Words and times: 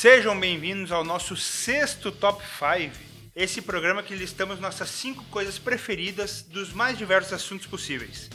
Sejam 0.00 0.40
bem-vindos 0.40 0.90
ao 0.92 1.04
nosso 1.04 1.36
sexto 1.36 2.10
Top 2.10 2.42
5. 2.42 2.96
Esse 3.36 3.60
programa 3.60 4.02
que 4.02 4.14
listamos 4.14 4.58
nossas 4.58 4.88
cinco 4.88 5.22
coisas 5.24 5.58
preferidas 5.58 6.40
dos 6.40 6.72
mais 6.72 6.96
diversos 6.96 7.34
assuntos 7.34 7.66
possíveis. 7.66 8.30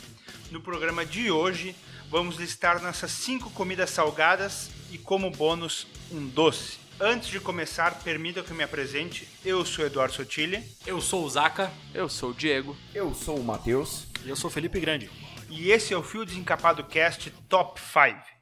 No 0.52 0.60
programa 0.60 1.04
de 1.04 1.28
hoje, 1.28 1.74
vamos 2.08 2.36
listar 2.36 2.80
nossas 2.80 3.10
cinco 3.10 3.50
comidas 3.50 3.90
salgadas 3.90 4.70
e, 4.92 4.96
como 4.96 5.28
bônus, 5.28 5.88
um 6.12 6.28
doce. 6.28 6.78
Antes 7.00 7.30
de 7.30 7.40
começar, 7.40 7.98
permita 8.04 8.44
que 8.44 8.52
eu 8.52 8.56
me 8.56 8.62
apresente. 8.62 9.26
Eu 9.44 9.64
sou 9.66 9.84
Eduardo 9.84 10.14
Sotile 10.14 10.62
Eu 10.86 11.00
sou 11.00 11.24
o 11.24 11.28
Zaca 11.28 11.72
Eu 11.92 12.08
sou 12.08 12.30
o 12.30 12.34
Diego. 12.34 12.76
Eu 12.94 13.12
sou 13.12 13.36
o 13.40 13.42
Matheus. 13.42 14.06
e 14.24 14.28
eu 14.28 14.36
sou 14.36 14.48
o 14.48 14.52
Felipe 14.52 14.78
Grande. 14.78 15.10
e 15.50 15.72
esse 15.72 15.92
é 15.92 15.96
o 15.96 16.02
Fio 16.04 16.24
Desencapado 16.24 16.84
Cast 16.84 17.28
Top 17.48 17.80
5. 17.80 18.35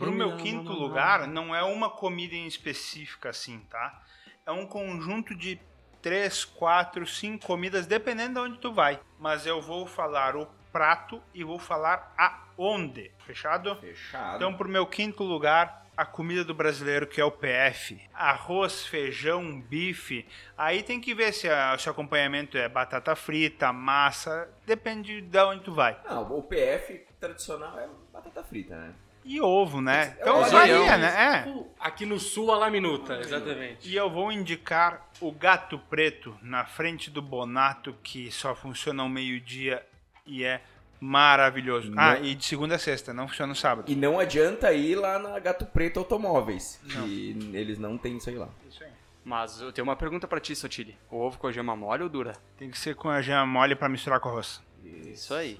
Pro 0.00 0.12
meu 0.12 0.36
quinto 0.36 0.72
lugar, 0.72 1.26
não 1.28 1.54
é 1.54 1.62
uma 1.62 1.88
comida 1.90 2.34
em 2.34 2.46
específica 2.46 3.30
assim, 3.30 3.60
tá? 3.70 4.02
É 4.46 4.50
um 4.50 4.66
conjunto 4.66 5.34
de 5.34 5.60
três, 6.02 6.44
quatro, 6.44 7.06
cinco 7.06 7.46
comidas, 7.46 7.86
dependendo 7.86 8.34
de 8.34 8.40
onde 8.40 8.58
tu 8.58 8.72
vai. 8.72 8.98
Mas 9.18 9.46
eu 9.46 9.60
vou 9.60 9.86
falar 9.86 10.34
o 10.36 10.46
prato 10.72 11.22
e 11.34 11.44
vou 11.44 11.58
falar 11.58 12.12
aonde, 12.16 13.10
fechado? 13.26 13.76
Fechado. 13.76 14.36
Então, 14.36 14.54
pro 14.54 14.68
meu 14.68 14.86
quinto 14.86 15.22
lugar, 15.22 15.84
a 15.96 16.06
comida 16.06 16.42
do 16.42 16.54
brasileiro, 16.54 17.06
que 17.06 17.20
é 17.20 17.24
o 17.24 17.30
PF. 17.30 18.00
Arroz, 18.14 18.86
feijão, 18.86 19.60
bife. 19.60 20.26
Aí 20.56 20.82
tem 20.82 20.98
que 21.00 21.14
ver 21.14 21.32
se, 21.34 21.48
a- 21.48 21.76
se 21.76 21.88
o 21.88 21.92
acompanhamento 21.92 22.56
é 22.56 22.68
batata 22.68 23.14
frita, 23.14 23.70
massa. 23.72 24.48
Depende 24.64 25.20
de 25.20 25.38
onde 25.40 25.62
tu 25.64 25.74
vai. 25.74 26.00
Não, 26.08 26.22
o 26.38 26.42
PF 26.42 27.04
tradicional 27.20 27.78
é 27.78 27.86
batata 28.10 28.42
frita, 28.42 28.74
né? 28.76 28.94
E 29.24 29.40
ovo, 29.40 29.80
né? 29.80 30.16
É 30.18 30.22
Então 30.22 30.40
o 30.40 30.44
varia, 30.50 30.76
zoião. 30.76 30.98
né? 30.98 31.36
É. 31.36 31.42
Tipo, 31.44 31.68
Aqui 31.78 32.04
no 32.06 32.18
sul, 32.18 32.52
a 32.52 32.56
la 32.58 32.70
minuta, 32.70 33.18
exatamente. 33.20 33.88
E 33.88 33.94
eu 33.96 34.10
vou 34.10 34.30
indicar 34.32 35.08
o 35.20 35.30
gato 35.32 35.78
preto 35.78 36.36
na 36.42 36.64
frente 36.64 37.10
do 37.10 37.22
Bonato, 37.22 37.94
que 38.02 38.30
só 38.30 38.54
funciona 38.54 39.02
ao 39.02 39.08
meio-dia 39.08 39.84
e 40.26 40.44
é 40.44 40.60
maravilhoso. 41.00 41.90
Não. 41.90 42.02
Ah, 42.02 42.18
e 42.20 42.34
de 42.34 42.44
segunda 42.44 42.74
a 42.74 42.78
sexta, 42.78 43.12
não 43.14 43.26
funciona 43.28 43.48
no 43.50 43.56
sábado. 43.56 43.90
E 43.90 43.94
não 43.96 44.18
adianta 44.18 44.72
ir 44.72 44.94
lá 44.96 45.18
na 45.18 45.38
Gato 45.38 45.64
Preto 45.66 45.98
Automóveis, 46.00 46.80
que 46.88 47.50
eles 47.54 47.78
não 47.78 47.96
têm 47.96 48.16
isso 48.18 48.28
aí 48.28 48.36
lá. 48.36 48.48
Isso 48.68 48.84
aí. 48.84 48.90
Mas 49.24 49.60
eu 49.60 49.72
tenho 49.72 49.86
uma 49.86 49.96
pergunta 49.96 50.26
pra 50.28 50.40
ti, 50.40 50.54
Sotile. 50.56 50.96
O 51.10 51.16
ovo 51.18 51.38
com 51.38 51.46
a 51.46 51.52
gema 51.52 51.74
mole 51.76 52.02
ou 52.02 52.08
dura? 52.08 52.36
Tem 52.58 52.70
que 52.70 52.78
ser 52.78 52.94
com 52.94 53.08
a 53.08 53.20
gema 53.22 53.46
mole 53.46 53.74
pra 53.74 53.88
misturar 53.88 54.18
com 54.20 54.28
arroz. 54.28 54.62
Isso 54.84 55.32
aí. 55.34 55.58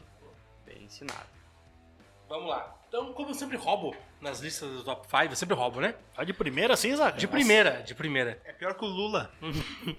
Bem 0.66 0.84
ensinado. 0.84 1.28
Vamos 2.30 2.48
lá. 2.48 2.76
Então, 2.88 3.12
como 3.12 3.30
eu 3.30 3.34
sempre 3.34 3.56
roubo 3.56 3.92
nas 4.20 4.38
listas 4.38 4.70
do 4.70 4.84
top 4.84 5.04
5, 5.06 5.32
eu 5.32 5.36
sempre 5.36 5.54
roubo, 5.56 5.80
né? 5.80 5.96
Tá 6.14 6.22
de 6.22 6.32
primeira 6.32 6.74
assim, 6.74 6.94
Zaca? 6.94 7.18
De 7.18 7.26
primeira, 7.26 7.82
de 7.82 7.92
primeira. 7.92 8.40
É 8.44 8.52
pior 8.52 8.72
que 8.74 8.84
o 8.84 8.88
Lula. 8.88 9.30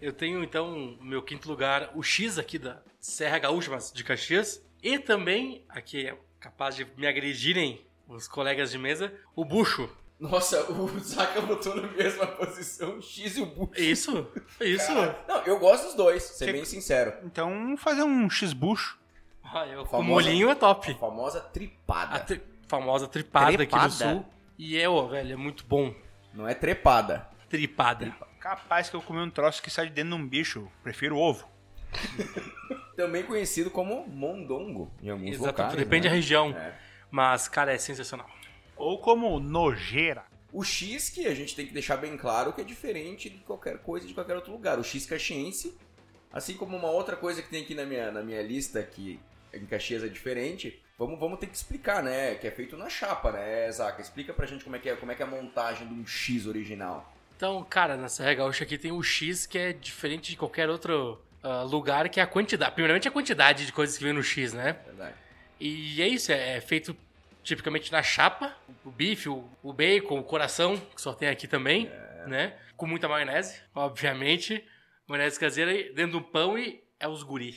Eu 0.00 0.12
tenho, 0.12 0.42
então, 0.42 0.72
no 0.76 1.04
meu 1.04 1.22
quinto 1.22 1.48
lugar, 1.48 1.92
o 1.94 2.02
X 2.02 2.36
aqui 2.36 2.58
da 2.58 2.82
Serra 2.98 3.38
Gaúcha, 3.38 3.70
mas 3.70 3.92
de 3.92 4.02
Caxias. 4.02 4.60
E 4.82 4.98
também, 4.98 5.64
aqui 5.68 6.08
é 6.08 6.18
capaz 6.40 6.74
de 6.74 6.84
me 6.96 7.06
agredirem 7.06 7.86
os 8.08 8.26
colegas 8.26 8.72
de 8.72 8.78
mesa, 8.78 9.14
o 9.36 9.44
Bucho. 9.44 9.88
Nossa, 10.18 10.68
o 10.72 10.98
Zaka 10.98 11.40
botou 11.42 11.76
na 11.76 11.86
mesma 11.86 12.26
posição 12.26 12.98
o 12.98 13.02
X 13.02 13.36
e 13.36 13.42
o 13.42 13.46
Bush. 13.46 13.78
Isso, 13.78 14.26
isso. 14.60 14.92
Não, 15.28 15.36
eu 15.44 15.60
gosto 15.60 15.84
dos 15.86 15.94
dois, 15.94 16.22
ser 16.24 16.46
Que- 16.46 16.52
bem 16.52 16.64
sincero. 16.64 17.14
Então, 17.24 17.76
fazer 17.76 18.02
um 18.02 18.28
x-bucho. 18.28 18.98
Ah, 19.52 19.66
eu, 19.66 19.82
o 19.82 19.84
Famosa- 19.86 20.08
molinho 20.08 20.48
é 20.50 20.54
top. 20.54 20.92
A 20.92 20.94
famosa 20.94 21.40
tripada. 21.40 22.16
A 22.16 22.20
tri- 22.20 22.42
famosa 22.66 23.06
tripada, 23.06 23.62
aqui 23.62 23.78
do 23.78 23.90
sul. 23.90 24.24
E 24.58 24.78
é, 24.78 24.88
ó, 24.88 25.06
velho, 25.06 25.32
é 25.32 25.36
muito 25.36 25.64
bom. 25.66 25.94
Não 26.32 26.48
é 26.48 26.54
trepada. 26.54 27.28
Tripada. 27.48 28.14
Capaz 28.40 28.88
que 28.88 28.96
eu 28.96 29.02
comi 29.02 29.20
um 29.20 29.30
troço 29.30 29.62
que 29.62 29.70
sai 29.70 29.86
de 29.86 29.92
dentro 29.92 30.16
de 30.16 30.22
um 30.22 30.26
bicho. 30.26 30.68
Prefiro 30.82 31.16
ovo. 31.18 31.46
Também 32.96 33.22
conhecido 33.24 33.70
como 33.70 34.06
mondongo 34.06 34.90
em 35.02 35.10
alguns 35.10 35.28
Exatamente, 35.34 35.56
locais. 35.58 35.76
depende 35.76 36.04
né? 36.04 36.10
da 36.10 36.14
região. 36.16 36.50
É. 36.50 36.74
Mas, 37.10 37.48
cara, 37.48 37.72
é 37.72 37.78
sensacional. 37.78 38.28
Ou 38.76 38.98
como 38.98 39.38
nojeira. 39.38 40.24
O 40.52 40.62
X 40.64 41.08
que 41.10 41.26
a 41.26 41.34
gente 41.34 41.54
tem 41.56 41.66
que 41.66 41.72
deixar 41.72 41.96
bem 41.96 42.16
claro 42.16 42.52
que 42.52 42.60
é 42.60 42.64
diferente 42.64 43.30
de 43.30 43.38
qualquer 43.38 43.78
coisa 43.78 44.06
de 44.06 44.12
qualquer 44.14 44.34
outro 44.36 44.52
lugar. 44.52 44.78
O 44.78 44.84
X 44.84 45.06
caxiense, 45.06 45.76
assim 46.32 46.54
como 46.54 46.76
uma 46.76 46.90
outra 46.90 47.16
coisa 47.16 47.40
que 47.42 47.48
tem 47.48 47.62
aqui 47.62 47.74
na 47.74 47.84
minha, 47.86 48.10
na 48.10 48.22
minha 48.22 48.42
lista 48.42 48.82
que 48.82 49.18
em 49.52 49.66
Caxias 49.66 50.02
é 50.02 50.08
diferente, 50.08 50.82
vamos, 50.98 51.18
vamos 51.18 51.38
ter 51.38 51.46
que 51.46 51.56
explicar, 51.56 52.02
né? 52.02 52.34
Que 52.36 52.46
é 52.46 52.50
feito 52.50 52.76
na 52.76 52.88
chapa, 52.88 53.32
né, 53.32 53.70
Zaca? 53.70 54.00
Explica 54.00 54.32
pra 54.32 54.46
gente 54.46 54.64
como 54.64 54.76
é 54.76 54.78
que 54.78 54.88
é, 54.88 54.96
como 54.96 55.12
é, 55.12 55.14
que 55.14 55.22
é 55.22 55.26
a 55.26 55.28
montagem 55.28 55.86
de 55.86 55.94
um 55.94 56.06
X 56.06 56.46
original. 56.46 57.12
Então, 57.36 57.64
cara, 57.64 57.96
na 57.96 58.08
Serra 58.08 58.34
Gaúcha 58.34 58.64
aqui 58.64 58.78
tem 58.78 58.92
o 58.92 59.02
X 59.02 59.46
que 59.46 59.58
é 59.58 59.72
diferente 59.72 60.30
de 60.30 60.36
qualquer 60.36 60.70
outro 60.70 61.20
ah, 61.42 61.62
lugar, 61.62 62.08
que 62.08 62.20
é 62.20 62.22
a 62.22 62.26
quantidade. 62.26 62.72
Primeiramente, 62.72 63.08
a 63.08 63.10
quantidade 63.10 63.66
de 63.66 63.72
coisas 63.72 63.98
que 63.98 64.04
vem 64.04 64.12
no 64.12 64.22
X, 64.22 64.52
né? 64.52 64.76
Verdade. 64.86 65.14
E 65.58 66.00
é 66.00 66.06
isso, 66.06 66.30
é, 66.30 66.56
é 66.56 66.60
feito 66.60 66.96
tipicamente 67.42 67.90
na 67.90 68.02
chapa, 68.02 68.54
o 68.84 68.90
bife, 68.90 69.28
o, 69.28 69.44
o 69.62 69.72
bacon, 69.72 70.20
o 70.20 70.22
coração, 70.22 70.76
que 70.76 71.00
só 71.00 71.12
tem 71.12 71.28
aqui 71.28 71.48
também, 71.48 71.90
né? 72.26 72.56
Com 72.76 72.86
muita 72.86 73.08
maionese, 73.08 73.60
obviamente. 73.74 74.64
Maionese 75.08 75.38
caseira 75.38 75.72
dentro 75.92 76.12
do 76.12 76.22
pão 76.22 76.56
e 76.56 76.82
é 76.98 77.08
os 77.08 77.22
guri. 77.24 77.56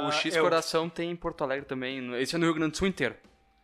O 0.00 0.06
Ah, 0.08 0.12
X 0.12 0.34
eu- 0.34 0.42
Coração 0.42 0.88
tem 0.88 1.10
em 1.10 1.16
Porto 1.16 1.42
Alegre 1.44 1.64
também. 1.66 2.14
Esse 2.16 2.34
é 2.34 2.38
no 2.38 2.44
Rio 2.46 2.54
Grande 2.54 2.72
do 2.72 2.76
Sul 2.78 2.88
inteiro. 2.88 3.14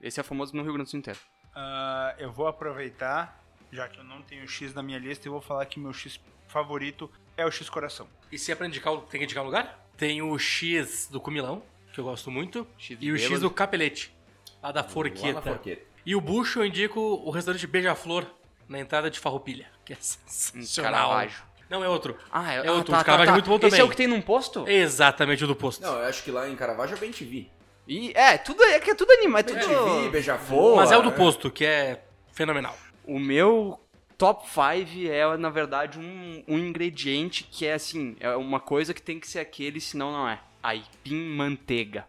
Esse 0.01 0.21
é 0.21 0.23
famoso 0.23 0.55
no 0.57 0.63
Rio 0.63 0.73
Grande 0.73 0.89
do 0.89 0.91
Sul 0.91 0.99
inteiro. 1.01 1.19
Ah, 1.55 2.15
eu 2.19 2.31
vou 2.31 2.47
aproveitar, 2.47 3.43
já 3.73 3.89
que 3.89 3.99
eu 3.99 4.05
não 4.05 4.23
tenho 4.23 4.47
X 4.47 4.73
na 4.75 4.83
minha 4.83 4.99
lista, 4.99 5.27
e 5.27 5.31
vou 5.31 5.41
falar 5.41 5.65
que 5.67 5.81
meu 5.81 5.93
X 5.93 6.21
favorito 6.47 7.11
é 7.37 7.45
o 7.45 7.51
X 7.51 7.69
coração. 7.69 8.09
E 8.31 8.39
se 8.39 8.53
é 8.53 8.55
pra 8.55 8.67
indicar, 8.67 8.93
o- 8.93 8.99
tem 9.03 9.19
que 9.21 9.25
indicar 9.25 9.45
lugar? 9.45 9.87
Tem 9.97 10.23
o 10.23 10.39
X 10.39 11.09
do 11.11 11.21
Comilão, 11.21 11.63
que 11.93 11.99
eu 12.01 12.05
gosto 12.05 12.31
muito, 12.31 12.67
X 12.79 12.97
e 13.01 13.11
o 13.11 13.19
X 13.19 13.41
do 13.41 13.51
Capelete, 13.51 14.15
lá 14.63 14.71
da 14.71 14.85
Forqueta. 14.85 15.43
forqueta. 15.43 15.83
E 16.07 16.15
o 16.15 16.21
bucho 16.21 16.61
eu 16.61 16.65
indico 16.67 17.01
o 17.01 17.31
restaurante 17.31 17.67
Beija-Flor, 17.67 18.25
na 18.69 18.79
entrada 18.79 19.11
de 19.11 19.19
Farroupilha, 19.19 19.67
que 19.85 19.93
é 19.93 19.97
Em 19.97 20.01
sensacional. 20.01 21.09
Caravaggio. 21.11 21.43
Não, 21.69 21.85
é 21.85 21.89
outro. 21.89 22.17
Ah, 22.31 22.55
é, 22.55 22.57
É 22.59 22.69
ah, 22.69 22.73
outro, 22.73 22.93
tá, 22.93 22.99
de 22.99 23.05
Caravaggio 23.05 23.27
tá, 23.27 23.33
é 23.33 23.35
muito 23.35 23.49
bom 23.49 23.57
Esse 23.57 23.71
também. 23.71 23.81
é 23.81 23.85
o 23.85 23.91
que 23.91 23.97
tem 23.97 24.07
num 24.07 24.21
posto? 24.21 24.69
Exatamente 24.69 25.45
o 25.45 25.47
do 25.47 25.55
posto. 25.55 25.83
Não, 25.83 25.95
eu 25.95 26.07
acho 26.07 26.23
que 26.23 26.31
lá 26.31 26.49
em 26.49 26.57
Caravaggio 26.57 26.97
é 26.97 27.01
bem 27.01 27.11
TV. 27.11 27.47
E, 27.87 28.13
é, 28.15 28.37
tudo 28.39 28.63
é 28.65 28.79
que 28.81 28.91
é 28.91 28.95
tudo 28.95 29.11
animal. 29.13 29.41
É 29.41 29.43
tudo... 29.43 29.59
TV, 29.59 30.11
beija-flor. 30.11 30.77
Mas 30.77 30.91
é 30.91 30.97
o 30.97 31.03
do 31.03 31.11
né? 31.11 31.17
posto, 31.17 31.51
que 31.51 31.65
é 31.65 32.03
fenomenal. 32.33 32.77
O 33.05 33.19
meu 33.19 33.81
top 34.19 34.47
5 34.47 35.11
é, 35.11 35.37
na 35.37 35.49
verdade, 35.49 35.99
um, 35.99 36.43
um 36.47 36.59
ingrediente 36.59 37.45
que 37.45 37.65
é 37.65 37.75
assim, 37.75 38.17
é 38.21 38.31
uma 38.37 38.61
coisa 38.61 38.93
que 38.93 39.01
tem 39.01 39.21
que 39.21 39.29
ser 39.29 39.39
aquele, 39.39 39.81
senão 39.81 40.13
não 40.13 40.29
é. 40.29 40.41
Aipim 40.63 41.37
manteiga. 41.37 42.07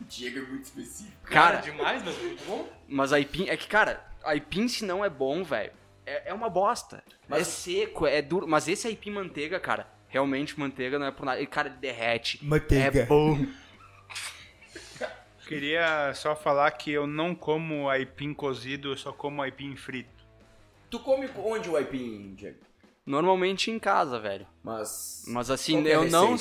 Diego 0.00 0.38
é 0.38 0.42
muito 0.42 0.64
específico. 0.64 1.16
Cara, 1.24 1.58
demais, 1.58 2.02
mas 2.04 2.18
muito 2.20 2.44
bom. 2.44 2.68
mas 2.88 3.12
aipim, 3.12 3.48
é 3.48 3.56
que, 3.56 3.66
cara, 3.66 4.04
aipim 4.24 4.68
se 4.68 4.84
não 4.84 5.04
é 5.04 5.10
bom, 5.10 5.42
velho, 5.42 5.72
é, 6.08 6.22
é 6.30 6.34
uma 6.34 6.48
bosta. 6.48 7.02
Mas- 7.28 7.40
É 7.40 7.44
seco, 7.44 8.06
é 8.06 8.20
duro. 8.22 8.46
Mas 8.48 8.68
esse 8.68 8.86
aipim 8.86 9.10
manteiga, 9.10 9.58
cara, 9.60 9.88
realmente 10.08 10.58
manteiga 10.58 10.98
não 10.98 11.06
é 11.06 11.10
por 11.10 11.24
nada. 11.26 11.40
E, 11.40 11.46
cara, 11.46 11.68
ele 11.68 11.78
derrete. 11.78 12.44
Manteiga. 12.44 13.00
É 13.00 13.06
bom. 13.06 13.38
Queria 15.46 16.12
só 16.14 16.36
falar 16.36 16.70
que 16.72 16.90
eu 16.90 17.06
não 17.06 17.34
como 17.34 17.88
aipim 17.88 18.34
cozido, 18.34 18.90
eu 18.92 18.96
só 18.96 19.12
como 19.12 19.40
aipim 19.40 19.74
frito. 19.76 20.10
Tu 20.90 20.98
come 21.00 21.28
onde 21.38 21.68
o 21.70 21.76
aipim, 21.76 22.34
Diego? 22.34 22.58
Normalmente 23.06 23.70
em 23.70 23.78
casa, 23.78 24.18
velho. 24.20 24.46
Mas. 24.62 25.24
Mas 25.26 25.50
assim, 25.50 25.78
é 25.86 25.92
a 25.92 25.94
eu 25.94 26.10
não. 26.10 26.36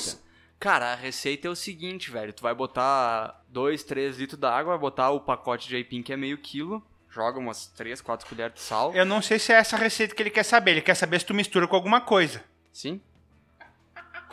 Cara, 0.59 0.91
a 0.91 0.95
receita 0.95 1.47
é 1.47 1.51
o 1.51 1.55
seguinte, 1.55 2.11
velho. 2.11 2.33
Tu 2.33 2.41
vai 2.41 2.53
botar 2.53 3.45
2, 3.47 3.83
3 3.83 4.17
litros 4.17 4.39
d'água, 4.39 4.73
vai 4.73 4.79
botar 4.79 5.11
o 5.11 5.21
pacote 5.21 5.67
de 5.69 5.75
aipim 5.77 6.01
que 6.01 6.11
é 6.11 6.17
meio 6.17 6.37
quilo, 6.37 6.83
joga 7.17 7.39
umas 7.39 7.65
3, 7.65 7.99
4 7.99 8.29
colheres 8.29 8.53
de 8.53 8.61
sal. 8.61 8.93
Eu 8.93 9.03
não 9.03 9.23
sei 9.23 9.39
se 9.39 9.51
é 9.51 9.55
essa 9.55 9.75
receita 9.75 10.13
que 10.13 10.21
ele 10.21 10.29
quer 10.29 10.43
saber, 10.43 10.71
ele 10.71 10.81
quer 10.81 10.93
saber 10.93 11.19
se 11.19 11.25
tu 11.25 11.33
mistura 11.33 11.67
com 11.67 11.75
alguma 11.75 11.99
coisa. 11.99 12.43
Sim. 12.71 13.01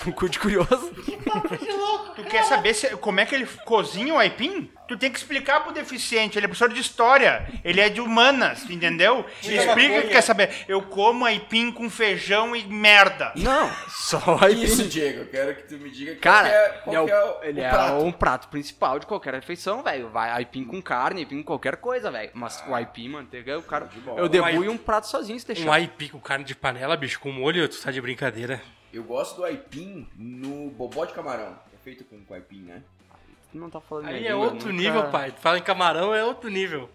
Com 0.03 0.13
cu 0.13 0.29
de 0.29 0.39
curioso. 0.39 0.93
Tu 2.15 2.23
quer 2.25 2.45
saber 2.45 2.75
se- 2.75 2.97
como 2.99 3.19
é 3.19 3.27
que 3.27 3.35
ele 3.35 3.47
cozinha 3.65 4.15
o 4.15 4.19
aipim? 4.19 4.71
Tu 4.87 4.97
tem 4.97 5.11
que 5.11 5.19
explicar 5.19 5.61
pro 5.65 5.73
deficiente, 5.73 6.39
ele 6.39 6.47
é 6.47 6.49
professor 6.49 6.73
de 6.73 6.81
história, 6.81 7.45
ele 7.65 7.81
é 7.81 7.89
de 7.89 8.01
humanas, 8.01 8.69
entendeu? 8.71 9.25
Explica 9.43 10.03
que 10.03 10.09
quer 10.09 10.21
saber. 10.21 10.51
Eu 10.69 10.83
como 10.83 11.25
aipim 11.25 11.73
com 11.73 11.91
feijão 11.91 12.55
e 12.55 12.65
merda. 12.67 13.33
Não, 13.35 13.69
só 13.89 14.39
aipim. 14.41 14.63
Isso, 14.63 14.85
Diego, 14.87 15.21
eu 15.21 15.27
quero 15.27 15.57
que 15.57 15.63
tu 15.65 15.75
me 15.79 15.91
diga 15.91 16.15
Cara, 16.17 16.49
qual 16.85 16.95
que 16.95 16.95
é, 16.95 16.95
qual 16.95 16.95
ele 16.95 17.01
é, 17.01 17.05
que 17.05 17.11
é 17.11 17.25
o, 17.25 17.39
o, 17.41 17.45
ele 17.45 17.61
o 17.61 17.65
é 17.65 17.69
prato. 17.71 18.05
um 18.05 18.13
prato 18.13 18.49
principal 18.49 18.99
de 19.01 19.07
qualquer 19.07 19.35
refeição, 19.35 19.83
velho. 19.83 20.09
Vai 20.11 20.31
aipim 20.31 20.65
com 20.65 20.81
carne, 20.81 21.21
aipim 21.23 21.39
com 21.39 21.45
qualquer 21.45 21.77
coisa, 21.77 22.11
velho. 22.13 22.31
Mas 22.35 22.63
o 22.69 22.75
aipim, 22.75 23.09
manteiga, 23.09 23.59
o 23.59 23.63
cara. 23.63 23.89
Eu 24.17 24.29
debuio 24.29 24.71
Um 24.71 24.75
um 24.75 24.79
prato 24.79 25.09
sozinho 25.09 25.41
se 25.41 25.47
deixar. 25.47 25.67
Um 25.67 25.73
aipim 25.73 26.09
com 26.09 26.21
carne 26.21 26.45
de 26.45 26.55
panela, 26.55 26.97
bicho, 26.97 27.19
com 27.19 27.33
molho, 27.33 27.69
tu 27.69 27.81
tá 27.81 27.91
de 27.91 28.01
brincadeira. 28.01 28.63
Eu 28.95 29.03
gosto 29.03 29.37
do 29.37 29.45
aipim 29.45 30.09
no 30.17 30.71
bobó 30.71 31.05
de 31.05 31.13
camarão. 31.13 31.59
É 31.75 31.77
feito 31.83 32.05
com, 32.05 32.25
com 32.25 32.33
aipim, 32.35 32.61
né? 32.63 32.83
tu 33.51 33.59
não 33.59 33.69
tá 33.71 33.81
falando 33.81 34.07
Aí 34.09 34.25
é 34.27 34.31
língua, 34.31 34.37
outro 34.47 34.69
nunca- 34.73 34.73
nível, 34.83 35.11
pai. 35.11 35.31
Tu 35.33 35.41
fala 35.41 35.59
em 35.59 35.63
camarão, 35.63 36.15
é 36.15 36.25
outro 36.25 36.49
nível. 36.49 36.89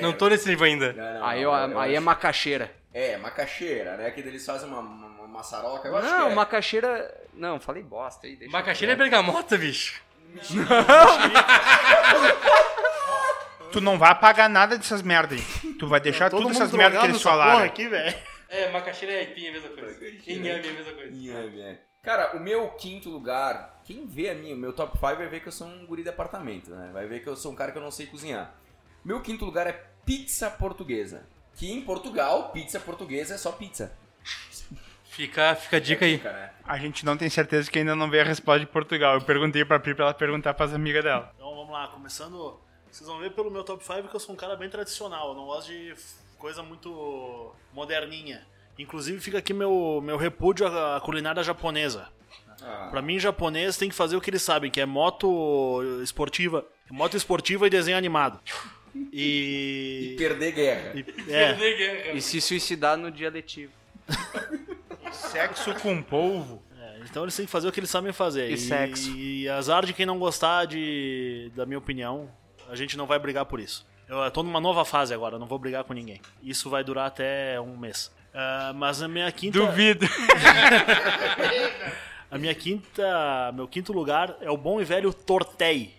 Não 0.00 0.12
tô 0.12 0.28
nesse 0.28 0.48
nível 0.48 0.64
ainda. 0.66 0.92
Não, 0.94 1.20
não, 1.20 1.26
Aí, 1.26 1.42
não, 1.42 1.52
eu- 1.54 1.70
eu 1.72 1.80
aí 1.80 1.92
é 1.92 1.96
acho- 1.96 2.04
macaxeira. 2.04 2.74
É, 2.94 3.16
macaxeira, 3.18 3.96
né? 3.96 4.10
Que 4.10 4.20
eles 4.20 4.44
fazem 4.44 4.68
uma, 4.68 4.80
uma, 4.80 5.06
uma 5.06 5.26
maçaroca. 5.28 5.86
Eu 5.88 5.96
acho 5.96 6.08
Não, 6.08 6.26
que 6.26 6.32
é. 6.32 6.34
macaxeira. 6.34 7.22
Não, 7.34 7.60
falei 7.60 7.82
bosta 7.82 8.26
aí. 8.26 8.36
Deixa 8.36 8.52
Macaxeira 8.52 8.92
é 8.92 8.96
bergamota, 8.96 9.56
bicho. 9.58 10.00
Tu 13.72 13.80
não 13.80 13.98
vai 13.98 14.10
apagar 14.10 14.48
nada 14.50 14.76
dessas 14.76 15.00
merdas 15.00 15.40
aí. 15.40 15.72
Tu 15.74 15.86
vai 15.88 15.98
deixar 16.00 16.28
tudo 16.30 16.50
essas 16.50 16.70
merdas 16.72 17.00
que 17.00 17.06
eles 17.06 17.22
falaram. 17.22 17.64
aqui, 17.64 17.88
velho. 17.88 18.14
É, 18.52 18.70
macaxeira 18.70 19.14
é 19.14 19.20
aipim, 19.20 19.46
é 19.46 19.48
a 19.48 19.52
mesma 19.52 19.70
coisa. 19.70 20.08
Inhame 20.30 20.66
é 20.66 20.70
a 20.70 20.74
mesma 20.74 20.92
coisa. 20.92 21.16
Inhame, 21.16 21.60
é. 21.62 21.82
Cara, 22.02 22.36
o 22.36 22.40
meu 22.40 22.68
quinto 22.72 23.08
lugar, 23.08 23.80
quem 23.82 24.06
vê 24.06 24.28
a 24.28 24.34
minha, 24.34 24.54
o 24.54 24.58
meu 24.58 24.74
top 24.74 24.92
5 24.98 25.00
vai 25.00 25.26
ver 25.26 25.40
que 25.40 25.48
eu 25.48 25.52
sou 25.52 25.66
um 25.66 25.86
guri 25.86 26.02
de 26.02 26.10
apartamento, 26.10 26.70
né? 26.70 26.90
Vai 26.92 27.06
ver 27.06 27.22
que 27.22 27.28
eu 27.28 27.34
sou 27.34 27.50
um 27.50 27.54
cara 27.54 27.72
que 27.72 27.78
eu 27.78 27.82
não 27.82 27.90
sei 27.90 28.06
cozinhar. 28.06 28.54
Meu 29.02 29.22
quinto 29.22 29.46
lugar 29.46 29.66
é 29.66 29.72
pizza 30.04 30.50
portuguesa. 30.50 31.26
Que 31.54 31.72
em 31.72 31.80
Portugal, 31.80 32.50
pizza 32.50 32.78
portuguesa 32.78 33.34
é 33.34 33.38
só 33.38 33.52
pizza. 33.52 33.90
Fica, 35.04 35.54
fica 35.54 35.78
a 35.78 35.80
dica 35.80 36.04
aí. 36.04 36.18
Fica, 36.18 36.32
né? 36.32 36.52
A 36.64 36.76
gente 36.76 37.06
não 37.06 37.16
tem 37.16 37.30
certeza 37.30 37.70
que 37.70 37.78
ainda 37.78 37.96
não 37.96 38.10
veio 38.10 38.22
a 38.22 38.26
resposta 38.26 38.60
de 38.60 38.66
Portugal. 38.66 39.14
Eu 39.14 39.22
perguntei 39.22 39.64
pra 39.64 39.80
Pri 39.80 39.94
pra 39.94 40.06
ela 40.06 40.14
perguntar 40.14 40.52
pras 40.52 40.74
amigas 40.74 41.02
dela. 41.02 41.32
Então 41.36 41.54
vamos 41.54 41.72
lá, 41.72 41.88
começando. 41.88 42.60
Vocês 42.90 43.08
vão 43.08 43.18
ver 43.18 43.32
pelo 43.32 43.50
meu 43.50 43.64
top 43.64 43.82
5 43.82 44.08
que 44.08 44.16
eu 44.16 44.20
sou 44.20 44.34
um 44.34 44.38
cara 44.38 44.56
bem 44.56 44.68
tradicional. 44.68 45.28
Eu 45.28 45.34
não 45.34 45.46
gosto 45.46 45.68
de 45.68 45.94
coisa 46.42 46.60
muito 46.60 47.54
moderninha. 47.72 48.44
Inclusive 48.76 49.20
fica 49.20 49.38
aqui 49.38 49.54
meu, 49.54 50.00
meu 50.02 50.16
repúdio 50.16 50.66
à 50.66 51.00
culinária 51.00 51.40
japonesa. 51.40 52.08
Ah, 52.60 52.88
Pra 52.90 53.00
mim, 53.00 53.16
japonês 53.18 53.76
tem 53.76 53.88
que 53.88 53.94
fazer 53.94 54.16
o 54.16 54.20
que 54.20 54.28
eles 54.28 54.42
sabem, 54.42 54.68
que 54.68 54.80
é 54.80 54.84
moto 54.86 55.80
esportiva, 56.02 56.66
moto 56.90 57.16
esportiva 57.16 57.64
e 57.66 57.70
desenho 57.70 57.96
animado. 57.96 58.40
e 59.12 60.14
E. 60.14 60.16
perder 60.18 60.50
guerra. 60.52 60.92
e- 60.96 61.32
é, 61.32 62.12
E 62.16 62.20
se 62.20 62.40
suicidar 62.40 62.96
no 62.96 63.08
dia 63.10 63.30
letivo. 63.30 63.72
Sexo 65.12 65.72
com 65.76 66.02
polvo. 66.02 66.60
é, 66.76 67.00
então 67.08 67.22
eles 67.22 67.36
têm 67.36 67.46
que 67.46 67.52
fazer 67.52 67.68
o 67.68 67.72
que 67.72 67.78
eles 67.78 67.90
sabem 67.90 68.12
fazer. 68.12 68.50
E 68.50 68.58
sexo. 68.58 69.10
E 69.16 69.48
azar 69.48 69.86
de 69.86 69.92
quem 69.92 70.04
não 70.06 70.18
gostar 70.18 70.64
de, 70.66 71.52
da 71.54 71.64
minha 71.64 71.78
opinião, 71.78 72.28
a 72.68 72.74
gente 72.74 72.96
não 72.96 73.06
vai 73.06 73.18
brigar 73.18 73.44
por 73.46 73.60
isso. 73.60 73.86
Eu 74.12 74.30
tô 74.30 74.42
numa 74.42 74.60
nova 74.60 74.84
fase 74.84 75.14
agora, 75.14 75.38
não 75.38 75.46
vou 75.46 75.58
brigar 75.58 75.84
com 75.84 75.94
ninguém. 75.94 76.20
Isso 76.42 76.68
vai 76.68 76.84
durar 76.84 77.06
até 77.06 77.58
um 77.58 77.78
mês. 77.78 78.12
Ah, 78.34 78.72
mas 78.74 79.00
a 79.02 79.08
minha 79.08 79.32
quinta. 79.32 79.58
Duvido. 79.58 80.06
A 82.30 82.38
minha 82.38 82.54
quinta. 82.54 83.52
Meu 83.54 83.68
quinto 83.68 83.92
lugar 83.92 84.36
é 84.40 84.50
o 84.50 84.56
bom 84.56 84.80
e 84.80 84.84
velho 84.84 85.12
Tortei. 85.12 85.94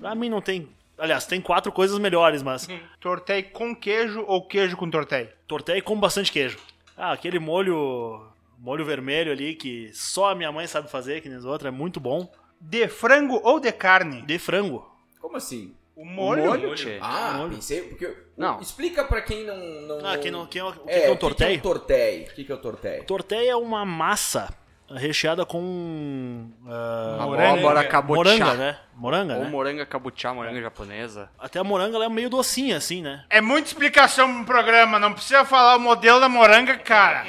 Pra 0.00 0.12
mim 0.12 0.28
não 0.28 0.40
tem. 0.40 0.68
Aliás, 0.98 1.24
tem 1.24 1.40
quatro 1.40 1.70
coisas 1.70 2.00
melhores, 2.00 2.42
mas. 2.42 2.68
Tortei 2.98 3.44
com 3.44 3.74
queijo 3.74 4.24
ou 4.26 4.44
queijo 4.44 4.76
com 4.76 4.90
tortei? 4.90 5.28
Tortei 5.46 5.80
com 5.80 5.98
bastante 6.00 6.32
queijo. 6.32 6.58
Ah, 6.96 7.12
aquele 7.12 7.38
molho. 7.38 8.26
Molho 8.58 8.84
vermelho 8.84 9.30
ali 9.30 9.54
que 9.54 9.90
só 9.92 10.30
a 10.30 10.34
minha 10.34 10.50
mãe 10.50 10.66
sabe 10.66 10.90
fazer, 10.90 11.20
que 11.20 11.28
nem 11.28 11.38
as 11.38 11.44
outras, 11.44 11.72
é 11.72 11.76
muito 11.76 12.00
bom. 12.00 12.28
De 12.60 12.88
frango 12.88 13.40
ou 13.44 13.60
de 13.60 13.70
carne? 13.70 14.22
De 14.22 14.38
frango. 14.38 14.90
Como 15.20 15.36
assim? 15.36 15.74
O 15.96 16.04
molho? 16.04 16.44
Molho, 16.44 16.74
tchê. 16.74 16.98
Ah, 17.00 17.32
molho. 17.38 17.54
pensei. 17.54 17.80
Porque, 17.82 18.14
Não. 18.36 18.60
Explica 18.60 19.02
pra 19.04 19.22
quem 19.22 19.44
não. 19.44 19.56
não 19.56 20.06
Ah, 20.06 20.18
quem 20.18 20.30
não, 20.30 20.46
quem, 20.46 20.60
o 20.60 20.70
que, 20.72 20.90
é, 20.90 21.00
que 21.00 21.06
é 21.06 21.10
o 21.10 21.14
o 21.14 21.16
que 21.16 21.16
é 21.16 21.16
tortei? 21.16 21.56
o 21.56 21.60
tortei? 21.62 22.22
O 22.24 22.34
que 22.34 22.52
é 22.52 22.54
o 22.54 22.58
tortei? 22.58 23.00
Tortei 23.04 23.48
é 23.48 23.56
uma 23.56 23.84
massa 23.86 24.52
recheada 24.90 25.46
com. 25.46 26.50
ah, 26.68 27.16
Abóbora 27.22 27.84
cabotiá. 27.84 28.24
moranga, 28.36 28.54
né? 28.54 28.78
Moranga, 28.94 29.34
Ou 29.36 29.44
né? 29.44 29.48
moranga 29.50 29.86
cabotiá, 29.86 30.34
moranga 30.34 30.60
japonesa. 30.60 31.30
Até 31.38 31.58
a 31.58 31.64
moranga 31.64 31.96
ela 31.96 32.04
é 32.04 32.08
meio 32.10 32.28
docinha, 32.28 32.76
assim, 32.76 33.00
né? 33.00 33.24
É 33.30 33.40
muita 33.40 33.68
explicação 33.68 34.28
no 34.30 34.44
programa, 34.44 34.98
não 34.98 35.14
precisa 35.14 35.46
falar 35.46 35.76
o 35.76 35.80
modelo 35.80 36.20
da 36.20 36.28
moranga, 36.28 36.76
cara. 36.76 37.24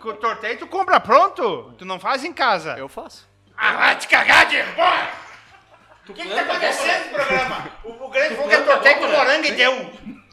Com 0.00 0.08
o 0.08 0.14
tortei 0.14 0.56
tu 0.56 0.66
compra 0.66 0.98
pronto? 0.98 1.74
Tu 1.76 1.84
não 1.84 2.00
faz 2.00 2.24
em 2.24 2.32
casa? 2.32 2.74
Eu 2.78 2.88
faço. 2.88 3.28
Ah, 3.54 3.74
vai 3.76 3.96
te 3.96 4.08
cagar 4.08 4.46
de 4.48 4.62
porra! 4.74 5.25
O 6.08 6.14
que, 6.14 6.22
que 6.22 6.28
tá 6.28 6.40
acontecendo 6.42 7.04
no 7.04 7.14
programa? 7.14 7.72
O, 7.84 8.04
o 8.04 8.08
grande 8.08 8.34
falou 8.34 8.48
que 8.48 8.54
é 8.54 8.60
tortei 8.62 8.94
com 8.94 9.08
moranga 9.08 9.48
e 9.48 9.52
deu. 9.52 9.90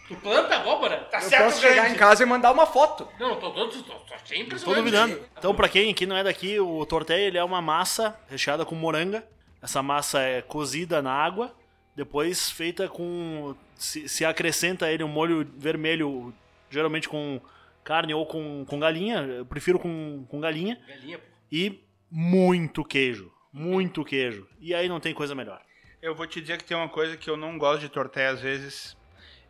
Tu 0.08 0.16
planta 0.16 0.56
abóbora? 0.58 0.98
Tá 1.10 1.18
Eu 1.18 1.22
certo, 1.30 1.44
posso 1.46 1.62
chegar 1.62 1.76
grande. 1.76 1.96
em 1.96 1.98
casa 1.98 2.24
e 2.24 2.26
mandar 2.26 2.52
uma 2.52 2.66
foto. 2.66 3.08
Não, 3.20 3.36
tô 3.40 3.52
todo. 3.52 3.72
Tô, 3.84 3.94
tô 3.94 4.14
sempre 4.26 4.60
Tô 4.60 4.74
duvidando. 4.74 5.20
Então, 5.38 5.56
pra 5.56 5.70
quem, 5.70 5.94
quem 5.94 6.06
não 6.06 6.18
é 6.18 6.24
daqui, 6.24 6.60
o 6.60 6.86
tortei 6.86 7.22
ele 7.26 7.38
é 7.38 7.44
uma 7.44 7.62
massa 7.62 8.20
recheada 8.30 8.66
com 8.66 8.76
moranga. 8.76 9.26
Essa 9.62 9.82
massa 9.82 10.22
é 10.22 10.42
cozida 10.42 11.02
na 11.02 11.12
água, 11.14 11.56
depois 11.96 12.50
feita 12.50 12.88
com. 12.90 13.56
Se, 13.76 14.08
se 14.10 14.26
acrescenta 14.26 14.92
ele 14.92 15.04
um 15.04 15.08
molho 15.08 15.50
vermelho, 15.58 16.34
geralmente 16.70 17.08
com 17.08 17.40
carne 17.84 18.14
ou 18.14 18.26
com, 18.26 18.66
com 18.66 18.78
galinha. 18.80 19.20
Eu 19.22 19.46
prefiro 19.46 19.80
com, 19.80 20.26
com 20.28 20.40
galinha. 20.40 20.80
Galinha, 20.88 21.18
pô. 21.18 21.24
E 21.52 21.82
muito 22.12 22.84
queijo. 22.84 23.32
Muito 23.54 24.04
queijo. 24.04 24.48
E 24.60 24.74
aí 24.74 24.90
não 24.90 25.00
tem 25.00 25.14
coisa 25.14 25.36
melhor. 25.36 25.62
Eu 26.02 26.16
vou 26.16 26.26
te 26.28 26.42
dizer 26.42 26.58
que 26.58 26.64
tem 26.66 26.76
uma 26.76 26.90
coisa 26.90 27.16
que 27.16 27.30
eu 27.30 27.38
não 27.38 27.58
gosto 27.58 27.82
de 27.82 27.90
tortei 27.90 28.26
às 28.26 28.42
vezes. 28.42 28.98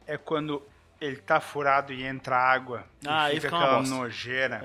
É 0.06 0.18
quando 0.18 0.62
ele 1.00 1.16
tá 1.16 1.40
furado 1.40 1.92
e 1.94 2.04
entra 2.04 2.36
água. 2.38 2.84
e 3.02 3.08
Ah, 3.08 3.24
aí 3.24 3.36
fica 3.36 3.48
fica 3.48 3.56
uma 3.56 3.64
aquela 3.66 3.80
bosta. 3.80 3.96
nojeira. 3.96 4.56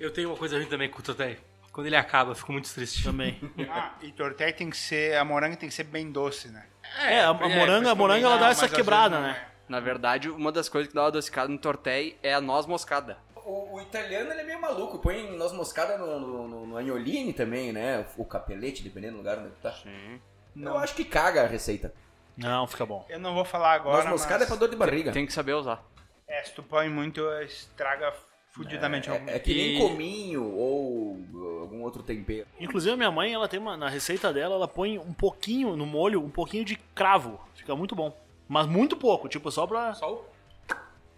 É, 0.00 0.04
Eu 0.04 0.12
tenho 0.12 0.28
uma 0.30 0.36
coisa 0.36 0.56
ruim 0.56 0.66
também 0.66 0.88
com 0.90 0.98
o 0.98 1.02
Totei. 1.02 1.38
Quando 1.72 1.86
ele 1.86 1.96
acaba, 1.96 2.32
eu 2.32 2.34
fico 2.34 2.52
muito 2.52 2.72
triste. 2.74 3.04
também. 3.04 3.38
Ah, 3.70 3.92
e 4.02 4.10
tortei 4.10 4.52
tem 4.52 4.68
que 4.68 4.76
ser. 4.76 5.16
A 5.16 5.24
moranga 5.24 5.56
tem 5.56 5.68
que 5.68 5.74
ser 5.74 5.84
bem 5.84 6.10
doce, 6.10 6.48
né? 6.48 6.66
É, 6.98 7.20
a, 7.20 7.28
a 7.30 7.34
moranga, 7.34 7.90
a 7.92 7.94
moranga 7.94 8.26
ela 8.26 8.36
dá 8.36 8.44
Não, 8.46 8.50
essa 8.50 8.68
quebrada, 8.68 9.20
né? 9.20 9.40
Na 9.68 9.78
verdade, 9.80 10.28
uma 10.30 10.50
das 10.50 10.68
coisas 10.68 10.88
que 10.88 10.94
dá 10.94 11.02
uma 11.02 11.08
adocicada 11.08 11.48
no 11.48 11.58
tortei 11.58 12.18
é 12.22 12.32
a 12.34 12.40
noz 12.40 12.66
moscada. 12.66 13.18
O, 13.48 13.76
o 13.76 13.80
italiano 13.80 14.30
ele 14.30 14.42
é 14.42 14.44
meio 14.44 14.60
maluco, 14.60 14.98
põe 14.98 15.30
noz 15.36 15.52
moscada 15.52 15.96
no, 15.96 16.20
no, 16.20 16.48
no, 16.48 16.66
no 16.66 16.76
agnoline 16.76 17.32
também, 17.32 17.72
né? 17.72 18.04
O 18.16 18.24
capelete, 18.24 18.82
dependendo 18.82 19.14
do 19.14 19.18
lugar 19.18 19.38
onde 19.38 19.50
tá. 19.62 19.72
Sim. 19.72 20.20
Eu 20.56 20.76
acho 20.76 20.94
que 20.94 21.04
caga 21.04 21.44
a 21.44 21.46
receita. 21.46 21.94
Não, 22.36 22.66
fica 22.66 22.84
bom. 22.84 23.04
Eu 23.08 23.18
não 23.18 23.34
vou 23.34 23.44
falar 23.44 23.72
agora. 23.72 23.98
noz 23.98 24.10
moscada 24.10 24.44
é 24.44 24.46
pra 24.46 24.56
dor 24.56 24.68
de 24.68 24.76
barriga. 24.76 25.12
Tem 25.12 25.24
que 25.26 25.32
saber 25.32 25.54
usar. 25.54 25.82
É, 26.26 26.42
se 26.44 26.52
tu 26.52 26.62
põe 26.62 26.88
muito, 26.88 27.20
estraga 27.42 28.12
fudidamente. 28.50 29.10
É, 29.10 29.22
é 29.28 29.38
que 29.38 29.54
nem 29.54 29.76
E- 29.76 29.78
cominho 29.78 30.44
ou 30.44 31.16
algum 31.62 31.82
outro 31.82 32.02
tempero. 32.02 32.46
Inclusive 32.60 32.92
a 32.92 32.96
minha 32.96 33.10
mãe, 33.10 33.32
ela 33.32 33.48
tem 33.48 33.58
uma 33.58 33.76
na 33.76 33.88
receita 33.88 34.32
dela, 34.32 34.56
ela 34.56 34.68
põe 34.68 34.98
um 34.98 35.12
pouquinho 35.12 35.74
no 35.76 35.86
molho, 35.86 36.22
um 36.22 36.30
pouquinho 36.30 36.64
de 36.64 36.76
cravo. 36.94 37.40
Fica 37.54 37.74
muito 37.74 37.94
bom. 37.94 38.14
Mas 38.46 38.66
muito 38.66 38.96
pouco, 38.96 39.28
tipo 39.28 39.50
só 39.50 39.66
pra 39.66 39.94
Só 39.94 40.12
o. 40.12 40.24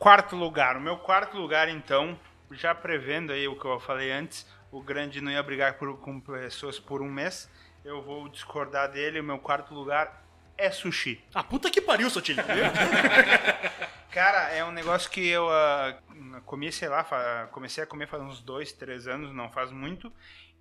Quarto 0.00 0.34
lugar. 0.34 0.78
O 0.78 0.80
meu 0.80 0.96
quarto 0.96 1.36
lugar, 1.36 1.68
então, 1.68 2.18
já 2.50 2.74
prevendo 2.74 3.34
aí 3.34 3.46
o 3.46 3.54
que 3.54 3.66
eu 3.66 3.78
falei 3.78 4.10
antes, 4.10 4.46
o 4.72 4.82
grande 4.82 5.20
não 5.20 5.30
ia 5.30 5.42
brigar 5.42 5.74
por- 5.74 5.98
com 5.98 6.18
pessoas 6.18 6.78
por 6.78 7.02
um 7.02 7.10
mês. 7.10 7.50
Eu 7.84 8.00
vou 8.00 8.26
discordar 8.30 8.90
dele. 8.90 9.20
O 9.20 9.24
meu 9.24 9.38
quarto 9.38 9.74
lugar 9.74 10.24
é 10.56 10.70
sushi. 10.70 11.22
Ah, 11.34 11.44
puta 11.44 11.70
que 11.70 11.82
pariu, 11.82 12.08
Sotilho. 12.08 12.42
Cara, 14.10 14.48
é 14.48 14.64
um 14.64 14.72
negócio 14.72 15.10
que 15.10 15.28
eu 15.28 15.50
ah, 15.50 16.00
comi, 16.46 16.72
sei 16.72 16.88
lá, 16.88 17.04
comecei 17.52 17.84
a 17.84 17.86
comer 17.86 18.08
faz 18.08 18.22
uns 18.22 18.40
dois, 18.40 18.72
três 18.72 19.06
anos, 19.06 19.34
não 19.34 19.50
faz 19.50 19.70
muito. 19.70 20.10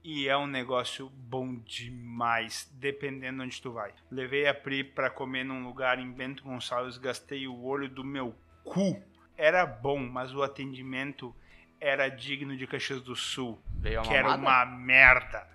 E 0.04 0.28
é 0.28 0.36
um 0.36 0.48
negócio 0.48 1.10
bom 1.10 1.56
demais, 1.56 2.70
dependendo 2.74 3.42
onde 3.42 3.62
tu 3.62 3.72
vai. 3.72 3.94
Levei 4.12 4.50
a 4.50 4.54
Pri 4.54 4.84
pra 4.84 5.10
comer 5.10 5.46
num 5.46 5.64
lugar 5.64 5.98
em 5.98 6.12
Bento 6.12 6.44
Gonçalves, 6.44 6.98
gastei 6.98 7.48
o 7.48 7.64
olho 7.64 7.88
do 7.88 8.04
meu 8.04 8.36
cu. 8.66 9.02
Era 9.40 9.66
bom, 9.66 9.98
mas 9.98 10.36
o 10.36 10.44
atendimento 10.44 11.34
era 11.80 12.10
digno 12.10 12.58
de 12.58 12.68
Caxias 12.68 13.02
do 13.02 13.16
Sul, 13.16 13.58
Veio 13.78 14.02
que 14.02 14.14
era 14.14 14.36
uma 14.36 14.66
merda. 14.66 15.48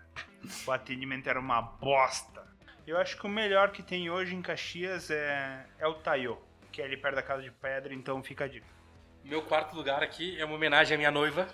O 0.66 0.72
atendimento 0.72 1.28
era 1.28 1.38
uma 1.38 1.60
bosta. 1.60 2.42
Eu 2.86 2.96
acho 2.96 3.18
que 3.18 3.26
o 3.26 3.28
melhor 3.28 3.72
que 3.72 3.82
tem 3.82 4.08
hoje 4.08 4.34
em 4.34 4.40
Caxias 4.40 5.10
é, 5.10 5.66
é 5.78 5.86
o 5.86 5.92
Taio, 5.92 6.38
que 6.72 6.80
é 6.80 6.86
ali 6.86 6.96
perto 6.96 7.16
da 7.16 7.22
Casa 7.22 7.42
de 7.42 7.50
Pedra, 7.50 7.92
então 7.92 8.22
fica 8.22 8.44
a 8.44 8.48
dica. 8.48 8.64
Meu 9.22 9.42
quarto 9.42 9.76
lugar 9.76 10.02
aqui 10.02 10.40
é 10.40 10.46
uma 10.46 10.54
homenagem 10.54 10.94
à 10.94 10.98
minha 10.98 11.10
noiva. 11.10 11.46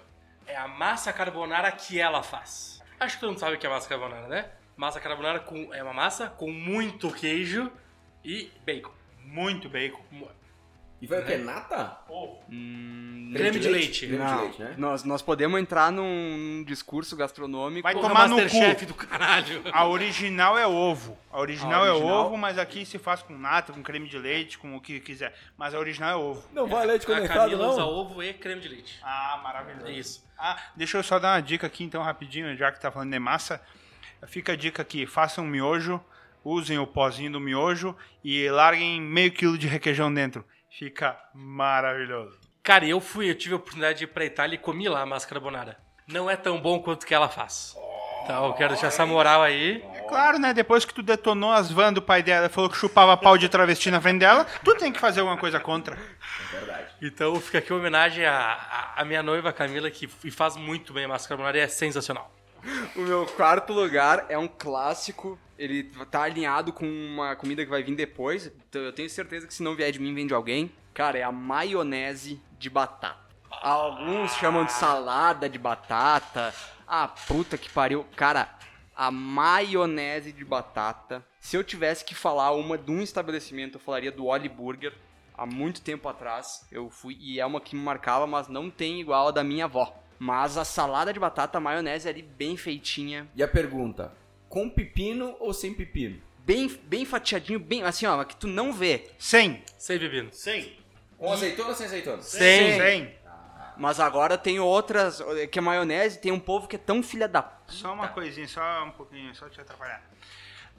É 0.46 0.56
a 0.56 0.68
massa 0.68 1.12
carbonara 1.12 1.72
que 1.72 2.00
ela 2.00 2.22
faz. 2.22 2.80
Acho 3.00 3.16
que 3.16 3.20
todo 3.22 3.30
mundo 3.30 3.40
sabe 3.40 3.56
o 3.56 3.58
que 3.58 3.66
é 3.66 3.70
massa 3.70 3.88
carbonara, 3.88 4.28
né? 4.28 4.52
Massa 4.76 5.00
carbonara 5.00 5.40
com, 5.40 5.74
é 5.74 5.82
uma 5.82 5.92
massa 5.92 6.30
com 6.30 6.52
muito 6.52 7.12
queijo 7.12 7.72
e 8.24 8.52
bacon. 8.64 8.92
Muito 9.24 9.68
bacon. 9.68 10.30
E 11.00 11.06
vai 11.06 11.20
o 11.20 11.24
que? 11.24 11.36
Nata? 11.38 11.98
Hum, 12.50 13.32
Creme 13.34 13.58
de 13.58 13.68
leite. 13.68 14.06
Creme 14.06 14.22
Não. 14.22 14.36
de 14.36 14.42
leite, 14.42 14.62
né? 14.62 14.74
nós, 14.76 15.04
nós 15.04 15.22
podemos 15.22 15.58
entrar 15.58 15.90
num, 15.90 16.62
discurso 16.66 17.16
gastronômico. 17.16 17.82
Vai 17.82 17.94
tomar 17.94 18.28
no 18.28 18.36
Masterchef 18.36 18.80
cu. 18.86 18.92
do 18.92 18.94
caralho. 18.94 19.62
A 19.72 19.86
original 19.86 20.58
é 20.58 20.66
ovo. 20.66 21.16
A 21.32 21.40
original, 21.40 21.84
A 21.84 21.86
é 21.86 21.90
original- 21.92 22.26
ovo, 22.26 22.36
mas 22.36 22.58
aqui 22.58 22.84
se 22.84 22.98
faz 22.98 23.22
com 23.22 23.36
nata, 23.36 23.72
com 23.72 23.82
creme 23.82 24.08
de 24.08 24.18
leite, 24.18 24.58
com 24.58 24.76
o 24.76 24.80
que 24.80 25.00
quiser. 25.00 25.34
Mas 25.56 25.74
a 25.74 25.78
original 25.78 26.10
é 26.10 26.16
ovo. 26.16 26.44
Não 26.52 26.66
vai 26.66 26.86
leite 26.86 27.10
A 27.10 27.28
Camila 27.28 27.68
usa 27.68 27.84
ovo 27.84 28.22
e 28.22 28.34
creme 28.34 28.60
de 28.60 28.68
leite. 28.68 28.98
Ah, 29.02 29.40
maravilhoso. 29.42 29.86
É 29.86 29.92
isso. 29.92 30.24
Ah, 30.38 30.58
deixa 30.76 30.98
eu 30.98 31.02
só 31.02 31.18
dar 31.18 31.36
uma 31.36 31.42
dica 31.42 31.66
aqui 31.66 31.84
então 31.84 32.02
rapidinho, 32.02 32.54
já 32.56 32.70
que 32.72 32.80
tá 32.80 32.90
falando 32.90 33.10
de 33.12 33.18
massa. 33.18 33.60
Fica 34.26 34.52
a 34.52 34.56
dica 34.56 34.82
aqui, 34.82 35.06
faça 35.06 35.40
um 35.40 35.46
miojo, 35.46 35.98
usem 36.44 36.78
o 36.78 36.86
pozinho 36.86 37.32
do 37.32 37.40
miojo 37.40 37.96
e 38.22 38.50
larguem 38.50 39.00
meio 39.00 39.30
quilo 39.32 39.56
de 39.56 39.66
requeijão 39.66 40.12
dentro. 40.12 40.44
Fica 40.70 41.18
maravilhoso. 41.34 42.38
Cara, 42.62 42.86
eu 42.86 43.00
fui, 43.00 43.28
eu 43.30 43.34
tive 43.34 43.54
a 43.54 43.56
oportunidade 43.56 43.98
de 43.98 44.04
ir 44.04 44.08
pra 44.08 44.24
Itália 44.24 44.54
e 44.54 44.58
comi 44.58 44.88
lá 44.88 45.00
a 45.02 45.06
massa 45.06 45.26
carbonara. 45.26 45.76
Não 46.06 46.28
é 46.30 46.36
tão 46.36 46.60
bom 46.60 46.80
quanto 46.80 47.06
que 47.06 47.14
ela 47.14 47.28
faz. 47.28 47.74
Então 48.24 48.46
eu 48.46 48.52
quero 48.54 48.70
deixar 48.70 48.88
essa 48.88 49.06
moral 49.06 49.42
aí. 49.42 49.82
É 49.94 50.00
claro, 50.02 50.38
né? 50.38 50.52
Depois 50.52 50.84
que 50.84 50.92
tu 50.92 51.02
detonou 51.02 51.50
as 51.52 51.70
vans 51.70 51.92
do 51.94 52.02
pai 52.02 52.22
dela 52.22 52.48
falou 52.48 52.68
que 52.68 52.76
chupava 52.76 53.16
pau 53.16 53.36
de 53.38 53.48
travesti 53.48 53.90
na 53.90 54.00
frente 54.00 54.20
dela, 54.20 54.44
tu 54.64 54.74
tem 54.76 54.92
que 54.92 55.00
fazer 55.00 55.20
alguma 55.20 55.38
coisa 55.38 55.58
contra. 55.58 55.96
É 55.96 56.56
verdade. 56.56 56.86
Então 57.02 57.40
fica 57.40 57.58
aqui 57.58 57.72
uma 57.72 57.80
homenagem 57.80 58.24
à, 58.26 58.36
à- 58.38 59.00
à 59.00 59.04
minha 59.04 59.22
noiva 59.22 59.52
Camila, 59.52 59.90
que 59.90 60.06
faz 60.30 60.56
muito 60.56 60.92
bem 60.92 61.04
a 61.06 61.08
massa 61.08 61.28
carbonara 61.28 61.56
e 61.56 61.60
é 61.60 61.68
sensacional. 61.68 62.30
O 62.96 63.00
meu 63.00 63.26
quarto 63.26 63.72
lugar 63.72 64.26
é 64.28 64.36
um 64.36 64.48
clássico. 64.48 65.38
Ele 65.58 65.84
tá 66.10 66.22
alinhado 66.22 66.72
com 66.72 66.86
uma 66.86 67.36
comida 67.36 67.64
que 67.64 67.70
vai 67.70 67.82
vir 67.82 67.94
depois. 67.94 68.50
Então 68.68 68.82
eu 68.82 68.92
tenho 68.92 69.10
certeza 69.10 69.46
que 69.46 69.54
se 69.54 69.62
não 69.62 69.74
vier 69.74 69.92
de 69.92 69.98
mim, 69.98 70.14
vem 70.14 70.26
de 70.26 70.34
alguém. 70.34 70.72
Cara, 70.94 71.18
é 71.18 71.22
a 71.22 71.32
maionese 71.32 72.40
de 72.58 72.68
batata. 72.68 73.18
Alguns 73.50 74.32
chamam 74.34 74.64
de 74.64 74.72
salada 74.72 75.48
de 75.48 75.58
batata. 75.58 76.54
Ah, 76.86 77.08
puta 77.08 77.58
que 77.58 77.70
pariu. 77.70 78.06
Cara, 78.16 78.48
a 78.96 79.10
maionese 79.10 80.32
de 80.32 80.44
batata. 80.44 81.24
Se 81.40 81.56
eu 81.56 81.64
tivesse 81.64 82.04
que 82.04 82.14
falar 82.14 82.52
uma 82.52 82.76
de 82.76 82.90
um 82.90 83.00
estabelecimento, 83.02 83.76
eu 83.76 83.80
falaria 83.80 84.12
do 84.12 84.26
Oli 84.26 84.48
Burger. 84.48 84.94
Há 85.36 85.46
muito 85.46 85.80
tempo 85.80 86.06
atrás 86.08 86.66
eu 86.70 86.90
fui 86.90 87.16
e 87.18 87.40
é 87.40 87.46
uma 87.46 87.60
que 87.60 87.74
me 87.74 87.82
marcava, 87.82 88.26
mas 88.26 88.46
não 88.48 88.68
tem 88.70 89.00
igual 89.00 89.28
a 89.28 89.30
da 89.30 89.42
minha 89.42 89.64
avó. 89.64 89.98
Mas 90.22 90.58
a 90.58 90.66
salada 90.66 91.14
de 91.14 91.18
batata, 91.18 91.56
a 91.56 91.60
maionese 91.62 92.06
ali 92.06 92.20
bem 92.20 92.54
feitinha, 92.54 93.26
E 93.34 93.42
a 93.42 93.48
pergunta: 93.48 94.12
com 94.50 94.68
pepino 94.68 95.34
ou 95.40 95.54
sem 95.54 95.72
pepino? 95.72 96.20
bem, 96.44 96.68
bem 96.84 97.06
fatiadinho, 97.06 97.58
bem 97.58 97.82
assim, 97.84 98.04
ó, 98.04 98.22
que 98.22 98.36
tu 98.36 98.46
não 98.46 98.70
vê. 98.70 99.10
Sem. 99.18 99.64
Sem 99.78 99.98
bebida. 99.98 100.28
Sim. 100.30 100.76
Com 101.16 101.32
azeitona 101.32 101.70
ou 101.70 101.74
sem 101.74 101.86
azeitona? 101.86 102.20
Sem. 102.20 102.78
Sem. 102.78 103.14
Mas 103.78 103.98
agora 103.98 104.36
tem 104.36 104.60
outras, 104.60 105.22
que 105.50 105.58
a 105.58 105.62
maionese 105.62 106.18
tem 106.18 106.30
um 106.30 106.38
povo 106.38 106.68
que 106.68 106.76
é 106.76 106.78
tão 106.78 107.02
filha 107.02 107.26
da 107.26 107.42
puta. 107.42 107.72
Só 107.72 107.94
uma 107.94 108.08
coisinha, 108.08 108.46
só 108.46 108.84
um 108.84 108.90
pouquinho, 108.90 109.34
só 109.34 109.48
te 109.48 109.58
atrapalhar. 109.58 110.02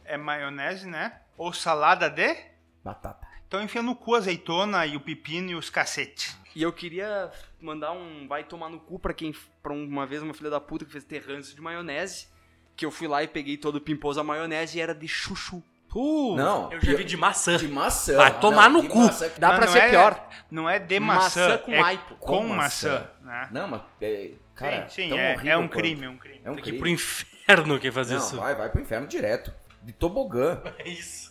É 0.06 0.18
maionese, 0.18 0.86
né? 0.88 1.20
Ou 1.36 1.52
salada 1.52 2.12
de? 2.12 2.36
Batata. 2.84 3.26
Então 3.48 3.64
enfia 3.64 3.82
no 3.82 3.96
cu 3.96 4.14
a 4.14 4.20
azeitona 4.20 4.86
e 4.86 4.96
o 4.96 5.00
pepino 5.00 5.50
e 5.50 5.56
os 5.56 5.68
cacete. 5.68 6.38
E 6.56 6.62
eu 6.62 6.72
queria 6.74 7.32
mandar 7.60 7.92
um 7.94 8.28
vai 8.28 8.44
tomar 8.44 8.70
no 8.70 8.80
cu 8.80 9.00
pra 9.00 9.14
quem, 9.14 9.34
pra 9.64 9.72
uma 9.74 10.06
vez 10.06 10.22
uma 10.22 10.34
filha 10.34 10.50
da 10.50 10.60
puta 10.60 10.84
que 10.86 10.92
fez 10.92 11.04
ter 11.04 11.20
ranço 11.26 11.56
de 11.56 11.62
maionese, 11.62 12.28
que 12.76 12.86
eu 12.86 12.92
fui 12.92 13.08
lá 13.08 13.24
e 13.24 13.28
peguei 13.28 13.58
todo 13.58 13.76
o 13.78 13.82
pimposo 13.82 14.20
a 14.20 14.24
maionese 14.24 14.78
e 14.78 14.82
era 14.82 14.94
de 14.94 15.08
chuchu. 15.08 15.64
Uh, 15.94 16.36
Não. 16.38 16.72
Eu 16.72 16.80
já 16.80 16.94
vi 16.96 17.04
de 17.04 17.18
maçã. 17.18 17.58
De 17.58 17.68
maçã. 17.68 18.16
Vai 18.16 18.40
tomar 18.40 18.70
no 18.70 18.82
de 18.82 18.88
cu. 18.88 18.98
maçã- 19.00 19.30
Dá 19.38 19.50
Mas 19.50 19.58
pra 19.58 19.66
não 19.66 19.74
ser 19.74 19.80
é- 19.80 19.90
pior. 19.90 20.30
Não 20.50 20.70
é 20.70 20.80
de 20.80 21.00
maçã, 21.02 21.48
Maçã 21.50 21.58
com 21.58 21.72
é 21.74 21.82
aipo. 21.82 22.16
com, 22.16 22.28
Com 22.28 22.48
maçã. 22.48 22.94
maçã. 22.94 23.10
né? 23.24 23.50
Não, 23.52 23.68
mas. 23.68 23.82
É, 24.00 24.32
cara, 24.56 24.88
sim, 24.88 25.04
sim, 25.04 25.10
tão 25.10 25.20
é, 25.20 25.34
horrível 25.34 25.52
é 25.52 25.58
um 25.58 25.62
quanto. 25.68 25.72
crime, 25.78 26.06
é 26.06 26.10
um 26.10 26.18
crime. 26.18 26.42
É 26.46 26.50
um 26.52 26.54
Tem 26.56 26.64
que 26.64 26.70
ir 26.70 26.80
crime. 26.80 26.80
pro 26.80 26.88
inferno 26.90 27.78
quem 27.80 27.92
faz 27.92 28.10
Não, 28.10 28.18
isso. 28.18 28.38
vai, 28.38 28.56
vai 28.56 28.70
pro 28.70 28.82
inferno 28.82 29.06
direto. 29.08 29.54
De 29.84 29.92
tobogã. 29.92 30.62
É 30.80 30.88
isso. 30.88 31.31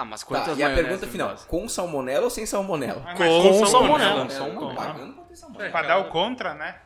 Ah, 0.00 0.04
mas 0.04 0.20
Tá, 0.20 0.26
quantas 0.26 0.58
e 0.58 0.62
a 0.62 0.70
pergunta 0.74 1.06
final: 1.06 1.34
com 1.48 1.68
salmonela 1.68 2.24
ou 2.24 2.30
sem 2.30 2.46
salmonela? 2.46 3.02
Ah, 3.06 3.14
Com 3.14 3.24
com 3.58 3.66
salmonela. 3.66 4.30
Salmonela. 4.30 4.54
Com- 4.70 4.74
Pagando 4.74 5.12
pra 5.14 5.24
ter 5.24 5.36
salmonela. 5.36 5.70
Pra 5.70 5.82
dar 5.82 5.98
o 5.98 6.04
contra, 6.10 6.54
né? 6.54 6.80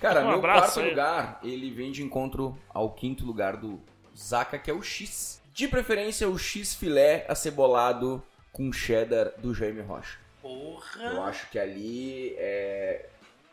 Cara, 0.00 0.20
Um 0.24 0.28
meu 0.28 0.40
quarto 0.40 0.78
aí. 0.80 0.90
lugar, 0.90 1.40
ele 1.42 1.70
vem 1.70 1.90
de 1.90 2.02
encontro 2.02 2.56
ao 2.72 2.90
quinto 2.90 3.24
lugar 3.24 3.56
do 3.56 3.80
Zaka, 4.16 4.58
que 4.58 4.70
é 4.70 4.74
o 4.74 4.82
X. 4.82 5.42
De 5.52 5.66
preferência, 5.66 6.28
o 6.28 6.38
X 6.38 6.74
filé 6.74 7.24
acebolado 7.28 8.22
com 8.52 8.70
cheddar 8.72 9.32
do 9.38 9.54
Jaime 9.54 9.80
Rocha. 9.82 10.18
Eu 10.44 10.50
Porra. 10.50 11.22
acho 11.28 11.48
que 11.50 11.58
ali 11.58 12.34
é, 12.38 13.06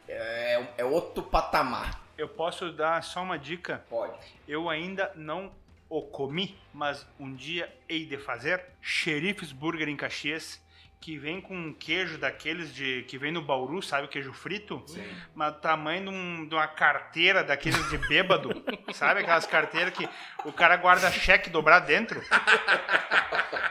é, 0.07 0.63
é 0.77 0.85
outro 0.85 1.23
patamar. 1.23 2.01
Eu 2.17 2.27
posso 2.27 2.71
dar 2.71 3.01
só 3.03 3.23
uma 3.23 3.39
dica? 3.39 3.83
Pode. 3.89 4.13
Eu 4.47 4.69
ainda 4.69 5.12
não 5.15 5.50
o 5.97 6.01
comi, 6.01 6.57
mas 6.73 7.05
um 7.19 7.33
dia 7.33 7.71
hei 7.88 8.05
de 8.05 8.17
fazer. 8.17 8.63
Xerifes 8.81 9.51
Burger 9.51 9.88
em 9.88 9.95
Caxias, 9.95 10.62
que 11.00 11.17
vem 11.17 11.39
com 11.41 11.55
um 11.55 11.73
queijo 11.73 12.17
daqueles 12.17 12.73
de 12.73 13.03
que 13.07 13.17
vem 13.17 13.31
no 13.31 13.41
Bauru, 13.41 13.81
sabe 13.81 14.05
o 14.05 14.09
queijo 14.09 14.31
frito? 14.33 14.81
Sim. 14.88 15.03
Mas 15.35 15.59
tamanho 15.59 16.03
de, 16.03 16.09
um- 16.09 16.47
de 16.47 16.55
uma 16.55 16.67
carteira 16.67 17.43
daqueles 17.43 17.89
de 17.89 17.97
bêbado, 17.97 18.50
sabe 18.93 19.19
aquelas 19.19 19.45
carteiras 19.45 19.93
que 19.93 20.07
o 20.45 20.51
cara 20.53 20.77
guarda 20.77 21.12
cheque 21.12 21.50
dobrar 21.50 21.79
dentro? 21.81 22.21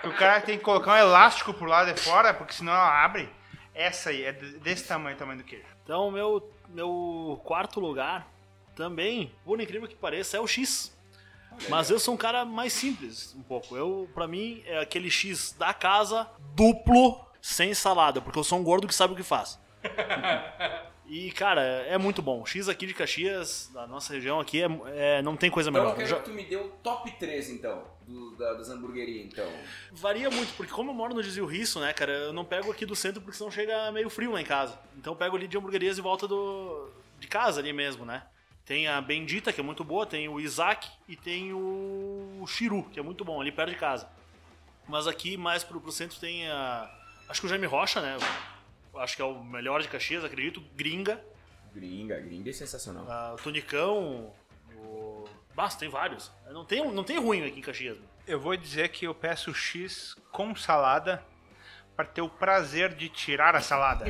Que 0.00 0.08
o 0.08 0.12
cara 0.14 0.40
tem 0.40 0.58
que 0.58 0.64
colocar 0.64 0.92
um 0.92 0.98
elástico 0.98 1.52
por 1.54 1.66
lado 1.68 1.92
de 1.92 2.00
fora, 2.00 2.32
porque 2.34 2.52
senão 2.52 2.72
ela 2.72 3.04
abre. 3.04 3.28
Essa 3.74 4.10
aí 4.10 4.24
é 4.24 4.32
de- 4.32 4.58
desse 4.58 4.86
tamanho, 4.86 5.16
tamanho 5.16 5.38
do 5.38 5.44
queijo. 5.44 5.64
Então, 5.82 6.10
meu, 6.10 6.52
meu 6.68 7.40
quarto 7.44 7.80
lugar 7.80 8.28
também, 8.76 9.32
por 9.44 9.60
incrível 9.60 9.88
que 9.88 9.94
pareça, 9.96 10.36
é 10.36 10.40
o 10.40 10.46
X. 10.46 10.96
Mas 11.68 11.90
eu 11.90 11.98
sou 11.98 12.14
um 12.14 12.16
cara 12.16 12.44
mais 12.44 12.72
simples, 12.72 13.34
um 13.36 13.42
pouco. 13.42 13.76
Eu, 13.76 14.08
pra 14.14 14.26
mim, 14.26 14.62
é 14.66 14.78
aquele 14.80 15.10
X 15.10 15.54
da 15.58 15.72
casa, 15.72 16.28
duplo, 16.54 17.20
sem 17.40 17.72
salada, 17.74 18.20
porque 18.20 18.38
eu 18.38 18.44
sou 18.44 18.58
um 18.58 18.62
gordo 18.64 18.86
que 18.88 18.94
sabe 18.94 19.12
o 19.14 19.16
que 19.16 19.22
faz. 19.22 19.58
E, 21.06 21.30
cara, 21.32 21.60
é 21.62 21.98
muito 21.98 22.22
bom. 22.22 22.40
O 22.40 22.46
X 22.46 22.68
aqui 22.68 22.86
de 22.86 22.94
Caxias, 22.94 23.70
da 23.74 23.86
nossa 23.86 24.14
região 24.14 24.40
aqui, 24.40 24.62
é, 24.62 24.68
é- 25.18 25.22
não 25.22 25.36
tem 25.36 25.50
coisa 25.50 25.68
Então 25.68 25.82
eu 25.82 25.88
melhor. 25.88 25.96
quero 25.96 26.08
Já- 26.08 26.16
que 26.16 26.24
tu 26.24 26.30
me 26.30 26.44
dê 26.44 26.56
o 26.56 26.68
top 26.82 27.10
3, 27.18 27.50
então, 27.50 27.82
do, 28.06 28.34
da, 28.36 28.54
das 28.54 28.70
hamburguerias, 28.70 29.26
então. 29.26 29.46
Varia 29.92 30.30
muito, 30.30 30.54
porque 30.56 30.72
como 30.72 30.90
eu 30.90 30.94
moro 30.94 31.12
no 31.14 31.22
Desvio 31.22 31.44
Risso, 31.44 31.80
né, 31.80 31.92
cara, 31.92 32.12
eu 32.12 32.32
não 32.32 32.44
pego 32.46 32.70
aqui 32.70 32.86
do 32.86 32.96
centro 32.96 33.20
porque 33.20 33.36
senão 33.36 33.50
chega 33.50 33.92
meio 33.92 34.08
frio 34.08 34.32
lá 34.32 34.40
em 34.40 34.44
casa. 34.44 34.78
Então 34.96 35.12
eu 35.12 35.16
pego 35.16 35.36
ali 35.36 35.46
de 35.46 35.58
hamburguerias 35.58 35.98
em 35.98 36.02
volta 36.02 36.26
do 36.26 36.88
de 37.18 37.28
casa 37.28 37.60
ali 37.60 37.72
mesmo, 37.72 38.04
né? 38.06 38.22
Tem 38.64 38.86
a 38.86 39.00
Bendita, 39.00 39.52
que 39.52 39.60
é 39.60 39.64
muito 39.64 39.82
boa, 39.82 40.06
tem 40.06 40.28
o 40.28 40.38
Isaac 40.38 40.88
e 41.08 41.16
tem 41.16 41.52
o 41.52 42.44
Chiru, 42.46 42.84
que 42.84 42.98
é 43.00 43.02
muito 43.02 43.24
bom, 43.24 43.40
ali 43.40 43.50
perto 43.50 43.70
de 43.70 43.76
casa. 43.76 44.08
Mas 44.88 45.06
aqui 45.06 45.36
mais 45.36 45.64
pro, 45.64 45.80
pro 45.80 45.90
centro 45.92 46.18
tem 46.18 46.48
a. 46.48 46.90
Acho 47.28 47.40
que 47.40 47.46
o 47.46 47.48
Jaime 47.50 47.66
Rocha, 47.66 48.00
né? 48.00 48.16
Acho 48.96 49.16
que 49.16 49.22
é 49.22 49.24
o 49.24 49.42
melhor 49.42 49.80
de 49.82 49.88
Caxias, 49.88 50.24
acredito. 50.24 50.62
Gringa, 50.76 51.22
Gringa, 51.74 52.20
gringa 52.20 52.50
é 52.50 52.52
sensacional. 52.52 53.10
a 53.10 53.36
Tonicão, 53.42 54.32
o. 54.76 55.24
Basta, 55.54 55.80
tem 55.80 55.88
vários. 55.88 56.30
Não 56.50 56.64
tem, 56.64 56.86
não 56.92 57.04
tem 57.04 57.18
ruim 57.18 57.44
aqui 57.44 57.58
em 57.58 57.62
Caxias. 57.62 57.98
né? 57.98 58.04
Eu 58.26 58.38
vou 58.38 58.56
dizer 58.56 58.88
que 58.90 59.06
eu 59.06 59.14
peço 59.14 59.52
X 59.54 60.14
com 60.30 60.54
salada 60.54 61.24
para 61.96 62.06
ter 62.06 62.22
o 62.22 62.28
prazer 62.28 62.94
de 62.94 63.08
tirar 63.08 63.54
a 63.54 63.60
salada. 63.60 64.06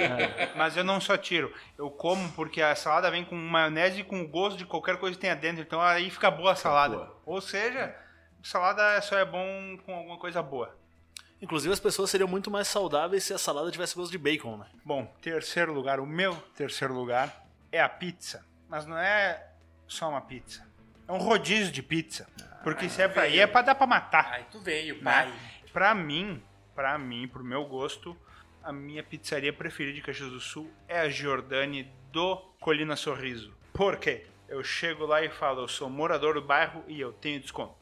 Mas 0.56 0.76
eu 0.76 0.84
não 0.84 1.00
só 1.00 1.16
tiro, 1.16 1.52
eu 1.78 1.90
como 1.90 2.30
porque 2.32 2.62
a 2.62 2.74
salada 2.74 3.10
vem 3.10 3.24
com 3.24 3.34
maionese 3.36 4.00
e 4.00 4.04
com 4.04 4.20
o 4.20 4.28
gosto 4.28 4.56
de 4.56 4.64
qualquer 4.64 4.96
coisa 4.98 5.14
que 5.14 5.20
tenha 5.20 5.36
dentro, 5.36 5.62
então 5.62 5.80
aí 5.80 6.10
fica 6.10 6.30
boa 6.30 6.52
a 6.52 6.56
salada. 6.56 6.96
boa. 6.96 7.22
Ou 7.26 7.40
seja, 7.40 7.94
salada 8.42 9.00
só 9.02 9.18
é 9.18 9.24
bom 9.24 9.76
com 9.84 9.94
alguma 9.94 10.18
coisa 10.18 10.42
boa. 10.42 10.76
Inclusive 11.40 11.72
as 11.72 11.80
pessoas 11.80 12.08
seriam 12.08 12.28
muito 12.28 12.50
mais 12.50 12.66
saudáveis 12.66 13.22
se 13.24 13.34
a 13.34 13.38
salada 13.38 13.70
tivesse 13.70 13.94
gosto 13.94 14.10
de 14.10 14.18
bacon, 14.18 14.56
né? 14.56 14.66
Bom, 14.84 15.04
terceiro 15.20 15.72
lugar, 15.72 16.00
o 16.00 16.06
meu 16.06 16.34
terceiro 16.56 16.94
lugar 16.94 17.44
é 17.70 17.80
a 17.80 17.88
pizza, 17.88 18.44
mas 18.68 18.86
não 18.86 18.96
é 18.96 19.46
só 19.86 20.08
uma 20.08 20.20
pizza. 20.22 20.66
É 21.06 21.12
um 21.12 21.18
rodízio 21.18 21.70
de 21.70 21.82
pizza. 21.82 22.26
Porque 22.64 22.88
se 22.88 23.00
é 23.00 23.06
pra 23.06 23.28
ir, 23.28 23.38
é 23.38 23.46
pra 23.46 23.62
dar 23.62 23.74
pra 23.76 23.86
matar. 23.86 24.28
Ai, 24.32 24.46
tu 24.50 24.58
veio, 24.58 24.96
né? 24.96 25.02
pai. 25.04 25.32
Pra 25.72 25.94
mim, 25.94 26.42
pra 26.76 26.96
mim, 26.98 27.26
pro 27.26 27.42
meu 27.42 27.64
gosto, 27.64 28.16
a 28.62 28.72
minha 28.72 29.02
pizzaria 29.02 29.52
preferida 29.52 29.94
de 29.96 30.02
Caxias 30.02 30.30
do 30.30 30.38
Sul 30.38 30.70
é 30.86 31.00
a 31.00 31.08
Giordani 31.08 31.90
do 32.12 32.36
Colina 32.60 32.94
Sorriso. 32.94 33.52
Por 33.72 33.96
quê? 33.96 34.26
Eu 34.48 34.62
chego 34.62 35.04
lá 35.06 35.22
e 35.24 35.28
falo, 35.30 35.62
eu 35.62 35.68
sou 35.68 35.90
morador 35.90 36.34
do 36.34 36.42
bairro 36.42 36.84
e 36.86 37.00
eu 37.00 37.12
tenho 37.12 37.40
desconto. 37.40 37.74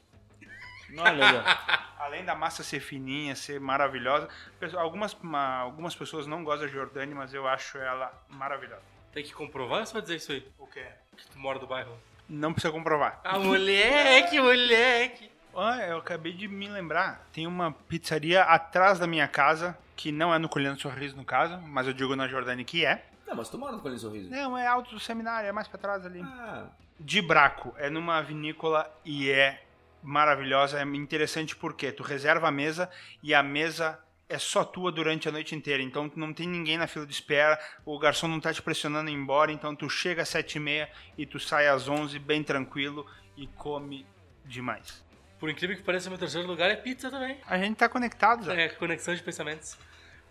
Olha. 0.97 1.45
Além 1.99 2.25
da 2.25 2.35
massa 2.35 2.63
ser 2.63 2.81
fininha, 2.81 3.35
ser 3.35 3.59
maravilhosa, 3.59 4.29
algumas, 4.77 5.15
ma- 5.23 5.57
algumas 5.57 5.95
pessoas 5.97 6.27
não 6.27 6.45
gostam 6.45 6.67
da 6.67 6.73
Giordani, 6.73 7.15
mas 7.15 7.33
eu 7.33 7.47
acho 7.49 7.79
ela 7.79 8.13
maravilhosa. 8.29 8.83
Tem 9.13 9.25
que 9.25 9.33
comprovar 9.33 9.81
ou 9.81 9.87
só 9.87 10.01
dizer 10.01 10.17
isso 10.17 10.33
aí? 10.33 10.47
O 10.59 10.67
quê? 10.67 10.85
Que 11.17 11.27
tu 11.29 11.39
mora 11.39 11.59
do 11.59 11.67
bairro. 11.67 11.97
Não 12.29 12.53
precisa 12.53 12.73
comprovar. 12.73 13.21
Ah, 13.25 13.39
moleque, 13.39 14.39
moleque. 14.39 15.31
Ah, 15.57 15.79
eu 15.87 15.99
acabei 15.99 16.33
de 16.33 16.49
me 16.49 16.69
lembrar. 16.69 17.27
Tem 17.33 17.47
uma 17.47 17.73
pizzaria 17.73 18.43
atrás 18.43 18.99
da 18.99 19.07
minha 19.07 19.29
casa, 19.29 19.77
que 19.97 20.11
não 20.11 20.35
é 20.35 20.39
no 20.39 20.49
Colina 20.49 20.77
Sorriso, 20.77 21.17
no 21.17 21.25
caso, 21.25 21.59
mas 21.63 21.87
eu 21.87 21.93
digo 21.93 22.15
na 22.17 22.27
Giordani 22.29 22.65
que 22.65 22.85
é. 22.85 23.07
Não, 23.27 23.37
mas 23.37 23.49
tu 23.49 23.59
mora 23.59 23.73
no 23.73 23.81
Colina 23.81 23.99
Sorriso. 24.01 24.31
Não, 24.31 24.57
é 24.57 24.67
alto 24.67 24.95
do 24.95 25.01
seminário, 25.01 25.49
é 25.49 25.53
mais 25.53 25.69
pra 25.69 25.79
trás 25.79 26.05
ali. 26.05 26.21
Ah, 26.23 26.67
De 26.99 27.23
Braco, 27.23 27.75
é 27.79 27.89
numa 27.89 28.21
vinícola 28.23 28.91
e 29.05 29.31
é 29.31 29.63
maravilhosa, 30.03 30.79
é 30.79 30.83
interessante 30.83 31.57
porque 31.57 31.91
tu 31.91 32.03
reserva 32.03 32.49
a 32.49 32.51
mesa 32.51 32.91
e 33.23 33.35
a 33.35 33.43
mesa 33.43 33.99
é 34.29 34.39
só 34.39 34.65
tua 34.65 34.93
durante 34.93 35.29
a 35.29 35.33
noite 35.33 35.55
inteira, 35.55 35.83
então 35.83 36.09
tu 36.09 36.19
não 36.19 36.33
tem 36.33 36.47
ninguém 36.47 36.77
na 36.77 36.87
fila 36.87 37.07
de 37.07 37.13
espera, 37.13 37.59
o 37.85 37.99
garçom 37.99 38.29
não 38.29 38.41
tá 38.41 38.53
te 38.53 38.61
pressionando 38.61 39.09
a 39.09 39.13
ir 39.13 39.17
embora, 39.17 39.51
então 39.53 39.75
tu 39.75 39.89
chega 39.89 40.23
às 40.23 40.29
sete 40.29 40.57
e 40.57 40.61
meia 40.61 40.91
e 41.17 41.25
tu 41.25 41.39
sai 41.39 41.69
às 41.69 41.89
onze 41.89 42.19
bem 42.19 42.43
tranquilo 42.43 43.07
e 43.37 43.47
come 43.47 44.07
demais. 44.45 45.05
Por 45.45 45.51
incrível 45.51 45.77
que 45.77 45.83
pareça, 45.83 46.09
meu 46.09 46.19
terceiro 46.19 46.49
lugar 46.49 46.71
é 46.71 46.75
pizza 46.75 47.11
também. 47.11 47.39
A 47.47 47.59
gente 47.59 47.77
tá 47.77 47.87
conectado 47.87 48.47
já. 48.47 48.55
É, 48.55 48.67
conexão 48.71 49.15
de 49.15 49.23
pensamentos. 49.23 49.77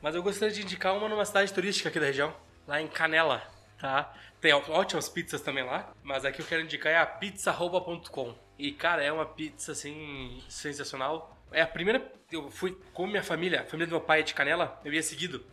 Mas 0.02 0.16
eu 0.16 0.24
gostaria 0.24 0.52
de 0.52 0.64
indicar 0.64 0.98
uma 0.98 1.08
numa 1.08 1.24
cidade 1.24 1.54
turística 1.54 1.88
aqui 1.88 2.00
da 2.00 2.08
região, 2.08 2.36
lá 2.66 2.82
em 2.82 2.88
Canela, 2.88 3.44
tá? 3.80 4.12
Tem 4.42 4.52
ótimas 4.52 5.08
pizzas 5.08 5.40
também 5.40 5.64
lá, 5.64 5.94
mas 6.02 6.26
aqui 6.26 6.42
eu 6.42 6.46
quero 6.48 6.64
indicar 6.64 6.92
é 6.92 6.98
a 6.98 7.06
pizzarroba.com. 7.06 8.34
E, 8.58 8.72
cara, 8.72 9.04
é 9.04 9.12
uma 9.12 9.24
pizza, 9.24 9.74
assim, 9.74 10.44
sensacional. 10.50 11.38
É 11.52 11.62
a 11.62 11.68
primeira... 11.68 12.12
Eu 12.32 12.50
fui 12.50 12.76
com 12.92 13.06
minha 13.06 13.22
família, 13.22 13.62
a 13.62 13.66
família 13.66 13.86
do 13.86 13.92
meu 13.92 14.02
pai 14.02 14.22
é 14.22 14.24
de 14.24 14.34
Canela, 14.34 14.82
eu 14.84 14.92
ia 14.92 15.04
seguido. 15.04 15.46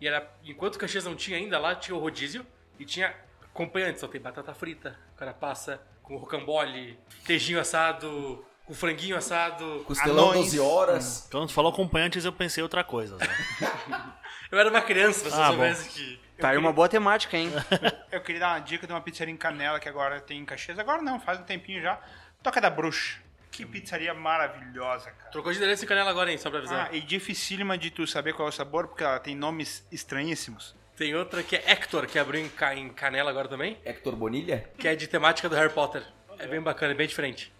E 0.00 0.08
era... 0.08 0.28
Enquanto 0.42 0.80
Caxias 0.80 1.04
não 1.04 1.14
tinha 1.14 1.38
ainda, 1.38 1.60
lá 1.60 1.76
tinha 1.76 1.94
o 1.96 2.00
rodízio 2.00 2.44
e 2.76 2.84
tinha 2.84 3.14
acompanhantes. 3.40 4.00
Só 4.00 4.08
tem 4.08 4.20
batata 4.20 4.52
frita, 4.52 4.98
carapaça, 5.16 5.80
com 6.02 6.16
rocambole, 6.16 6.98
queijinho 7.24 7.60
assado, 7.60 8.44
com 8.66 8.74
franguinho 8.74 9.16
assado. 9.16 9.82
Costelão 9.86 10.30
Anões. 10.30 10.46
12 10.52 10.60
horas. 10.60 11.28
Quando 11.30 11.48
tu 11.48 11.54
falou 11.54 11.72
acompanhantes, 11.72 12.24
eu 12.24 12.32
pensei 12.32 12.62
outra 12.62 12.84
coisa. 12.84 13.16
né? 13.16 13.26
Eu 14.50 14.58
era 14.60 14.70
uma 14.70 14.80
criança, 14.80 15.20
vocês 15.20 15.34
Ah, 15.34 15.48
soubessem 15.48 15.86
bom. 15.88 15.92
que... 15.94 16.20
Tá 16.40 16.50
aí 16.50 16.56
uma 16.56 16.72
boa 16.72 16.88
temática, 16.88 17.36
hein? 17.36 17.50
Eu 18.12 18.20
queria 18.20 18.40
dar 18.40 18.48
uma 18.52 18.58
dica 18.60 18.86
de 18.86 18.92
uma 18.92 19.00
pizzaria 19.00 19.32
em 19.34 19.36
Canela 19.36 19.80
que 19.80 19.88
agora 19.88 20.20
tem 20.20 20.38
em 20.38 20.44
Caxias. 20.44 20.78
Agora 20.78 21.02
não, 21.02 21.18
faz 21.18 21.40
um 21.40 21.42
tempinho 21.42 21.82
já. 21.82 21.98
Toca 22.42 22.60
da 22.60 22.70
Bruxa. 22.70 23.18
Que 23.50 23.64
pizzaria 23.66 24.12
maravilhosa, 24.14 25.10
cara. 25.10 25.30
Trocou 25.30 25.50
de 25.50 25.58
endereço 25.58 25.84
em 25.84 25.88
Canela 25.88 26.10
agora, 26.10 26.30
hein? 26.30 26.38
Só 26.38 26.48
pra 26.50 26.58
avisar. 26.60 26.90
Ah, 26.92 26.94
e 26.96 27.00
dificílima 27.00 27.76
de 27.78 27.90
tu 27.90 28.06
saber 28.06 28.34
qual 28.34 28.46
é 28.46 28.50
o 28.50 28.52
sabor, 28.52 28.86
porque 28.86 29.02
ela 29.02 29.18
tem 29.18 29.34
nomes 29.34 29.84
estranhíssimos. 29.90 30.76
Tem 30.96 31.14
outra 31.14 31.42
que 31.42 31.56
é 31.56 31.64
Hector, 31.70 32.06
que 32.06 32.18
abriu 32.18 32.40
em 32.44 32.88
Canela 32.90 33.30
agora 33.30 33.48
também, 33.48 33.78
Hector 33.84 34.14
Bonilha? 34.14 34.70
que 34.78 34.86
é 34.86 34.94
de 34.94 35.06
temática 35.08 35.48
do 35.48 35.56
Harry 35.56 35.72
Potter. 35.72 36.02
É 36.38 36.46
bem 36.46 36.60
bacana, 36.60 36.92
é 36.92 36.96
bem 36.96 37.06
diferente. 37.08 37.52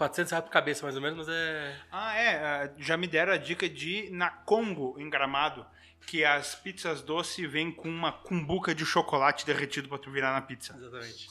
400 0.00 0.30
reais 0.30 0.44
por 0.46 0.50
cabeça, 0.50 0.82
mais 0.82 0.96
ou 0.96 1.02
menos, 1.02 1.18
mas 1.18 1.28
é... 1.28 1.76
Ah, 1.92 2.16
é. 2.16 2.34
ah, 2.36 2.70
Já 2.78 2.96
me 2.96 3.06
deram 3.06 3.34
a 3.34 3.36
dica 3.36 3.68
de 3.68 4.08
na 4.10 4.30
Congo, 4.30 4.98
em 4.98 5.10
Gramado, 5.10 5.66
que 6.06 6.24
as 6.24 6.54
pizzas 6.54 7.02
doce 7.02 7.46
vêm 7.46 7.70
com 7.70 7.86
uma 7.86 8.10
cumbuca 8.10 8.74
de 8.74 8.86
chocolate 8.86 9.44
derretido 9.44 9.90
pra 9.90 9.98
tu 9.98 10.10
virar 10.10 10.32
na 10.32 10.40
pizza. 10.40 10.74
Exatamente. 10.74 11.28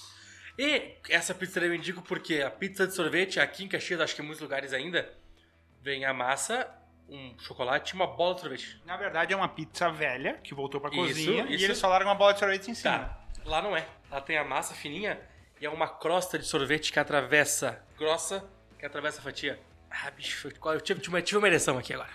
E 0.56 0.98
essa 1.10 1.34
pizza 1.34 1.60
eu 1.60 1.74
indico 1.74 2.04
porque 2.04 2.44
a 2.44 2.52
pizza 2.52 2.86
de 2.86 2.94
sorvete, 2.94 3.40
aqui 3.40 3.64
em 3.64 3.68
Caxias, 3.68 4.00
acho 4.02 4.16
que 4.16 4.22
em 4.22 4.26
muitos 4.26 4.42
lugares 4.42 4.72
ainda, 4.72 5.12
vem 5.82 6.06
a 6.06 6.14
massa, 6.14 6.70
um 7.10 7.34
chocolate 7.40 7.94
e 7.94 7.96
uma 7.96 8.06
bola 8.06 8.36
de 8.36 8.42
sorvete. 8.42 8.80
Na 8.86 8.98
verdade, 8.98 9.34
é 9.34 9.36
uma 9.36 9.50
pizza 9.50 9.90
velha, 9.90 10.36
que 10.44 10.54
voltou 10.54 10.80
pra 10.80 10.92
cozinha, 10.92 11.46
isso. 11.46 11.54
e 11.54 11.64
eles 11.64 11.78
só 11.80 11.88
largam 11.88 12.10
uma 12.10 12.16
bola 12.16 12.34
de 12.34 12.40
sorvete 12.40 12.70
em 12.70 12.76
cima. 12.76 13.00
Tá, 13.00 13.20
lá 13.46 13.64
não 13.64 13.76
é. 13.76 13.88
Lá 14.12 14.22
tem 14.22 14.38
a 14.38 14.44
massa 14.44 14.76
fininha 14.76 15.20
e 15.60 15.66
é 15.66 15.70
uma 15.70 15.88
crosta 15.88 16.38
de 16.38 16.46
sorvete 16.46 16.94
que 16.94 17.00
atravessa, 17.00 17.84
grossa, 17.98 18.48
que 18.80 18.86
atravessa 18.86 19.20
a 19.20 19.22
fatia. 19.24 19.60
Ah, 19.92 20.12
bicho, 20.12 20.48
eu 20.66 20.82
tive, 20.82 21.00
tive 21.02 21.16
uma- 21.16 21.22
tive 21.22 21.38
uma 21.38 21.48
ereção 21.48 21.78
aqui 21.78 21.94
agora. 21.94 22.10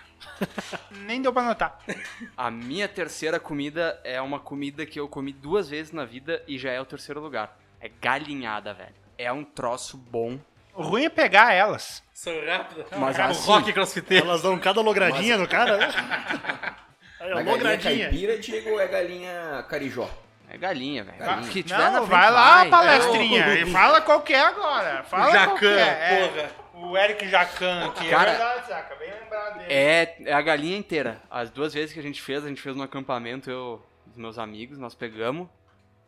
Nem 0.91 1.21
deu 1.21 1.31
pra 1.33 1.43
notar. 1.43 1.79
A 2.37 2.49
minha 2.49 2.87
terceira 2.87 3.39
comida 3.39 3.99
é 4.03 4.19
uma 4.21 4.39
comida 4.39 4.85
que 4.85 4.99
eu 4.99 5.07
comi 5.09 5.33
duas 5.33 5.69
vezes 5.69 5.91
na 5.91 6.05
vida 6.05 6.41
e 6.47 6.57
já 6.57 6.71
é 6.71 6.79
o 6.79 6.85
terceiro 6.85 7.19
lugar. 7.19 7.57
É 7.81 7.89
galinhada, 8.01 8.73
velho. 8.73 8.95
É 9.17 9.31
um 9.31 9.43
troço 9.43 9.97
bom. 9.97 10.39
O 10.73 10.81
ruim 10.83 11.05
é 11.05 11.09
pegar 11.09 11.53
elas. 11.53 12.01
São 12.13 12.33
rápido. 12.45 12.85
Mas 12.97 13.17
o 13.17 13.21
assim- 13.21 13.47
rock 13.47 13.73
crossfiteiro. 13.73 14.25
Elas 14.25 14.41
dão 14.41 14.57
cada 14.57 14.81
logradinha 14.81 15.37
no 15.37 15.47
cara, 15.47 15.77
né? 15.77 15.87
Aí, 17.19 17.31
ó, 17.31 17.33
A 17.33 17.35
galinha 17.35 17.51
logradinha. 17.53 18.09
caipira, 18.09 18.37
Diego, 18.39 18.79
é 18.79 18.87
galinha 18.87 19.65
carijó? 19.69 20.09
É 20.49 20.57
galinha, 20.57 21.03
velho. 21.03 21.17
O 21.17 21.49
tiver 21.49 21.77
Não, 21.77 21.91
na 21.91 21.97
frente, 21.99 22.09
vai 22.09 22.31
lá, 22.31 22.55
vai. 22.57 22.69
palestrinha. 22.69 23.53
E 23.55 23.71
fala 23.71 24.01
qual 24.01 24.21
que 24.21 24.33
é 24.33 24.39
agora. 24.41 25.03
Fala 25.03 25.31
Jacan, 25.31 25.45
qual 25.47 25.57
que 25.59 25.65
é. 25.67 25.79
É, 25.79 26.27
porra. 26.27 26.65
O 26.87 26.97
Eric 26.97 27.27
Jacan 27.29 27.85
aqui. 27.87 28.09
Cara, 28.09 28.31
é 28.31 28.37
verdade, 28.37 28.67
Zaca. 28.67 28.95
Bem 28.95 29.09
lembrado 29.11 29.57
dele. 29.59 29.73
É, 29.73 30.15
é 30.25 30.33
a 30.33 30.41
galinha 30.41 30.77
inteira. 30.77 31.21
As 31.31 31.49
duas 31.49 31.73
vezes 31.73 31.93
que 31.93 31.99
a 31.99 32.03
gente 32.03 32.21
fez, 32.21 32.43
a 32.43 32.49
gente 32.49 32.61
fez 32.61 32.75
no 32.75 32.83
acampamento, 32.83 33.49
eu 33.49 33.81
e 34.05 34.09
os 34.11 34.17
meus 34.17 34.37
amigos, 34.37 34.77
nós 34.77 34.93
pegamos 34.93 35.47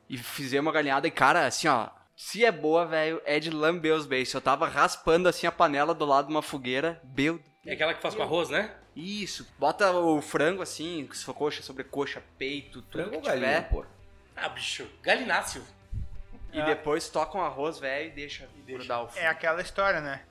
e 0.09 0.17
fizemos 0.17 0.69
a 0.69 0.73
galinhada. 0.73 1.07
E, 1.07 1.11
cara, 1.11 1.45
assim, 1.45 1.67
ó, 1.67 1.87
se 2.15 2.43
é 2.43 2.51
boa, 2.51 2.85
velho, 2.85 3.21
é 3.25 3.39
de 3.39 3.49
lamber 3.49 3.93
os 3.93 4.05
beijos. 4.05 4.33
Eu 4.33 4.41
tava 4.41 4.67
raspando, 4.67 5.29
assim, 5.29 5.47
a 5.47 5.51
panela 5.51 5.93
do 5.93 6.05
lado 6.05 6.27
de 6.27 6.33
uma 6.33 6.41
fogueira. 6.41 7.01
Meu 7.15 7.39
É 7.65 7.73
aquela 7.73 7.93
que 7.93 8.01
faz 8.01 8.13
com 8.13 8.23
arroz, 8.23 8.49
né? 8.49 8.71
Isso. 8.95 9.47
Bota 9.59 9.91
o 9.91 10.21
frango, 10.21 10.61
assim, 10.61 11.07
sua 11.13 11.33
coxa 11.33 11.61
sobre 11.61 11.83
coxa, 11.83 12.21
peito, 12.37 12.81
tudo 12.81 12.91
Frango 12.91 13.09
que 13.11 13.15
ou 13.17 13.21
galinha, 13.21 13.47
tiver. 13.47 13.69
pô? 13.69 13.85
Ah, 14.37 14.49
bicho. 14.49 14.87
Galináceo. 15.01 15.63
E 16.53 16.61
depois 16.63 17.09
toca 17.09 17.37
um 17.37 17.41
arroz, 17.41 17.77
velho, 17.79 18.07
e 18.07 18.11
deixa, 18.11 18.47
grudar 18.65 19.03
o 19.03 19.09
É 19.15 19.27
aquela 19.27 19.61
história, 19.61 19.99
né? 19.99 20.23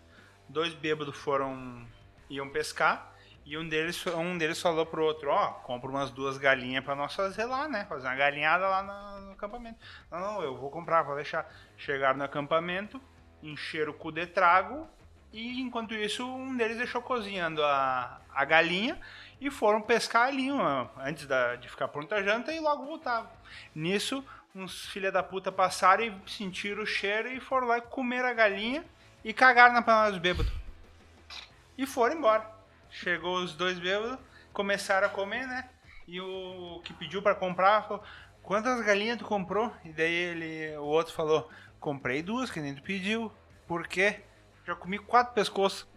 Dois 0.48 0.72
bêbados 0.74 1.16
foram. 1.16 1.86
iam 2.30 2.48
pescar. 2.48 3.12
E 3.44 3.56
um 3.56 3.68
deles, 3.68 4.04
um 4.08 4.36
deles 4.36 4.60
falou 4.60 4.84
pro 4.84 5.04
outro, 5.04 5.30
ó, 5.30 5.48
compra 5.52 5.88
umas 5.88 6.10
duas 6.10 6.36
galinhas 6.36 6.84
pra 6.84 6.96
nós 6.96 7.14
fazer 7.14 7.44
lá, 7.44 7.68
né? 7.68 7.84
Fazer 7.88 8.08
uma 8.08 8.16
galinhada 8.16 8.66
lá 8.66 8.82
na- 8.82 9.20
no, 9.20 9.32
acampamento. 9.32 9.78
Não, 10.10 10.18
não, 10.18 10.42
eu 10.42 10.56
vou 10.56 10.68
comprar, 10.68 11.02
vou 11.02 11.14
deixar. 11.14 11.48
Chegaram 11.76 12.18
no 12.18 12.24
acampamento, 12.24 13.00
encheram 13.40 13.92
o 13.92 13.94
cu 13.94 14.10
de 14.10 14.26
trago. 14.26 14.88
E 15.32 15.60
enquanto 15.60 15.94
isso, 15.94 16.26
um 16.26 16.56
deles 16.56 16.78
deixou 16.78 17.02
cozinhando 17.02 17.62
a, 17.62 18.20
a 18.34 18.44
galinha 18.44 18.98
e 19.40 19.50
foram 19.50 19.80
pescar 19.82 20.28
ali, 20.28 20.50
ó, 20.50 20.86
antes 20.98 21.26
da- 21.26 21.56
de 21.56 21.68
ficar 21.68 21.88
pronta 21.88 22.16
a 22.16 22.22
janta, 22.22 22.52
e 22.52 22.60
logo 22.60 22.86
voltavam. 22.86 23.30
Nisso, 23.74 24.24
uns 24.54 24.86
filha 24.86 25.12
da 25.12 25.22
puta 25.22 25.52
passaram 25.52 26.04
e 26.04 26.14
sentiram 26.26 26.82
o 26.82 26.86
cheiro 26.86 27.28
e 27.28 27.40
foram 27.40 27.66
lá 27.66 27.80
comer 27.80 28.24
a 28.24 28.32
galinha 28.32 28.84
e 29.22 29.32
cagaram 29.34 29.74
na 29.74 29.82
panela 29.82 30.10
dos 30.10 30.20
bêbados. 30.20 30.52
E 31.76 31.86
foram 31.86 32.16
embora. 32.16 32.50
Chegou 32.90 33.36
os 33.38 33.54
dois 33.54 33.78
bêbados, 33.78 34.18
começaram 34.52 35.06
a 35.06 35.10
comer, 35.10 35.46
né? 35.46 35.68
E 36.08 36.20
o 36.20 36.80
que 36.84 36.92
pediu 36.92 37.20
pra 37.22 37.34
comprar 37.34 37.82
falou: 37.82 38.02
Quantas 38.42 38.80
galinhas 38.84 39.18
tu 39.18 39.24
comprou? 39.24 39.72
E 39.84 39.92
daí 39.92 40.12
ele, 40.12 40.76
o 40.78 40.84
outro 40.84 41.12
falou: 41.12 41.50
Comprei 41.80 42.22
duas, 42.22 42.50
que 42.50 42.60
nem 42.60 42.74
tu 42.74 42.82
pediu. 42.82 43.30
Por 43.66 43.86
quê? 43.86 44.20
Já 44.66 44.74
comi 44.74 44.98
quatro 44.98 45.32
pescoços. 45.32 45.86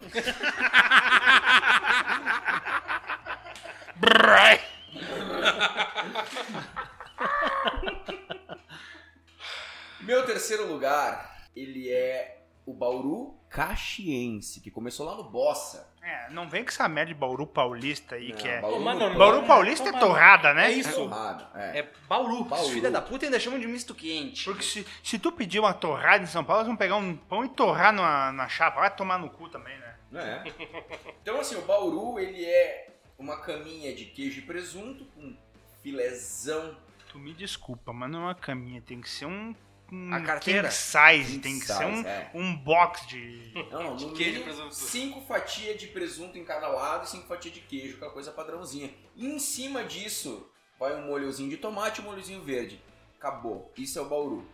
Meu 10.00 10.24
terceiro 10.24 10.68
lugar, 10.68 11.48
ele 11.54 11.90
é 11.90 12.44
o 12.64 12.72
Bauru 12.72 13.40
Caxiense, 13.48 14.60
que 14.60 14.70
começou 14.70 15.04
lá 15.04 15.16
no 15.16 15.24
Bossa. 15.24 15.89
É, 16.02 16.30
não 16.30 16.48
vem 16.48 16.62
com 16.64 16.70
essa 16.70 16.88
merda 16.88 17.12
de 17.12 17.18
Bauru 17.18 17.46
Paulista 17.46 18.14
aí, 18.14 18.30
Não, 18.30 18.36
que 18.38 18.48
é. 18.48 18.60
Bauru, 18.60 18.76
Ô, 18.76 18.80
mano, 18.80 19.10
no- 19.10 19.18
Bauru 19.18 19.42
Paulista 19.46 19.88
é 19.88 19.92
mano, 19.92 20.06
torrada, 20.06 20.54
né? 20.54 20.66
É 20.68 20.72
É 20.72 20.72
isso. 20.72 20.94
torrado, 20.94 21.46
é. 21.58 21.78
É 21.80 21.92
Bauru. 22.08 22.44
Bauru. 22.44 22.70
Filha 22.70 22.90
da 22.90 23.02
puta 23.02 23.26
ainda 23.26 23.38
chamam 23.38 23.58
de 23.60 23.66
misto 23.68 23.94
quente. 23.94 24.44
Porque 24.44 24.62
se, 24.62 24.86
se 25.04 25.18
tu 25.18 25.30
pedir 25.30 25.58
uma 25.60 25.74
torrada 25.74 26.24
em 26.24 26.26
São 26.26 26.42
Paulo, 26.42 26.60
eles 26.62 26.68
vão 26.68 26.76
pegar 26.76 26.96
um 26.96 27.14
pão 27.16 27.44
e 27.44 27.48
torrar 27.50 27.92
na, 27.92 28.32
na 28.32 28.48
chapa. 28.48 28.80
Vai 28.80 28.94
tomar 28.96 29.18
no 29.18 29.28
cu 29.28 29.48
também, 29.50 29.78
né? 29.78 29.94
É. 30.14 30.52
Então, 31.22 31.38
assim, 31.38 31.56
o 31.56 31.62
Bauru, 31.62 32.18
ele 32.18 32.44
é 32.46 32.88
uma 33.18 33.36
caminha 33.42 33.94
de 33.94 34.06
queijo 34.06 34.38
e 34.38 34.42
presunto 34.42 35.04
com 35.14 35.36
filézão. 35.82 36.76
Tu 37.10 37.18
me 37.18 37.32
desculpa, 37.34 37.92
mas 37.92 38.10
não 38.10 38.20
é 38.20 38.24
uma 38.26 38.34
caminha, 38.34 38.80
tem 38.80 39.00
que 39.00 39.08
ser 39.10 39.26
um. 39.26 39.54
Um 39.92 40.14
A 40.14 40.20
carteira. 40.20 40.68
King 40.68 40.74
size, 40.74 41.32
King 41.32 41.38
tem 41.40 41.58
que 41.58 41.66
size, 41.66 41.78
ser 41.78 41.86
um, 41.86 42.06
é. 42.06 42.30
um 42.34 42.56
box 42.56 43.06
de. 43.06 43.52
Não, 43.70 43.82
não, 43.82 43.94
no 43.94 44.12
queijo 44.12 44.30
e 44.30 44.32
mínimo, 44.32 44.44
presunto. 44.44 44.74
cinco 44.74 45.20
fatias 45.22 45.80
de 45.80 45.86
presunto 45.88 46.38
em 46.38 46.44
cada 46.44 46.68
lado 46.68 47.04
e 47.04 47.08
cinco 47.08 47.26
fatias 47.26 47.54
de 47.54 47.60
queijo, 47.60 47.96
aquela 47.96 48.12
coisa 48.12 48.30
padrãozinha. 48.30 48.90
E 49.16 49.26
em 49.26 49.38
cima 49.38 49.84
disso, 49.84 50.48
vai 50.78 50.94
um 50.94 51.06
molhozinho 51.06 51.50
de 51.50 51.56
tomate 51.56 52.00
e 52.00 52.04
um 52.04 52.06
molhozinho 52.06 52.42
verde. 52.42 52.80
Acabou. 53.18 53.72
Isso 53.76 53.98
é 53.98 54.02
o 54.02 54.08
Bauru. 54.08 54.46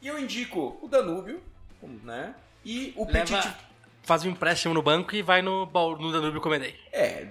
E 0.00 0.08
eu 0.08 0.18
indico 0.18 0.76
o 0.82 0.88
Danúbio, 0.88 1.40
né? 2.02 2.34
E 2.64 2.92
o 2.96 3.04
Leva, 3.06 3.24
Petit... 3.24 3.56
faz 4.02 4.24
um 4.24 4.30
empréstimo 4.30 4.74
no 4.74 4.82
banco 4.82 5.14
e 5.14 5.22
vai 5.22 5.42
no, 5.42 5.66
no 5.66 6.12
Danúbio 6.12 6.40
comer 6.40 6.58
daí. 6.58 6.74
É, 6.92 7.28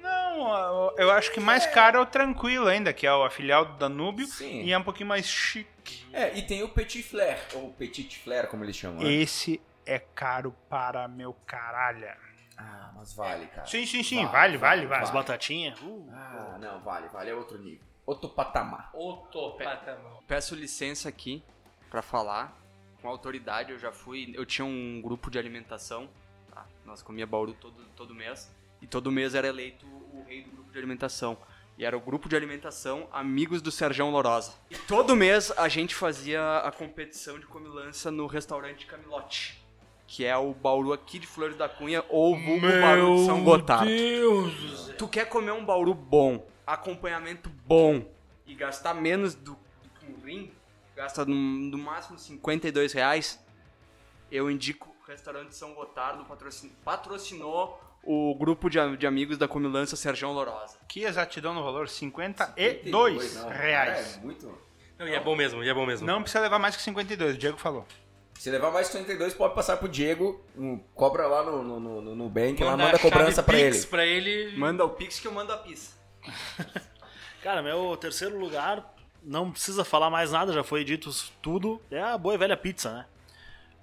Não, 0.00 0.92
eu 0.96 1.10
acho 1.10 1.32
que 1.32 1.38
mais 1.38 1.66
caro 1.66 1.98
é 1.98 2.00
o 2.00 2.06
Tranquilo 2.06 2.66
ainda, 2.66 2.92
que 2.92 3.06
é 3.06 3.10
a 3.10 3.30
filial 3.30 3.64
do 3.64 3.74
Danúbio. 3.74 4.26
Sim. 4.26 4.62
E 4.62 4.72
é 4.72 4.78
um 4.78 4.82
pouquinho 4.82 5.08
mais 5.08 5.26
chique. 5.26 5.68
É, 6.12 6.36
e 6.36 6.42
tem 6.42 6.62
o 6.62 6.68
Petit 6.68 7.02
Flair, 7.02 7.38
ou 7.54 7.72
Petit 7.72 8.18
Flair, 8.18 8.48
como 8.48 8.64
eles 8.64 8.76
chamam, 8.76 9.02
né? 9.02 9.10
Esse 9.12 9.60
é 9.86 9.98
caro 9.98 10.54
para 10.68 11.06
meu 11.08 11.32
caralho. 11.46 12.06
Ah, 12.56 12.92
mas 12.94 13.14
vale, 13.14 13.46
cara. 13.46 13.66
Sim, 13.66 13.86
sim, 13.86 14.02
sim, 14.02 14.26
vale, 14.26 14.58
vale, 14.58 14.86
vale. 14.86 15.02
As 15.02 15.10
batatinhas. 15.10 15.80
Uh, 15.80 16.08
Ah, 16.12 16.58
não, 16.60 16.80
vale, 16.80 17.08
vale, 17.08 17.30
é 17.30 17.34
outro 17.34 17.58
nível. 17.58 17.80
Outro 18.04 18.28
patamar. 18.28 18.90
Outro 18.92 19.52
patamar. 19.52 20.18
Peço 20.26 20.54
licença 20.54 21.08
aqui 21.08 21.42
pra 21.88 22.02
falar 22.02 22.56
com 23.00 23.08
autoridade. 23.08 23.72
Eu 23.72 23.78
já 23.78 23.92
fui. 23.92 24.32
Eu 24.34 24.44
tinha 24.44 24.64
um 24.64 25.00
grupo 25.00 25.30
de 25.30 25.38
alimentação. 25.38 26.08
Tá? 26.52 26.66
Nós 26.84 27.02
comia 27.02 27.26
Bauru 27.26 27.54
todo, 27.54 27.82
todo 27.96 28.14
mês. 28.14 28.50
E 28.82 28.86
todo 28.86 29.10
mês 29.12 29.34
era 29.34 29.46
eleito 29.46 29.86
o 29.86 30.24
rei 30.26 30.42
do 30.42 30.50
grupo 30.50 30.70
de 30.72 30.78
alimentação. 30.78 31.38
E 31.80 31.84
era 31.86 31.96
o 31.96 32.00
grupo 32.00 32.28
de 32.28 32.36
alimentação 32.36 33.08
Amigos 33.10 33.62
do 33.62 33.70
Serjão 33.72 34.10
Lorosa. 34.10 34.52
E 34.70 34.76
todo 34.76 35.16
mês 35.16 35.50
a 35.52 35.66
gente 35.66 35.94
fazia 35.94 36.58
a 36.58 36.70
competição 36.70 37.38
de 37.38 37.46
comilança 37.46 38.10
no 38.10 38.26
restaurante 38.26 38.84
Camilote. 38.84 39.58
que 40.06 40.22
é 40.26 40.36
o 40.36 40.52
Bauru 40.52 40.92
aqui 40.92 41.18
de 41.18 41.26
Flores 41.26 41.56
da 41.56 41.70
Cunha 41.70 42.04
ou 42.10 42.34
o 42.34 42.38
vulgo 42.38 42.66
Bauru 42.82 43.16
de 43.16 43.24
São 43.24 43.42
Gotardo. 43.42 43.86
Deus 43.86 44.52
do 44.54 44.76
céu. 44.76 44.96
Tu 44.98 45.08
quer 45.08 45.24
comer 45.30 45.52
um 45.52 45.64
Bauru 45.64 45.94
bom, 45.94 46.46
acompanhamento 46.66 47.48
bom 47.64 48.04
e 48.46 48.54
gastar 48.54 48.92
menos 48.92 49.34
do, 49.34 49.52
do 49.82 49.88
que 49.98 50.04
um 50.04 50.20
rim, 50.22 50.52
gasta 50.94 51.24
no, 51.24 51.34
no 51.34 51.78
máximo 51.78 52.18
52 52.18 52.92
reais, 52.92 53.42
eu 54.30 54.50
indico 54.50 54.94
o 55.02 55.06
restaurante 55.08 55.56
São 55.56 55.72
Gotardo, 55.72 56.26
patrocin- 56.26 56.72
patrocinou 56.84 57.80
o 58.02 58.34
grupo 58.34 58.68
de, 58.68 58.78
de 58.96 59.06
amigos 59.06 59.36
da 59.38 59.46
Comilança 59.46 59.96
Sergião 59.96 60.32
Lorosa. 60.32 60.78
Que 60.88 61.04
exatidão 61.04 61.54
no 61.54 61.62
valor, 61.62 61.88
52 61.88 63.36
não, 63.36 63.48
reais. 63.48 64.16
É 64.16 64.24
muito. 64.24 64.58
Não, 64.98 65.08
e 65.08 65.14
é 65.14 65.20
bom 65.20 65.34
mesmo, 65.34 65.62
e 65.64 65.68
é 65.68 65.74
bom 65.74 65.86
mesmo. 65.86 66.06
Não 66.06 66.22
precisa 66.22 66.42
levar 66.42 66.58
mais 66.58 66.76
que 66.76 66.82
52, 66.82 67.34
o 67.34 67.38
Diego 67.38 67.58
falou. 67.58 67.86
Se 68.34 68.50
levar 68.50 68.70
mais 68.70 68.88
32, 68.88 69.34
pode 69.34 69.54
passar 69.54 69.76
pro 69.76 69.88
Diego, 69.88 70.42
um, 70.56 70.78
cobra 70.94 71.26
lá 71.26 71.42
no, 71.42 71.62
no, 71.62 71.80
no, 71.80 72.00
no 72.00 72.14
Nubank, 72.14 72.62
lá 72.64 72.70
Manda 72.70 72.84
manda 72.84 72.96
a 72.96 73.00
cobrança 73.00 73.42
pra 73.42 73.54
Pix 73.54 73.76
ele. 73.76 73.86
pra 73.86 74.06
ele. 74.06 74.56
Manda 74.56 74.84
o 74.84 74.90
Pix 74.90 75.20
que 75.20 75.26
eu 75.28 75.32
mando 75.32 75.52
a 75.52 75.58
pizza. 75.58 75.92
Cara, 77.42 77.62
meu 77.62 77.96
terceiro 77.98 78.38
lugar, 78.38 78.94
não 79.22 79.50
precisa 79.50 79.84
falar 79.84 80.08
mais 80.08 80.32
nada, 80.32 80.52
já 80.52 80.64
foi 80.64 80.84
dito 80.84 81.10
tudo. 81.42 81.80
É 81.90 82.00
a 82.00 82.16
boa 82.16 82.34
e 82.34 82.38
velha 82.38 82.56
pizza, 82.56 82.92
né? 82.92 83.06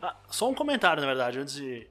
Ah, 0.01 0.15
só 0.29 0.49
um 0.49 0.53
comentário, 0.53 1.01
na 1.01 1.07
verdade, 1.07 1.39
antes 1.39 1.55
de. 1.55 1.87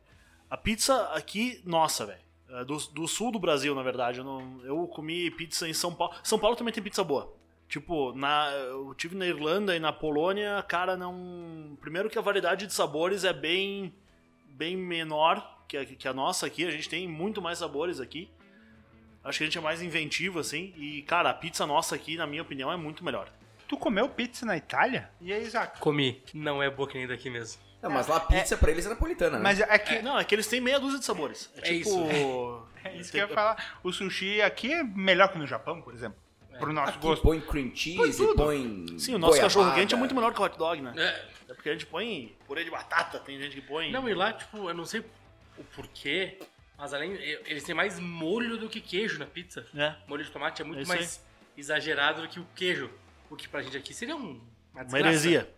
A 0.51 0.57
pizza 0.57 1.03
aqui, 1.13 1.61
nossa, 1.65 2.07
velho. 2.07 2.21
É 2.49 2.65
Do, 2.65 2.77
do 2.77 3.09
sul 3.09 3.33
do 3.33 3.39
Brasil, 3.39 3.75
na 3.75 3.83
verdade. 3.83 4.19
Eu, 4.19 4.25
não- 4.25 4.61
eu 4.65 4.87
comi 4.87 5.31
pizza 5.33 5.69
em 5.69 5.73
São 5.75 5.95
Paulo. 5.95 6.15
São 6.23 6.39
Paulo 6.39 6.57
também 6.57 6.73
tem 6.73 6.83
pizza 6.83 7.03
boa. 7.03 7.35
Tipo, 7.69 8.13
na, 8.13 8.49
eu 8.53 8.95
tive 8.95 9.17
na 9.17 9.27
Irlanda 9.27 9.75
e 9.75 9.81
na 9.81 9.93
Polônia, 9.93 10.63
cara, 10.69 10.97
não. 10.97 11.77
Primeiro 11.81 12.09
que 12.09 12.17
a 12.17 12.23
variedade 12.23 12.65
de 12.67 12.73
sabores 12.73 13.25
é 13.25 13.33
bem, 13.33 13.93
bem 14.51 14.77
menor 14.77 15.65
que 15.67 15.77
a, 15.77 15.85
que 15.85 16.07
a 16.07 16.15
nossa 16.15 16.47
aqui. 16.47 16.65
A 16.65 16.71
gente 16.71 16.89
tem 16.89 17.09
muito 17.09 17.43
mais 17.43 17.59
sabores 17.59 17.99
aqui. 18.01 18.31
Acho 19.25 19.39
que 19.39 19.45
a 19.45 19.47
gente 19.49 19.59
é 19.59 19.61
mais 19.61 19.83
inventivo, 19.83 20.39
assim. 20.39 20.73
E, 20.77 21.03
cara, 21.03 21.31
a 21.31 21.35
pizza 21.35 21.67
nossa 21.67 21.97
aqui, 21.97 22.17
na 22.17 22.29
minha 22.29 22.43
opinião, 22.43 22.71
é 22.71 22.77
muito 22.77 23.05
melhor. 23.05 23.29
Tu 23.67 23.77
comeu 23.77 24.09
pizza 24.09 24.47
na 24.47 24.57
Itália? 24.57 25.11
E 25.21 25.33
aí, 25.33 25.43
Isaac? 25.43 25.81
Comi. 25.81 26.23
Não 26.33 26.63
é 26.63 26.71
boa 26.71 26.89
que 26.89 26.97
nem 26.97 27.09
daqui 27.09 27.29
mesmo. 27.29 27.61
Não, 27.83 27.91
mas 27.91 28.07
lá 28.07 28.19
pizza 28.21 28.57
pra 28.57 28.71
eles 28.71 28.87
é 28.87 28.89
napolitana, 28.89 29.37
né? 29.37 29.43
Mas 29.43 29.61
é 29.61 29.79
que. 29.79 30.01
Não, 30.03 30.19
é 30.19 30.25
que 30.25 30.35
eles 30.35 30.47
têm 30.47 30.61
meia 30.61 30.81
dúzia 30.81 30.99
de 30.99 31.05
sabores. 31.05 31.51
É, 31.57 31.61
É 31.61 31.63
tipo. 31.79 31.89
isso. 32.11 32.67
É 32.87 32.95
isso 32.99 33.11
que 33.11 33.19
eu 33.19 33.27
ia 33.27 33.35
falar. 33.35 33.79
O 33.83 33.93
sushi 33.93 34.41
aqui 34.41 34.73
é 34.73 34.85
melhor 34.85 35.33
que 35.33 35.37
no 35.39 35.45
Japão, 35.47 35.83
por 35.83 35.93
exemplo. 35.93 36.17
Pro 36.57 36.73
nosso 36.73 36.91
Aqui 36.91 36.99
gosto. 37.01 37.21
põe 37.23 37.41
cream 37.41 37.75
cheese, 37.75 38.17
tudo. 38.17 38.37
põe. 38.37 38.87
Sim, 38.97 39.17
o 39.17 39.19
nosso 39.19 39.41
cachorro 39.41 39.75
quente 39.75 39.93
é 39.93 39.97
muito 39.97 40.15
melhor 40.15 40.33
que 40.33 40.41
o 40.41 40.45
hot 40.45 40.57
dog, 40.57 40.81
né? 40.81 40.93
É. 40.97 41.51
É 41.51 41.55
porque 41.55 41.69
a 41.69 41.73
gente 41.73 41.85
põe 41.85 42.37
purê 42.47 42.63
de 42.63 42.71
batata, 42.71 43.19
tem 43.19 43.41
gente 43.41 43.57
que 43.57 43.61
põe. 43.61 43.91
Não, 43.91 44.09
e 44.09 44.15
lá, 44.15 44.33
tipo, 44.33 44.69
eu 44.69 44.75
não 44.75 44.85
sei 44.87 45.01
o 45.59 45.65
porquê, 45.75 46.39
mas 46.79 46.95
além. 46.95 47.13
Eles 47.45 47.65
têm 47.65 47.75
mais 47.75 47.99
molho 47.99 48.57
do 48.57 48.69
que 48.69 48.81
queijo 48.81 49.19
na 49.19 49.27
pizza. 49.27 49.67
É. 49.77 49.95
Molho 50.07 50.23
de 50.25 50.31
tomate 50.31 50.63
é 50.63 50.65
muito 50.65 50.83
É 50.83 50.87
mais 50.87 51.21
exagerado 51.59 52.23
do 52.23 52.29
que 52.29 52.39
o 52.39 52.47
queijo. 52.55 52.89
O 53.29 53.35
que 53.35 53.49
pra 53.49 53.63
gente 53.63 53.77
aqui 53.77 53.93
seria 53.93 54.15
um, 54.15 54.41
uma 54.73 54.85
Uma 54.85 54.99
heresia. 55.01 55.53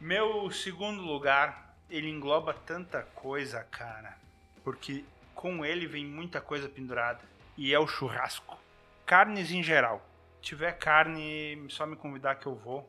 Meu 0.00 0.50
segundo 0.50 1.02
lugar, 1.02 1.76
ele 1.90 2.08
engloba 2.08 2.54
tanta 2.54 3.02
coisa, 3.02 3.64
cara. 3.64 4.16
Porque 4.62 5.04
com 5.34 5.64
ele 5.64 5.86
vem 5.86 6.04
muita 6.04 6.40
coisa 6.40 6.68
pendurada. 6.68 7.20
E 7.56 7.74
é 7.74 7.78
o 7.78 7.86
churrasco. 7.86 8.58
Carnes 9.04 9.50
em 9.50 9.62
geral. 9.62 10.06
Se 10.36 10.42
tiver 10.42 10.72
carne, 10.72 11.66
só 11.68 11.86
me 11.86 11.96
convidar 11.96 12.36
que 12.36 12.46
eu 12.46 12.54
vou. 12.54 12.88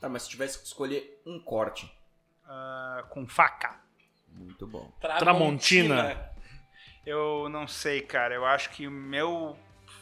Tá, 0.00 0.08
mas 0.08 0.22
se 0.22 0.30
tivesse 0.30 0.58
que 0.58 0.66
escolher 0.66 1.20
um 1.24 1.38
corte. 1.38 1.92
Ah, 2.44 3.04
com 3.10 3.26
faca. 3.26 3.76
Muito 4.28 4.66
bom. 4.66 4.90
Tramontina. 5.00 6.32
Eu 7.04 7.48
não 7.48 7.66
sei, 7.66 8.02
cara. 8.02 8.34
Eu 8.34 8.44
acho 8.44 8.70
que 8.70 8.86
o 8.86 8.90
meu 8.90 9.56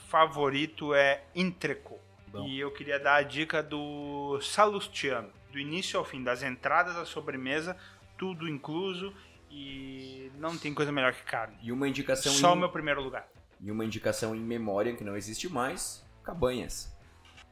favorito 0.09 0.95
é 0.95 1.23
Intreco. 1.35 1.99
Bom. 2.29 2.47
E 2.47 2.59
eu 2.59 2.71
queria 2.73 2.99
dar 2.99 3.17
a 3.17 3.23
dica 3.23 3.63
do 3.63 4.41
Salustiano. 4.41 5.33
Do 5.57 5.61
início 5.61 5.99
ao 5.99 6.05
fim, 6.05 6.23
das 6.23 6.43
entradas 6.43 6.99
à 6.99 7.07
sobremesa, 7.07 7.75
tudo 8.19 8.47
incluso. 8.47 9.11
E 9.51 10.31
não 10.39 10.55
tem 10.59 10.75
coisa 10.75 10.93
melhor 10.93 11.15
que 11.15 11.23
carne. 11.23 11.57
E 11.63 11.73
uma 11.73 11.89
indicação 11.89 12.31
Só 12.31 12.53
o 12.53 12.57
em... 12.57 12.59
meu 12.59 12.69
primeiro 12.69 13.01
lugar. 13.01 13.27
E 13.59 13.71
uma 13.71 13.83
indicação 13.83 14.37
em 14.37 14.41
memória 14.41 14.95
que 14.95 15.03
não 15.03 15.17
existe 15.17 15.49
mais. 15.49 16.05
Cabanhas. 16.23 16.95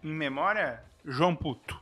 Em 0.02 0.12
memória, 0.12 0.84
João 1.02 1.34
Puto. 1.34 1.80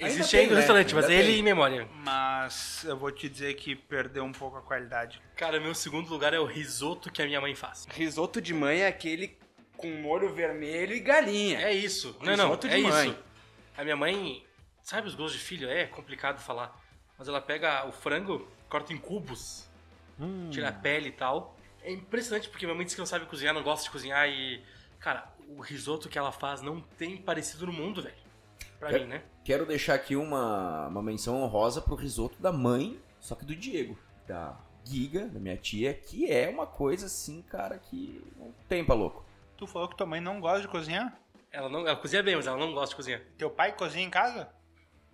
Existe 0.00 0.36
Ainda 0.36 0.48
tem, 0.48 0.48
né? 0.48 0.56
restaurante, 0.56 0.94
mas 0.96 1.04
Ainda 1.04 1.14
ele 1.14 1.28
tem. 1.34 1.38
em 1.38 1.42
memória. 1.44 1.88
Mas 2.04 2.82
eu 2.82 2.96
vou 2.96 3.12
te 3.12 3.28
dizer 3.28 3.54
que 3.54 3.76
perdeu 3.76 4.24
um 4.24 4.32
pouco 4.32 4.56
a 4.56 4.62
qualidade. 4.62 5.22
Cara, 5.36 5.60
meu 5.60 5.76
segundo 5.76 6.08
lugar 6.08 6.34
é 6.34 6.40
o 6.40 6.44
risoto 6.44 7.08
que 7.08 7.22
a 7.22 7.24
minha 7.24 7.40
mãe 7.40 7.54
faz. 7.54 7.86
Risoto 7.92 8.40
de 8.40 8.52
mãe 8.52 8.80
é 8.80 8.88
aquele 8.88 9.38
com 9.76 9.92
molho 10.02 10.28
vermelho 10.34 10.92
e 10.92 10.98
galinha. 10.98 11.60
É 11.60 11.72
isso. 11.72 12.16
Não, 12.20 12.36
não, 12.36 12.46
Risoto 12.46 12.68
de 12.68 12.74
é 12.74 12.78
mãe. 12.80 13.10
isso. 13.10 13.18
A 13.78 13.84
minha 13.84 13.96
mãe, 13.96 14.42
sabe 14.86 15.08
os 15.08 15.14
gostos 15.16 15.40
de 15.40 15.44
filho? 15.44 15.68
É 15.68 15.84
complicado 15.86 16.38
falar. 16.38 16.80
Mas 17.18 17.26
ela 17.26 17.40
pega 17.40 17.84
o 17.86 17.92
frango, 17.92 18.46
corta 18.68 18.92
em 18.92 18.96
cubos, 18.98 19.68
Hum. 20.18 20.48
tira 20.50 20.68
a 20.68 20.72
pele 20.72 21.08
e 21.08 21.12
tal. 21.12 21.56
É 21.82 21.90
impressionante 21.92 22.48
porque 22.48 22.64
minha 22.64 22.74
mãe 22.76 22.84
diz 22.84 22.94
que 22.94 23.00
não 23.00 23.06
sabe 23.06 23.26
cozinhar, 23.26 23.52
não 23.52 23.62
gosta 23.62 23.84
de 23.84 23.90
cozinhar 23.90 24.28
e. 24.28 24.62
Cara, 25.00 25.28
o 25.48 25.60
risoto 25.60 26.08
que 26.08 26.16
ela 26.18 26.30
faz 26.32 26.62
não 26.62 26.80
tem 26.80 27.16
parecido 27.16 27.66
no 27.66 27.72
mundo, 27.72 28.00
velho. 28.02 28.14
Pra 28.78 28.92
mim, 28.92 29.06
né? 29.06 29.22
Quero 29.44 29.66
deixar 29.66 29.94
aqui 29.94 30.14
uma, 30.16 30.86
uma 30.88 31.02
menção 31.02 31.42
honrosa 31.42 31.80
pro 31.80 31.94
risoto 31.94 32.40
da 32.40 32.52
mãe, 32.52 33.00
só 33.20 33.34
que 33.34 33.44
do 33.44 33.54
Diego. 33.56 33.98
Da 34.26 34.56
Giga, 34.84 35.26
da 35.26 35.38
minha 35.40 35.56
tia, 35.56 35.94
que 35.94 36.30
é 36.30 36.48
uma 36.48 36.66
coisa 36.66 37.06
assim, 37.06 37.42
cara, 37.42 37.78
que 37.78 38.22
não 38.36 38.52
tem 38.68 38.84
pra 38.84 38.94
louco. 38.94 39.24
Tu 39.56 39.66
falou 39.66 39.88
que 39.88 39.96
tua 39.96 40.06
mãe 40.06 40.20
não 40.20 40.40
gosta 40.40 40.60
de 40.62 40.68
cozinhar? 40.68 41.18
Ela, 41.50 41.68
não, 41.68 41.80
ela 41.80 41.96
cozinha 41.96 42.22
bem, 42.22 42.36
mas 42.36 42.46
ela 42.46 42.56
não 42.58 42.72
gosta 42.72 42.90
de 42.90 42.96
cozinhar. 42.96 43.20
Teu 43.38 43.50
pai 43.50 43.72
cozinha 43.72 44.04
em 44.04 44.10
casa? 44.10 44.48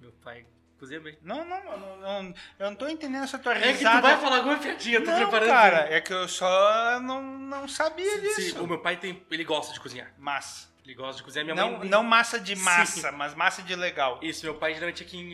Meu 0.02 0.12
pai 0.22 0.44
cozinha 0.78 0.98
bem. 1.00 1.16
Não, 1.22 1.44
não, 1.44 1.56
eu 1.58 1.78
não, 1.78 1.96
não- 2.00 2.34
eu 2.58 2.66
não 2.70 2.74
tô 2.74 2.88
entendendo 2.88 3.22
essa 3.22 3.38
tua 3.38 3.54
É 3.56 3.60
que 3.60 3.68
risada. 3.78 3.98
tu 4.00 4.02
vai 4.02 4.20
falar 4.20 4.36
alguma 4.38 4.58
piadinha, 4.58 4.96
eu 4.98 5.04
tô 5.04 5.12
não, 5.12 5.18
preparando. 5.20 5.48
cara, 5.48 5.76
é 5.94 6.00
que 6.00 6.12
eu 6.12 6.26
só 6.28 6.98
não, 7.00 7.22
não 7.22 7.68
sabia 7.68 8.10
Sim, 8.16 8.20
disso. 8.20 8.40
sim, 8.42 8.58
o 8.58 8.66
meu 8.66 8.80
pai 8.80 8.96
tem. 8.96 9.24
Ele 9.30 9.44
gosta 9.44 9.72
de 9.72 9.78
cozinhar. 9.78 10.12
Massa. 10.18 10.68
Ele 10.84 10.94
gosta 10.94 11.18
de 11.18 11.22
cozinhar. 11.22 11.44
Minha 11.44 11.54
Não, 11.54 11.78
mãe. 11.78 11.88
não 11.88 12.02
massa 12.02 12.40
de 12.40 12.56
Sim. 12.56 12.64
massa, 12.64 13.12
mas 13.12 13.32
massa 13.34 13.62
de 13.62 13.76
legal. 13.76 14.18
Isso, 14.20 14.44
meu 14.44 14.56
pai 14.56 14.74
geralmente 14.74 15.04
é 15.04 15.06
quem. 15.06 15.32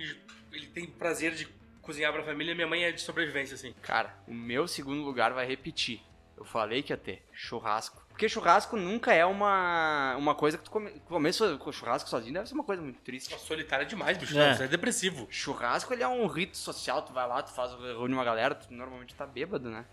Ele 0.53 0.67
tem 0.67 0.85
prazer 0.87 1.33
de 1.35 1.47
cozinhar 1.81 2.13
pra 2.13 2.23
família, 2.23 2.55
minha 2.55 2.67
mãe 2.67 2.85
é 2.85 2.93
de 2.93 3.01
sobrevivência, 3.01 3.55
assim. 3.55 3.75
Cara, 3.81 4.15
o 4.27 4.35
meu 4.35 4.69
segundo 4.69 5.03
lugar 5.03 5.33
vai 5.33 5.47
repetir. 5.47 6.03
Eu 6.37 6.45
falei 6.45 6.83
que 6.83 6.93
ia 6.93 6.97
ter 6.99 7.25
churrasco. 7.33 8.07
Porque 8.19 8.29
churrasco 8.29 8.77
nunca 8.77 9.15
é 9.15 9.25
uma, 9.25 10.17
uma 10.17 10.35
coisa 10.35 10.59
que 10.59 10.65
tu 10.65 10.73
come, 10.73 10.91
começa 11.07 11.57
com 11.57 11.71
churrasco 11.71 12.11
sozinho, 12.11 12.35
deve 12.35 12.49
ser 12.49 12.55
uma 12.55 12.65
coisa 12.65 12.83
muito 12.83 13.01
triste. 13.01 13.33
É 13.33 13.39
solitário 13.39 13.87
demais, 13.87 14.19
bicho. 14.19 14.37
É. 14.37 14.55
Isso 14.55 14.63
é 14.65 14.67
depressivo. 14.67 15.29
Churrasco 15.31 15.95
ele 15.95 16.03
é 16.03 16.09
um 16.09 16.27
rito 16.27 16.57
social, 16.57 17.01
tu 17.03 17.13
vai 17.13 17.29
lá, 17.29 17.41
tu 17.45 17.53
faz, 17.53 17.71
reúne 17.81 18.13
uma 18.13 18.25
galera, 18.25 18.57
tu 18.57 18.75
normalmente 18.75 19.15
tá 19.15 19.25
bêbado, 19.25 19.71
né? 19.71 19.85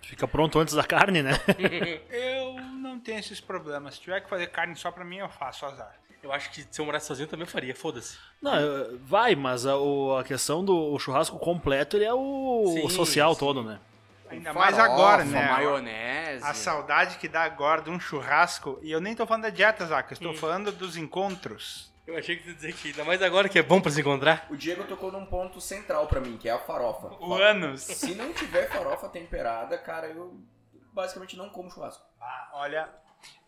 Fica 0.00 0.26
pronto 0.26 0.58
antes 0.58 0.72
da 0.72 0.82
carne, 0.82 1.22
né? 1.22 1.32
Eu 2.08 2.54
não 2.54 2.98
tenho 2.98 3.18
esses 3.18 3.38
problemas. 3.38 3.96
Se 3.96 4.00
tiver 4.00 4.22
que 4.22 4.30
fazer 4.30 4.46
carne 4.46 4.74
só 4.76 4.90
pra 4.90 5.04
mim, 5.04 5.18
eu 5.18 5.28
faço 5.28 5.66
azar. 5.66 5.94
Eu 6.22 6.32
acho 6.32 6.50
que 6.52 6.66
se 6.70 6.80
eu 6.80 6.86
morasse 6.86 7.06
sozinho 7.06 7.28
também 7.28 7.44
eu 7.44 7.50
faria, 7.50 7.74
foda-se. 7.74 8.16
Não, 8.40 8.98
vai, 9.02 9.34
mas 9.34 9.66
a, 9.66 9.74
a 10.18 10.24
questão 10.24 10.64
do 10.64 10.98
churrasco 10.98 11.38
completo, 11.38 11.98
ele 11.98 12.06
é 12.06 12.14
o 12.14 12.64
Sim, 12.66 12.88
social 12.88 13.34
sim. 13.34 13.40
todo, 13.40 13.62
né? 13.62 13.78
Ainda 14.30 14.52
mais 14.52 14.76
Farofa, 14.76 14.94
agora, 14.94 15.24
né? 15.24 15.50
maionese. 15.50 16.44
A 16.44 16.54
saudade 16.54 17.18
que 17.18 17.28
dá 17.28 17.42
agora 17.42 17.82
de 17.82 17.90
um 17.90 18.00
churrasco. 18.00 18.78
E 18.82 18.90
eu 18.90 19.00
nem 19.00 19.14
tô 19.14 19.26
falando 19.26 19.42
da 19.42 19.50
dieta, 19.50 19.84
Zaca. 19.86 20.12
Eu 20.12 20.14
estou 20.14 20.34
falando 20.34 20.72
dos 20.72 20.96
encontros. 20.96 21.92
Eu 22.06 22.18
achei 22.18 22.36
que 22.36 22.42
tu 22.42 22.48
ia 22.50 22.54
dizer 22.54 22.72
que 22.74 22.88
ainda 22.88 23.04
mais 23.04 23.22
agora 23.22 23.48
que 23.48 23.58
é 23.58 23.62
bom 23.62 23.80
pra 23.80 23.90
se 23.90 24.00
encontrar. 24.00 24.46
O 24.50 24.56
Diego 24.56 24.84
tocou 24.84 25.10
num 25.10 25.24
ponto 25.24 25.60
central 25.60 26.06
pra 26.06 26.20
mim, 26.20 26.36
que 26.36 26.48
é 26.48 26.52
a 26.52 26.58
farofa. 26.58 27.08
O 27.18 27.34
anos. 27.34 27.82
Se 27.82 28.14
não 28.14 28.32
tiver 28.32 28.68
farofa 28.68 29.08
temperada, 29.08 29.78
cara, 29.78 30.08
eu 30.08 30.38
basicamente 30.92 31.36
não 31.36 31.48
como 31.48 31.70
churrasco. 31.70 32.04
Ah, 32.20 32.50
olha, 32.54 32.88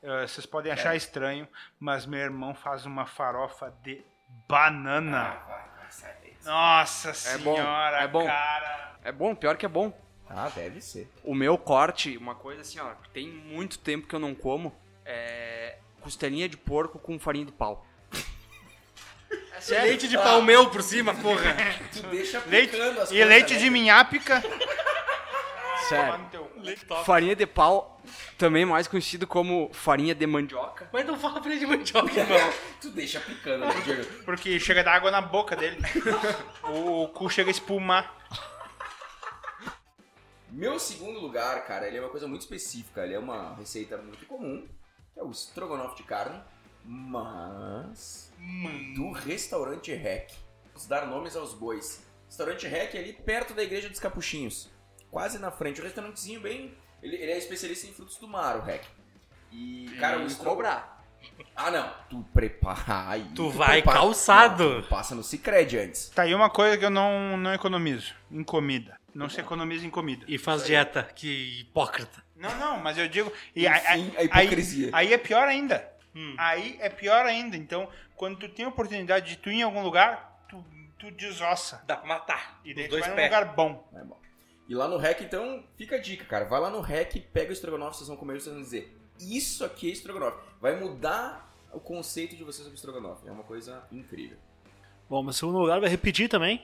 eh, 0.02 0.26
vocês 0.26 0.46
podem 0.46 0.72
achar 0.72 0.96
estranho, 0.96 1.46
mas 1.78 2.06
meu 2.06 2.20
irmão 2.20 2.54
faz 2.54 2.86
uma 2.86 3.04
farofa 3.04 3.74
de 3.82 4.02
banana. 4.48 5.38
Nossa 6.44 7.10
É 7.30 7.38
bom, 7.38 7.56
senhora, 7.56 7.98
é 7.98 8.08
bom. 8.08 8.24
cara. 8.26 8.96
É 9.04 9.12
bom, 9.12 9.34
pior 9.34 9.56
que 9.56 9.66
é 9.66 9.68
bom. 9.68 9.92
Ah, 10.28 10.50
deve 10.54 10.80
ser. 10.80 11.08
O 11.22 11.34
meu 11.34 11.56
corte, 11.56 12.16
uma 12.16 12.34
coisa 12.34 12.62
assim, 12.62 12.78
ó, 12.80 12.90
que 12.94 13.10
tem 13.10 13.28
muito 13.28 13.78
tempo 13.78 14.06
que 14.06 14.14
eu 14.14 14.20
não 14.20 14.34
como, 14.34 14.74
é 15.04 15.78
costelinha 16.00 16.48
de 16.48 16.56
porco 16.56 16.98
com 16.98 17.18
farinha 17.18 17.44
de 17.44 17.52
pau. 17.52 17.84
É 19.56 19.60
sério. 19.60 19.86
Leite 19.86 20.06
de 20.06 20.16
pau 20.16 20.40
meu 20.42 20.70
por 20.70 20.82
cima, 20.82 21.14
porra. 21.14 21.56
Tu 21.92 22.02
deixa 22.08 22.42
Leite, 22.46 22.72
picando 22.72 23.00
as 23.00 23.10
e 23.10 23.24
leite 23.24 23.54
né? 23.54 23.58
de 23.60 23.70
minhápica. 23.70 24.42
Sério. 25.88 26.28
Farinha 27.04 27.34
de 27.34 27.46
pau, 27.46 28.00
também 28.36 28.64
mais 28.64 28.86
conhecido 28.86 29.26
como 29.26 29.70
farinha 29.72 30.14
de 30.14 30.26
mandioca. 30.26 30.88
Mas 30.92 31.06
não 31.06 31.18
fala 31.18 31.40
pra 31.40 31.50
ele 31.50 31.60
de 31.60 31.66
mandioca, 31.66 32.12
irmão. 32.20 32.52
Tu 32.80 32.90
deixa 32.90 33.20
picando, 33.20 33.64
né, 33.66 33.74
Diego? 33.84 34.04
Porque 34.24 34.58
chega 34.60 34.80
a 34.80 34.84
dar 34.84 34.94
água 34.94 35.10
na 35.10 35.20
boca 35.20 35.56
dele. 35.56 35.78
o, 36.64 37.04
o 37.04 37.08
cu 37.08 37.28
chega 37.30 37.50
a 37.50 37.52
espumar. 37.52 38.25
Meu 40.56 40.78
segundo 40.80 41.20
lugar, 41.20 41.66
cara, 41.66 41.86
ele 41.86 41.98
é 41.98 42.00
uma 42.00 42.08
coisa 42.08 42.26
muito 42.26 42.40
específica. 42.40 43.04
Ele 43.04 43.12
é 43.12 43.18
uma 43.18 43.54
receita 43.56 43.98
muito 43.98 44.24
comum, 44.24 44.66
que 45.12 45.20
é 45.20 45.22
o 45.22 45.30
estrogonofe 45.30 45.96
de 45.98 46.02
carne, 46.04 46.40
mas 46.82 48.32
do 48.94 49.10
restaurante 49.12 49.92
Rec. 49.92 50.30
Vamos 50.72 50.86
dar 50.88 51.06
nomes 51.06 51.36
aos 51.36 51.52
bois. 51.52 52.02
Restaurante 52.26 52.66
Rec 52.66 52.94
é 52.94 52.98
ali 53.00 53.12
perto 53.12 53.52
da 53.52 53.62
igreja 53.62 53.90
dos 53.90 54.00
Capuchinhos, 54.00 54.70
quase 55.10 55.38
na 55.38 55.50
frente. 55.50 55.82
Um 55.82 55.84
restaurantezinho 55.84 56.40
bem. 56.40 56.74
Ele, 57.02 57.16
ele 57.16 57.32
é 57.32 57.36
especialista 57.36 57.86
em 57.86 57.92
frutos 57.92 58.16
do 58.16 58.26
mar, 58.26 58.56
o 58.56 58.62
Rec. 58.62 58.82
E, 59.52 59.94
cara, 60.00 60.18
o 60.18 60.26
estrogonofe. 60.26 60.56
cobrar. 60.56 61.04
Ah, 61.54 61.70
não. 61.70 61.92
Tu 62.08 62.24
prepara. 62.32 63.10
aí 63.10 63.30
Tu 63.34 63.50
vai 63.50 63.82
prepara- 63.82 63.98
calçado. 63.98 64.74
Não, 64.76 64.82
tu 64.82 64.88
passa 64.88 65.14
no 65.14 65.22
Cicred 65.22 65.76
antes. 65.78 66.08
Tá 66.08 66.22
aí 66.22 66.34
uma 66.34 66.48
coisa 66.48 66.78
que 66.78 66.84
eu 66.86 66.90
não, 66.90 67.36
não 67.36 67.52
economizo. 67.52 68.14
Em 68.30 68.42
comida. 68.42 68.98
Não 69.16 69.30
se 69.30 69.40
economiza 69.40 69.86
em 69.86 69.90
comida. 69.90 70.26
E 70.28 70.36
faz 70.36 70.64
dieta, 70.64 71.02
que 71.02 71.60
hipócrita. 71.60 72.22
Não, 72.36 72.54
não, 72.58 72.78
mas 72.78 72.98
eu 72.98 73.08
digo. 73.08 73.32
E 73.54 73.66
Enfim, 73.66 73.80
aí, 73.86 74.14
a 74.16 74.24
hipocrisia. 74.24 74.86
Aí, 74.88 75.06
aí 75.08 75.12
é 75.14 75.18
pior 75.18 75.48
ainda. 75.48 75.90
Hum. 76.14 76.34
Aí 76.36 76.76
é 76.80 76.90
pior 76.90 77.24
ainda. 77.24 77.56
Então, 77.56 77.88
quando 78.14 78.38
tu 78.38 78.48
tem 78.48 78.66
a 78.66 78.68
oportunidade 78.68 79.30
de 79.30 79.36
tu 79.38 79.50
ir 79.50 79.56
em 79.56 79.62
algum 79.62 79.82
lugar, 79.82 80.44
tu, 80.48 80.62
tu 80.98 81.10
desossa. 81.10 81.82
Dá 81.86 81.96
pra 81.96 82.06
matar. 82.06 82.60
E 82.62 82.74
daí 82.74 82.84
tu 82.84 82.90
dois 82.90 83.06
vai 83.06 83.16
num 83.16 83.22
lugar 83.22 83.54
bom. 83.54 83.88
É 83.94 84.04
bom. 84.04 84.20
E 84.68 84.74
lá 84.74 84.86
no 84.86 84.98
REC, 84.98 85.22
então, 85.22 85.64
fica 85.76 85.96
a 85.96 85.98
dica, 85.98 86.24
cara. 86.24 86.44
Vai 86.44 86.60
lá 86.60 86.68
no 86.68 86.82
REC, 86.82 87.20
pega 87.32 87.50
o 87.50 87.52
estrogonofe, 87.52 87.96
vocês 87.96 88.08
vão 88.08 88.16
comer 88.18 88.36
e 88.36 88.40
vocês 88.40 88.54
vão 88.54 88.62
dizer: 88.62 88.94
Isso 89.18 89.64
aqui 89.64 89.88
é 89.88 89.92
estrogonofe. 89.92 90.38
Vai 90.60 90.78
mudar 90.78 91.50
o 91.72 91.80
conceito 91.80 92.36
de 92.36 92.44
vocês 92.44 92.64
sobre 92.64 92.74
estrogonofe. 92.74 93.26
É 93.26 93.32
uma 93.32 93.44
coisa 93.44 93.82
incrível. 93.90 94.36
Bom, 95.08 95.22
meu 95.22 95.32
segundo 95.32 95.58
lugar 95.58 95.80
vai 95.80 95.88
repetir 95.88 96.28
também. 96.28 96.62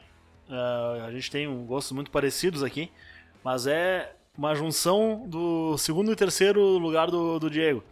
Ah, 0.51 1.05
a 1.07 1.13
gente 1.13 1.31
tem 1.31 1.47
um 1.49 1.65
gostos 1.65 1.93
muito 1.93 2.11
parecidos 2.11 2.63
aqui. 2.63 2.91
Mas 3.45 3.67
é 3.67 4.13
uma 4.37 4.55
junção 4.55 5.25
do 5.27 5.77
segundo 5.77 6.13
e 6.13 6.17
terceiro 6.17 6.61
lugar 6.79 7.11
do, 7.11 7.39
do 7.39 7.51
Diego. 7.51 7.83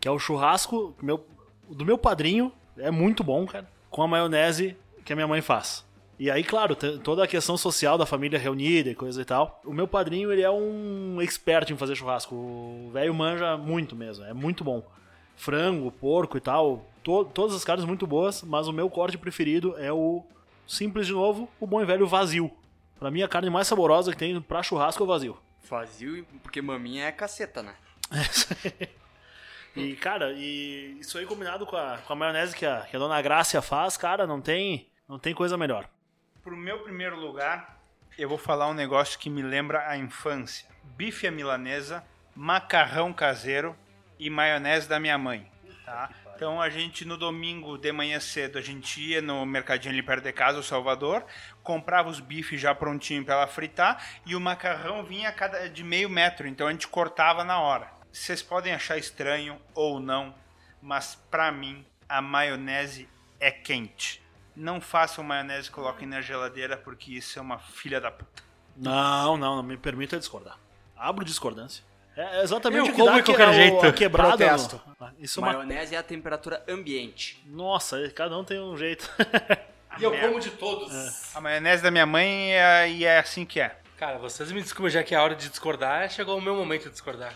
Que 0.00 0.08
é 0.08 0.10
o 0.10 0.18
churrasco 0.18 0.94
meu, 1.02 1.24
do 1.68 1.84
meu 1.84 1.98
padrinho. 1.98 2.52
É 2.76 2.90
muito 2.90 3.22
bom, 3.22 3.46
cara. 3.46 3.68
Com 3.90 4.02
a 4.02 4.08
maionese 4.08 4.76
que 5.04 5.12
a 5.12 5.16
minha 5.16 5.28
mãe 5.28 5.40
faz. 5.40 5.84
E 6.18 6.30
aí, 6.30 6.44
claro, 6.44 6.76
toda 6.76 7.24
a 7.24 7.26
questão 7.26 7.56
social 7.56 7.98
da 7.98 8.06
família 8.06 8.38
reunida 8.38 8.88
e 8.88 8.94
coisa 8.94 9.20
e 9.20 9.24
tal. 9.24 9.60
O 9.64 9.72
meu 9.72 9.86
padrinho, 9.86 10.32
ele 10.32 10.42
é 10.42 10.50
um 10.50 11.20
expert 11.20 11.70
em 11.70 11.76
fazer 11.76 11.96
churrasco. 11.96 12.34
O 12.34 12.90
velho 12.92 13.12
manja 13.12 13.56
muito 13.56 13.94
mesmo. 13.96 14.24
É 14.24 14.32
muito 14.32 14.62
bom. 14.64 14.82
Frango, 15.36 15.90
porco 15.90 16.36
e 16.36 16.40
tal. 16.40 16.86
to- 17.02 17.24
todas 17.26 17.54
as 17.56 17.64
carnes 17.64 17.84
muito 17.84 18.06
boas, 18.06 18.42
mas 18.42 18.66
o 18.68 18.72
meu 18.72 18.88
corte 18.88 19.18
preferido 19.18 19.74
é 19.76 19.92
o 19.92 20.22
simples 20.66 21.06
de 21.06 21.12
novo, 21.12 21.48
o 21.60 21.66
bom 21.66 21.80
e 21.80 21.84
velho 21.84 22.06
vazio. 22.06 22.50
Pra 22.98 23.10
mim, 23.10 23.22
a 23.22 23.28
carne 23.28 23.50
mais 23.50 23.66
saborosa 23.66 24.12
que 24.12 24.18
tem 24.18 24.40
pra 24.40 24.62
churrasco 24.62 25.02
é 25.02 25.04
o 25.04 25.08
vazio. 25.08 25.38
Vazio, 25.68 26.26
porque 26.42 26.62
maminha 26.62 27.06
é 27.06 27.12
caceta, 27.12 27.62
né? 27.62 27.74
E, 29.76 29.96
cara, 29.96 30.32
e 30.32 30.98
isso 31.00 31.18
aí 31.18 31.26
combinado 31.26 31.66
com 31.66 31.74
a, 31.74 31.98
com 31.98 32.12
a 32.12 32.16
maionese 32.16 32.54
que 32.54 32.64
a, 32.64 32.82
que 32.82 32.94
a 32.94 32.98
dona 32.98 33.20
Grácia 33.20 33.60
faz, 33.60 33.96
cara, 33.96 34.24
não 34.24 34.40
tem, 34.40 34.88
não 35.08 35.18
tem 35.18 35.34
coisa 35.34 35.56
melhor. 35.56 35.88
Pro 36.42 36.56
meu 36.56 36.78
primeiro 36.84 37.18
lugar, 37.18 37.80
eu 38.16 38.28
vou 38.28 38.38
falar 38.38 38.68
um 38.68 38.74
negócio 38.74 39.18
que 39.18 39.28
me 39.28 39.42
lembra 39.42 39.88
a 39.88 39.96
infância: 39.96 40.68
bife 40.96 41.26
à 41.26 41.30
milanesa, 41.32 42.04
macarrão 42.36 43.12
caseiro 43.12 43.74
e 44.16 44.30
maionese 44.30 44.88
da 44.88 45.00
minha 45.00 45.18
mãe. 45.18 45.50
Tá? 45.84 46.08
Então 46.34 46.60
a 46.60 46.68
gente 46.68 47.04
no 47.04 47.16
domingo 47.16 47.78
de 47.78 47.92
manhã 47.92 48.18
cedo 48.18 48.58
a 48.58 48.60
gente 48.60 49.00
ia 49.00 49.22
no 49.22 49.46
mercadinho 49.46 49.92
ali 49.92 50.02
perto 50.02 50.24
de 50.24 50.32
casa, 50.32 50.58
o 50.58 50.62
Salvador, 50.62 51.24
comprava 51.62 52.08
os 52.08 52.20
bifes 52.20 52.60
já 52.60 52.74
prontinho 52.74 53.24
para 53.24 53.34
ela 53.34 53.46
fritar 53.46 54.04
e 54.26 54.34
o 54.34 54.40
macarrão 54.40 55.04
vinha 55.04 55.30
cada 55.32 55.68
de 55.68 55.84
meio 55.84 56.10
metro, 56.10 56.46
então 56.46 56.66
a 56.66 56.72
gente 56.72 56.88
cortava 56.88 57.44
na 57.44 57.60
hora. 57.60 57.92
Vocês 58.12 58.42
podem 58.42 58.72
achar 58.72 58.98
estranho 58.98 59.60
ou 59.74 60.00
não, 60.00 60.34
mas 60.80 61.14
pra 61.30 61.50
mim 61.50 61.84
a 62.08 62.20
maionese 62.20 63.08
é 63.40 63.50
quente. 63.50 64.22
Não 64.54 64.80
façam 64.80 65.24
maionese 65.24 65.68
e 65.68 65.72
coloquem 65.72 66.06
na 66.06 66.20
geladeira 66.20 66.76
porque 66.76 67.12
isso 67.12 67.38
é 67.38 67.42
uma 67.42 67.58
filha 67.58 68.00
da 68.00 68.10
puta. 68.10 68.42
Não, 68.76 69.36
não, 69.36 69.56
não 69.56 69.62
me 69.62 69.76
permita 69.76 70.18
discordar. 70.18 70.58
Abro 70.96 71.24
discordância. 71.24 71.84
É 72.16 72.42
exatamente 72.42 72.78
Eu 72.78 72.84
o 72.84 72.88
que 72.88 72.92
como 72.94 73.06
dá 73.06 73.16
de 73.16 73.22
qualquer 73.24 73.44
que- 73.44 73.50
a- 73.50 73.52
jeito. 73.52 73.86
a 73.86 73.92
quebrada. 73.92 74.36
Protesto. 74.36 74.80
no- 75.00 75.12
Isso 75.18 75.40
é 75.40 75.42
uma... 75.42 75.52
Maionese 75.52 75.94
é 75.94 75.98
a 75.98 76.02
temperatura 76.02 76.62
ambiente. 76.68 77.42
Nossa, 77.46 78.08
cada 78.10 78.38
um 78.38 78.44
tem 78.44 78.60
um 78.60 78.76
jeito. 78.76 79.10
E 79.96 80.02
eu 80.02 80.10
como 80.18 80.40
de 80.40 80.50
todos. 80.50 80.92
A 81.36 81.40
maionese 81.40 81.80
da 81.80 81.88
minha 81.88 82.04
mãe 82.04 82.52
é, 82.52 82.90
e 82.90 83.04
é 83.04 83.20
assim 83.20 83.44
que 83.46 83.60
é. 83.60 83.76
Cara, 83.96 84.18
vocês 84.18 84.50
me 84.50 84.60
desculpem, 84.60 84.90
já 84.90 85.04
que 85.04 85.14
é 85.14 85.18
a 85.18 85.22
hora 85.22 85.36
de 85.36 85.48
discordar, 85.48 86.10
chegou 86.10 86.36
o 86.36 86.40
meu 86.42 86.56
momento 86.56 86.84
de 86.86 86.90
discordar. 86.90 87.32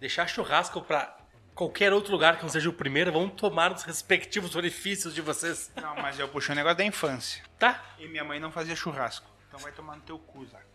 Deixar 0.00 0.26
churrasco 0.26 0.80
pra 0.82 1.16
qualquer 1.54 1.92
outro 1.92 2.10
lugar 2.10 2.36
que 2.36 2.42
não 2.42 2.48
seja 2.48 2.68
o 2.68 2.72
primeiro, 2.72 3.12
vão 3.12 3.28
tomar 3.28 3.70
nos 3.70 3.84
respectivos 3.84 4.56
orifícios 4.56 5.14
de 5.14 5.20
vocês. 5.20 5.70
Não, 5.80 5.94
mas 5.94 6.18
eu 6.18 6.26
puxei 6.26 6.52
um 6.52 6.56
negócio 6.56 6.78
da 6.78 6.84
infância. 6.84 7.44
Tá? 7.60 7.80
E 7.96 8.08
minha 8.08 8.24
mãe 8.24 8.40
não 8.40 8.50
fazia 8.50 8.74
churrasco. 8.74 9.30
Então 9.54 9.62
vai 9.62 9.70
tomar 9.70 9.94
no 9.94 10.02
teu 10.02 10.18
cu, 10.18 10.44
Zaca. 10.44 10.66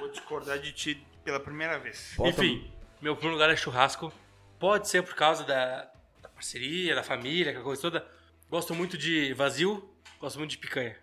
Vou 0.00 0.08
discordar 0.08 0.58
de 0.58 0.72
ti 0.72 1.06
pela 1.22 1.38
primeira 1.38 1.78
vez. 1.78 2.14
Bota 2.16 2.30
Enfim, 2.30 2.72
meu 2.98 3.14
primeiro 3.14 3.34
lugar 3.34 3.50
é 3.50 3.56
churrasco. 3.56 4.10
Pode 4.58 4.88
ser 4.88 5.02
por 5.02 5.14
causa 5.14 5.44
da, 5.44 5.86
da 6.22 6.30
parceria, 6.30 6.94
da 6.94 7.02
família, 7.02 7.50
aquela 7.50 7.62
coisa 7.62 7.82
toda. 7.82 8.08
Gosto 8.48 8.74
muito 8.74 8.96
de 8.96 9.34
vazio, 9.34 9.86
gosto 10.18 10.38
muito 10.38 10.52
de 10.52 10.56
picanha. 10.56 10.96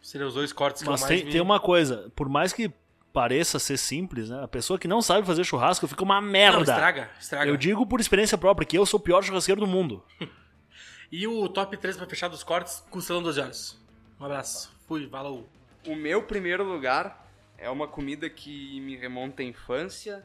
Seriam 0.00 0.28
os 0.28 0.34
dois 0.34 0.50
cortes 0.50 0.82
que 0.82 0.88
Mas 0.88 1.02
eu 1.02 1.06
mais 1.06 1.14
tem, 1.14 1.26
me... 1.26 1.32
tem 1.32 1.42
uma 1.42 1.60
coisa, 1.60 2.10
por 2.16 2.26
mais 2.26 2.54
que 2.54 2.72
pareça 3.12 3.58
ser 3.58 3.76
simples, 3.76 4.30
né? 4.30 4.42
A 4.42 4.48
pessoa 4.48 4.78
que 4.78 4.88
não 4.88 5.02
sabe 5.02 5.26
fazer 5.26 5.44
churrasco 5.44 5.86
fica 5.86 6.02
uma 6.02 6.22
merda. 6.22 6.56
Não, 6.56 6.62
estraga, 6.62 7.10
estraga. 7.20 7.50
Eu 7.50 7.56
digo 7.58 7.86
por 7.86 8.00
experiência 8.00 8.38
própria 8.38 8.66
que 8.66 8.78
eu 8.78 8.86
sou 8.86 8.98
o 8.98 9.02
pior 9.02 9.22
churrasqueiro 9.22 9.60
do 9.60 9.66
mundo. 9.66 10.02
E 11.12 11.26
o 11.26 11.48
top 11.48 11.76
3 11.76 11.96
pra 11.96 12.06
fechar 12.06 12.28
dos 12.28 12.44
cortes, 12.44 12.84
costelão 12.88 13.20
12 13.20 13.40
horas. 13.40 13.84
Um 14.20 14.24
abraço. 14.24 14.72
Fui, 14.86 15.08
falou. 15.08 15.50
O 15.86 15.94
meu 15.94 16.22
primeiro 16.22 16.62
lugar 16.62 17.26
é 17.56 17.70
uma 17.70 17.88
comida 17.88 18.28
que 18.28 18.80
me 18.80 18.96
remonta 18.96 19.42
à 19.42 19.44
infância, 19.44 20.24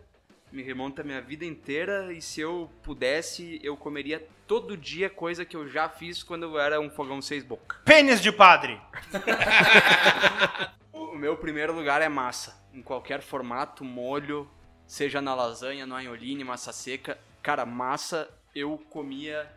me 0.52 0.62
remonta 0.62 1.02
à 1.02 1.06
minha 1.06 1.22
vida 1.22 1.46
inteira 1.46 2.12
e 2.12 2.22
se 2.22 2.42
eu 2.42 2.70
pudesse, 2.84 3.60
eu 3.64 3.78
comeria 3.78 4.26
todo 4.46 4.76
dia 4.76 5.10
coisa 5.10 5.46
que 5.46 5.56
eu 5.56 5.68
já 5.68 5.88
fiz 5.88 6.24
quando 6.24 6.44
eu 6.44 6.60
era 6.60 6.80
um 6.80 6.90
fogão 6.90 7.22
seis 7.22 7.44
boca. 7.44 7.78
Pênis 7.86 8.22
de 8.22 8.32
padre! 8.32 8.80
O 11.16 11.18
meu 11.18 11.38
primeiro 11.38 11.74
lugar 11.74 12.02
é 12.02 12.10
massa, 12.10 12.62
em 12.74 12.82
qualquer 12.82 13.22
formato, 13.22 13.86
molho, 13.86 14.50
seja 14.86 15.22
na 15.22 15.34
lasanha, 15.34 15.86
no 15.86 15.96
anholine, 15.96 16.44
massa 16.44 16.74
seca. 16.74 17.18
Cara, 17.42 17.66
massa 17.66 18.30
eu 18.54 18.78
comia 18.90 19.50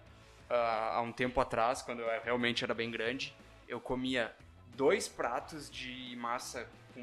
ah, 0.48 0.92
há 0.94 1.00
um 1.00 1.10
tempo 1.10 1.40
atrás, 1.40 1.82
quando 1.82 1.98
eu 1.98 2.08
realmente 2.22 2.62
era 2.62 2.72
bem 2.74 2.92
grande. 2.92 3.34
Eu 3.66 3.80
comia 3.80 4.32
dois 4.78 5.08
pratos 5.08 5.68
de 5.68 6.14
massa 6.16 6.68
com 6.94 7.02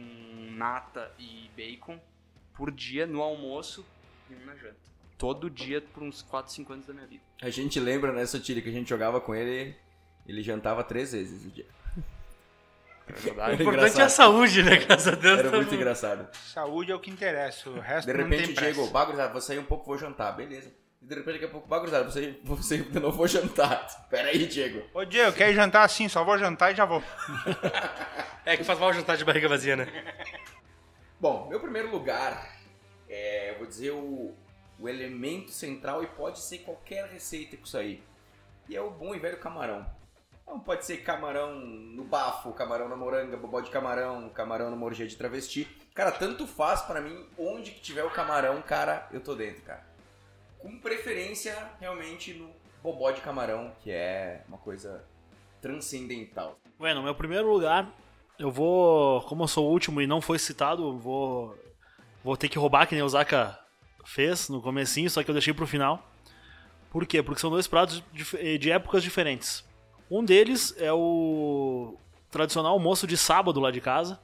nata 0.51 1.11
e 1.19 1.49
bacon 1.57 1.99
por 2.53 2.71
dia 2.71 3.05
no 3.05 3.21
almoço 3.21 3.85
e 4.29 4.33
um 4.33 4.45
na 4.45 4.55
janta. 4.55 4.77
Todo 5.17 5.49
dia 5.49 5.81
por 5.81 6.01
uns 6.03 6.21
4, 6.21 6.51
5 6.53 6.71
anos 6.73 6.85
da 6.85 6.93
minha 6.93 7.05
vida. 7.05 7.21
A 7.41 7.49
gente 7.49 7.79
lembra, 7.79 8.13
né, 8.13 8.25
Sotile, 8.25 8.61
que 8.61 8.69
a 8.69 8.71
gente 8.71 8.87
jogava 8.89 9.19
com 9.19 9.35
ele, 9.35 9.75
ele 10.25 10.41
jantava 10.41 10.83
três 10.85 11.11
vezes 11.11 11.45
o 11.45 11.49
dia. 11.49 11.65
É 13.07 13.11
O 13.11 13.53
importante 13.53 13.61
engraçado. 13.61 13.99
é 13.99 14.03
a 14.03 14.09
saúde, 14.09 14.63
né? 14.63 14.77
Graças 14.77 15.07
a 15.07 15.11
Deus. 15.15 15.39
Era 15.39 15.49
tamo- 15.51 15.61
muito 15.61 15.75
engraçado. 15.75 16.35
Saúde 16.37 16.91
é 16.91 16.95
o 16.95 16.99
que 16.99 17.11
interessa, 17.11 17.69
o 17.69 17.79
resto 17.79 18.07
De 18.07 18.13
não 18.17 18.23
repente, 18.23 18.43
tem 18.45 18.51
o 18.53 18.55
pressa. 18.55 18.73
Diego, 18.73 18.89
bagurizado, 18.91 19.31
vou 19.31 19.41
sair 19.41 19.59
um 19.59 19.63
pouco, 19.65 19.85
vou 19.85 19.97
jantar, 19.97 20.31
beleza. 20.35 20.71
E 21.05 21.07
de 21.07 21.13
repente, 21.13 21.33
daqui 21.33 21.45
a 21.45 21.49
pouco, 21.49 22.11
sair, 22.11 22.41
vou 22.43 22.57
sair 22.57 22.81
de 22.81 22.99
novo, 22.99 23.15
vou 23.15 23.27
jantar. 23.27 23.85
Pera 24.09 24.29
aí, 24.29 24.47
Diego. 24.47 24.81
Ô 24.91 25.05
Diego, 25.05 25.37
quer 25.37 25.53
jantar 25.53 25.83
assim? 25.83 26.09
Só 26.09 26.23
vou 26.23 26.35
jantar 26.39 26.71
e 26.71 26.75
já 26.75 26.83
vou. 26.83 27.01
É 28.47 28.55
que 28.55 28.63
faz 28.63 28.77
mal 28.77 28.93
jantar 28.93 29.17
de 29.17 29.25
barriga 29.25 29.49
vazia, 29.49 29.75
né? 29.75 29.87
Bom, 31.19 31.47
meu 31.49 31.59
primeiro 31.59 31.89
lugar 31.89 32.55
é, 33.09 33.49
eu 33.49 33.57
vou 33.57 33.65
dizer, 33.65 33.89
o, 33.89 34.35
o 34.79 34.87
elemento 34.87 35.49
central 35.49 36.03
e 36.03 36.07
pode 36.07 36.39
ser 36.39 36.59
qualquer 36.59 37.05
receita 37.05 37.57
com 37.57 37.63
isso 37.63 37.75
aí. 37.75 38.03
E 38.69 38.75
é 38.75 38.81
o 38.81 38.91
bom 38.91 39.15
e 39.15 39.19
velho 39.19 39.39
camarão. 39.39 39.83
Então 40.43 40.59
pode 40.59 40.85
ser 40.85 40.97
camarão 40.97 41.55
no 41.55 42.03
bafo, 42.03 42.53
camarão 42.53 42.87
na 42.87 42.95
moranga, 42.95 43.35
bobó 43.35 43.61
de 43.61 43.71
camarão, 43.71 44.29
camarão 44.29 44.69
na 44.69 44.75
morgia 44.75 45.07
de 45.07 45.15
travesti. 45.15 45.67
Cara, 45.95 46.11
tanto 46.11 46.45
faz 46.45 46.83
pra 46.83 47.01
mim, 47.01 47.27
onde 47.35 47.71
que 47.71 47.81
tiver 47.81 48.03
o 48.03 48.11
camarão, 48.11 48.61
cara, 48.61 49.07
eu 49.11 49.21
tô 49.21 49.33
dentro, 49.33 49.63
cara. 49.63 49.94
Com 50.65 50.79
preferência, 50.79 51.55
realmente, 51.79 52.33
no 52.33 52.49
bobó 52.81 53.11
de 53.11 53.21
camarão, 53.21 53.71
que 53.83 53.91
é 53.91 54.41
uma 54.47 54.57
coisa 54.57 55.03
transcendental. 55.61 56.57
Bueno, 56.79 57.03
meu 57.03 57.13
primeiro 57.13 57.47
lugar, 57.51 57.87
eu 58.39 58.49
vou, 58.51 59.21
como 59.21 59.43
eu 59.43 59.47
sou 59.47 59.67
o 59.67 59.71
último 59.71 60.01
e 60.01 60.07
não 60.07 60.19
foi 60.21 60.39
citado, 60.39 60.97
vou 60.97 61.55
vou 62.23 62.35
ter 62.35 62.49
que 62.49 62.57
roubar 62.57 62.87
que 62.87 62.95
nem 62.95 63.03
o 63.03 63.07
Zaka 63.09 63.59
fez 64.05 64.49
no 64.49 64.59
comecinho, 64.59 65.07
só 65.07 65.21
que 65.23 65.29
eu 65.29 65.33
deixei 65.35 65.53
pro 65.53 65.67
final. 65.67 66.03
Por 66.89 67.05
quê? 67.05 67.21
Porque 67.21 67.39
são 67.41 67.51
dois 67.51 67.67
pratos 67.67 68.03
dif- 68.11 68.57
de 68.57 68.71
épocas 68.71 69.03
diferentes. 69.03 69.63
Um 70.09 70.25
deles 70.25 70.73
é 70.79 70.91
o 70.91 71.95
tradicional 72.31 72.71
almoço 72.73 73.05
de 73.05 73.15
sábado 73.17 73.59
lá 73.59 73.69
de 73.69 73.81
casa. 73.81 74.19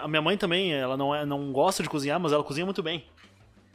A 0.00 0.06
minha 0.06 0.22
mãe 0.22 0.36
também, 0.36 0.72
ela 0.72 0.96
não, 0.96 1.12
é, 1.12 1.26
não 1.26 1.52
gosta 1.52 1.82
de 1.82 1.88
cozinhar, 1.88 2.20
mas 2.20 2.32
ela 2.32 2.44
cozinha 2.44 2.64
muito 2.64 2.82
bem. 2.82 3.04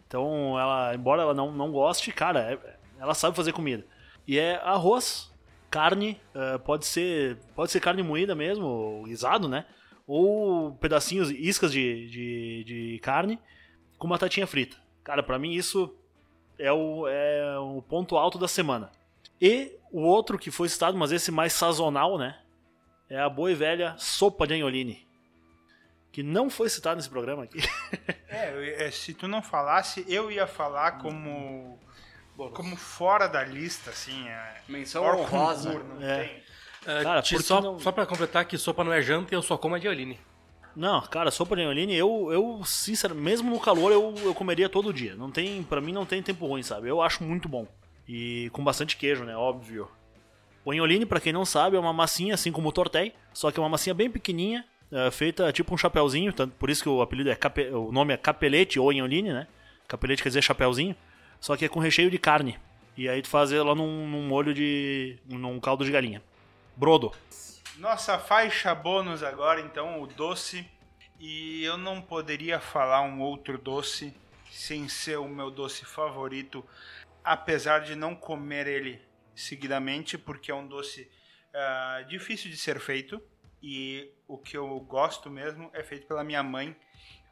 Então, 0.08 0.60
ela, 0.60 0.94
embora 0.96 1.22
ela 1.24 1.34
não, 1.34 1.52
não 1.52 1.72
goste, 1.72 2.12
cara, 2.12 2.54
é- 2.54 2.78
ela 3.00 3.14
sabe 3.14 3.36
fazer 3.36 3.52
comida. 3.52 3.86
E 4.28 4.38
é 4.40 4.56
arroz, 4.58 5.32
carne, 5.70 6.20
eh, 6.34 6.58
pode 6.60 6.86
ser 6.86 7.38
pode 7.56 7.72
ser 7.72 7.80
carne 7.80 8.02
moída 8.02 8.34
mesmo, 8.34 9.04
guisado, 9.06 9.48
né? 9.48 9.66
Ou 10.08 10.74
pedacinhos, 10.76 11.30
iscas 11.32 11.72
de, 11.72 12.08
de, 12.10 12.64
de 12.64 13.00
carne 13.00 13.40
com 13.98 14.08
batatinha 14.08 14.48
frita. 14.48 14.78
Cara, 15.04 15.22
pra 15.22 15.38
mim 15.40 15.52
isso 15.54 15.94
é 16.58 16.72
o, 16.72 17.08
é 17.08 17.60
o 17.60 17.82
ponto 17.82 18.16
alto 18.18 18.38
da 18.40 18.48
semana. 18.48 18.92
E 19.42 19.74
o 19.92 20.02
outro 20.02 20.38
que 20.40 20.50
foi 20.52 20.70
citado, 20.70 20.98
mas 20.98 21.12
esse 21.12 21.32
mais 21.32 21.54
sazonal, 21.54 22.18
né? 22.18 22.40
É 23.10 23.20
a 23.20 23.30
boa 23.30 23.52
e 23.52 23.56
velha 23.56 23.96
sopa 23.98 24.48
de 24.48 24.54
anholine. 24.56 25.05
Que 26.16 26.24
não 26.24 26.50
foi 26.50 26.70
citado 26.70 26.96
nesse 26.96 27.10
programa 27.10 27.44
aqui. 27.44 27.60
É, 28.30 28.86
é, 28.88 28.92
se 28.92 29.14
tu 29.14 29.28
não 29.30 29.42
falasse, 29.42 30.06
eu 30.10 30.30
ia 30.32 30.46
falar 30.48 30.94
como 30.94 31.78
como 32.54 32.76
fora 32.76 33.28
da 33.28 33.44
lista, 33.44 33.90
assim. 33.92 34.28
É, 34.28 34.56
Menção 34.68 35.04
honrosa. 35.06 35.74
não 35.74 36.02
É. 36.02 36.24
tem. 36.24 36.44
Ah, 36.86 37.04
Cara, 37.04 37.22
te- 37.22 37.42
só, 37.42 37.62
não- 37.62 37.80
só 37.80 37.92
pra 37.92 38.06
completar 38.06 38.44
que 38.46 38.58
sopa 38.58 38.84
não 38.84 38.92
é 38.94 39.02
janta 39.02 39.34
e 39.34 39.38
eu 39.38 39.42
só 39.42 39.58
como 39.58 39.76
a 39.76 39.80
de 39.80 39.88
Aline. 39.88 40.18
Não, 40.76 41.02
cara, 41.02 41.32
sopa 41.32 41.56
de 41.56 41.62
anholine, 41.64 41.96
eu, 41.96 42.30
eu 42.32 42.62
sinceramente, 42.66 43.24
mesmo 43.24 43.50
no 43.50 43.60
calor, 43.60 43.92
eu, 43.92 44.14
eu 44.24 44.34
comeria 44.36 44.68
todo 44.70 44.92
dia. 44.94 45.16
Não 45.16 45.32
tem, 45.32 45.64
para 45.64 45.80
mim 45.82 45.92
não 45.94 46.06
tem 46.06 46.22
tempo 46.22 46.46
ruim, 46.48 46.64
sabe? 46.64 46.88
Eu 46.90 47.02
acho 47.02 47.24
muito 47.24 47.48
bom. 47.50 47.66
E 48.08 48.50
com 48.52 48.64
bastante 48.64 48.96
queijo, 48.98 49.24
né? 49.24 49.36
Óbvio. 49.36 49.90
O 50.66 50.72
anholine, 50.72 51.06
pra 51.06 51.20
quem 51.22 51.32
não 51.34 51.46
sabe, 51.46 51.78
é 51.78 51.80
uma 51.80 51.94
massinha 51.94 52.34
assim 52.34 52.52
como 52.52 52.68
o 52.70 52.72
tortei, 52.74 53.14
só 53.34 53.52
que 53.52 53.60
é 53.60 53.64
uma 53.64 53.70
massinha 53.70 53.94
bem 53.94 54.10
pequenininha, 54.10 54.66
é, 54.92 55.12
feita 55.12 55.52
tipo 55.52 55.74
um 55.74 55.78
chapéuzinho, 55.78 56.32
tanto 56.34 56.54
por 56.56 56.70
isso 56.70 56.84
que 56.84 56.90
o 56.90 57.02
apelido 57.02 57.30
é 57.30 57.36
cape- 57.36 57.70
o 57.70 57.92
nome 57.92 58.14
é 58.14 58.18
capelete 58.18 58.80
ou 58.80 58.90
anholine, 58.90 59.34
né? 59.34 59.48
Capelete 59.88 60.24
quer 60.24 60.30
dizer 60.30 60.42
chapéuzinho, 60.42 60.96
só 61.40 61.56
que 61.56 61.66
é 61.66 61.70
com 61.70 61.80
recheio 61.80 62.10
de 62.10 62.18
carne. 62.18 62.60
E 62.98 63.10
aí 63.10 63.22
tu 63.22 63.28
faz 63.28 63.52
ela 63.52 63.76
num, 63.76 64.08
num 64.08 64.28
molho 64.28 64.54
de 64.54 65.18
num 65.26 65.60
caldo 65.60 65.84
de 65.84 65.92
galinha. 65.92 66.24
Brodo. 66.76 67.12
Nossa 67.78 68.18
faixa 68.18 68.74
bônus 68.74 69.22
agora, 69.22 69.60
então, 69.60 70.02
o 70.02 70.08
doce. 70.08 70.66
E 71.20 71.64
eu 71.64 71.78
não 71.78 72.02
poderia 72.02 72.60
falar 72.60 73.02
um 73.02 73.22
outro 73.22 73.58
doce 73.58 74.14
sem 74.50 74.88
ser 74.88 75.18
o 75.18 75.28
meu 75.28 75.52
doce 75.52 75.86
favorito, 75.86 76.66
apesar 77.24 77.80
de 77.80 77.96
não 77.96 78.16
comer 78.16 78.68
ele 78.68 79.02
seguidamente, 79.34 80.18
porque 80.18 80.52
é 80.52 80.56
um 80.56 80.68
doce 80.68 81.10
ah, 81.54 82.04
difícil 82.08 82.50
de 82.50 82.58
ser 82.58 82.80
feito. 82.80 83.22
E 83.68 84.12
o 84.28 84.38
que 84.38 84.56
eu 84.56 84.80
gosto 84.82 85.28
mesmo 85.28 85.72
é 85.74 85.82
feito 85.82 86.06
pela 86.06 86.24
minha 86.24 86.44
mãe, 86.44 86.76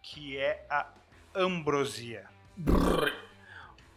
que 0.02 0.36
é 0.36 0.66
a 0.68 0.88
ambrosia. 1.36 2.28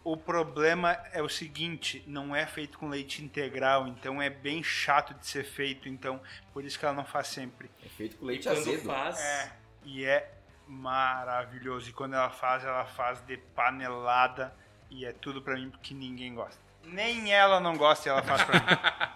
O 0.05 0.19
problema 0.19 0.93
é 1.15 1.23
o 1.23 1.31
seguinte, 1.31 2.05
não 2.07 2.37
é 2.37 2.45
feito 2.45 2.79
com 2.79 2.91
leite 2.91 3.25
integral, 3.25 3.89
então 3.89 4.21
é 4.21 4.29
bem 4.29 4.63
chato 4.63 5.15
de 5.15 5.27
ser 5.27 5.45
feito, 5.45 5.89
então 5.89 6.21
por 6.53 6.63
isso 6.63 6.79
que 6.79 6.85
ela 6.85 6.93
não 6.95 7.07
faz 7.07 7.29
sempre. 7.29 7.71
É 7.83 7.89
feito 7.89 8.19
com 8.19 8.27
leite 8.27 8.47
Quando 8.47 8.59
azedo. 8.59 8.85
faz. 8.85 9.19
É, 9.19 9.53
e 9.83 10.05
é 10.05 10.31
maravilhoso. 10.69 11.89
E 11.89 11.93
quando 11.95 12.17
ela 12.17 12.29
faz, 12.29 12.63
ela 12.63 12.85
faz 12.85 13.19
de 13.23 13.39
panelada 13.39 14.55
e 14.91 15.07
é 15.07 15.13
tudo 15.15 15.41
pra 15.41 15.55
mim 15.55 15.71
porque 15.71 15.95
ninguém 15.95 16.35
gosta. 16.35 16.61
Nem 16.85 17.33
ela 17.33 17.61
não 17.61 17.79
gosta 17.79 18.07
e 18.07 18.13
ela 18.13 18.23
faz 18.23 18.45
pra 18.45 18.61
mim. 18.61 18.67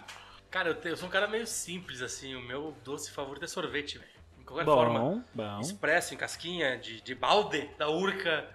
Cara, 0.51 0.69
eu, 0.69 0.75
te- 0.75 0.89
eu 0.89 0.97
sou 0.97 1.07
um 1.07 1.11
cara 1.11 1.27
meio 1.27 1.47
simples, 1.47 2.01
assim. 2.01 2.35
O 2.35 2.41
meu 2.41 2.75
doce 2.83 3.09
favorito 3.09 3.43
é 3.45 3.47
sorvete, 3.47 3.97
velho. 3.97 4.11
Em 4.39 4.43
qualquer 4.43 4.65
forma. 4.65 4.99
Bom, 4.99 5.23
bom. 5.33 5.59
Expresso, 5.61 6.13
em 6.13 6.17
casquinha, 6.17 6.77
de, 6.77 6.99
de 7.01 7.15
balde, 7.15 7.67
da 7.77 7.89
urca. 7.89 8.53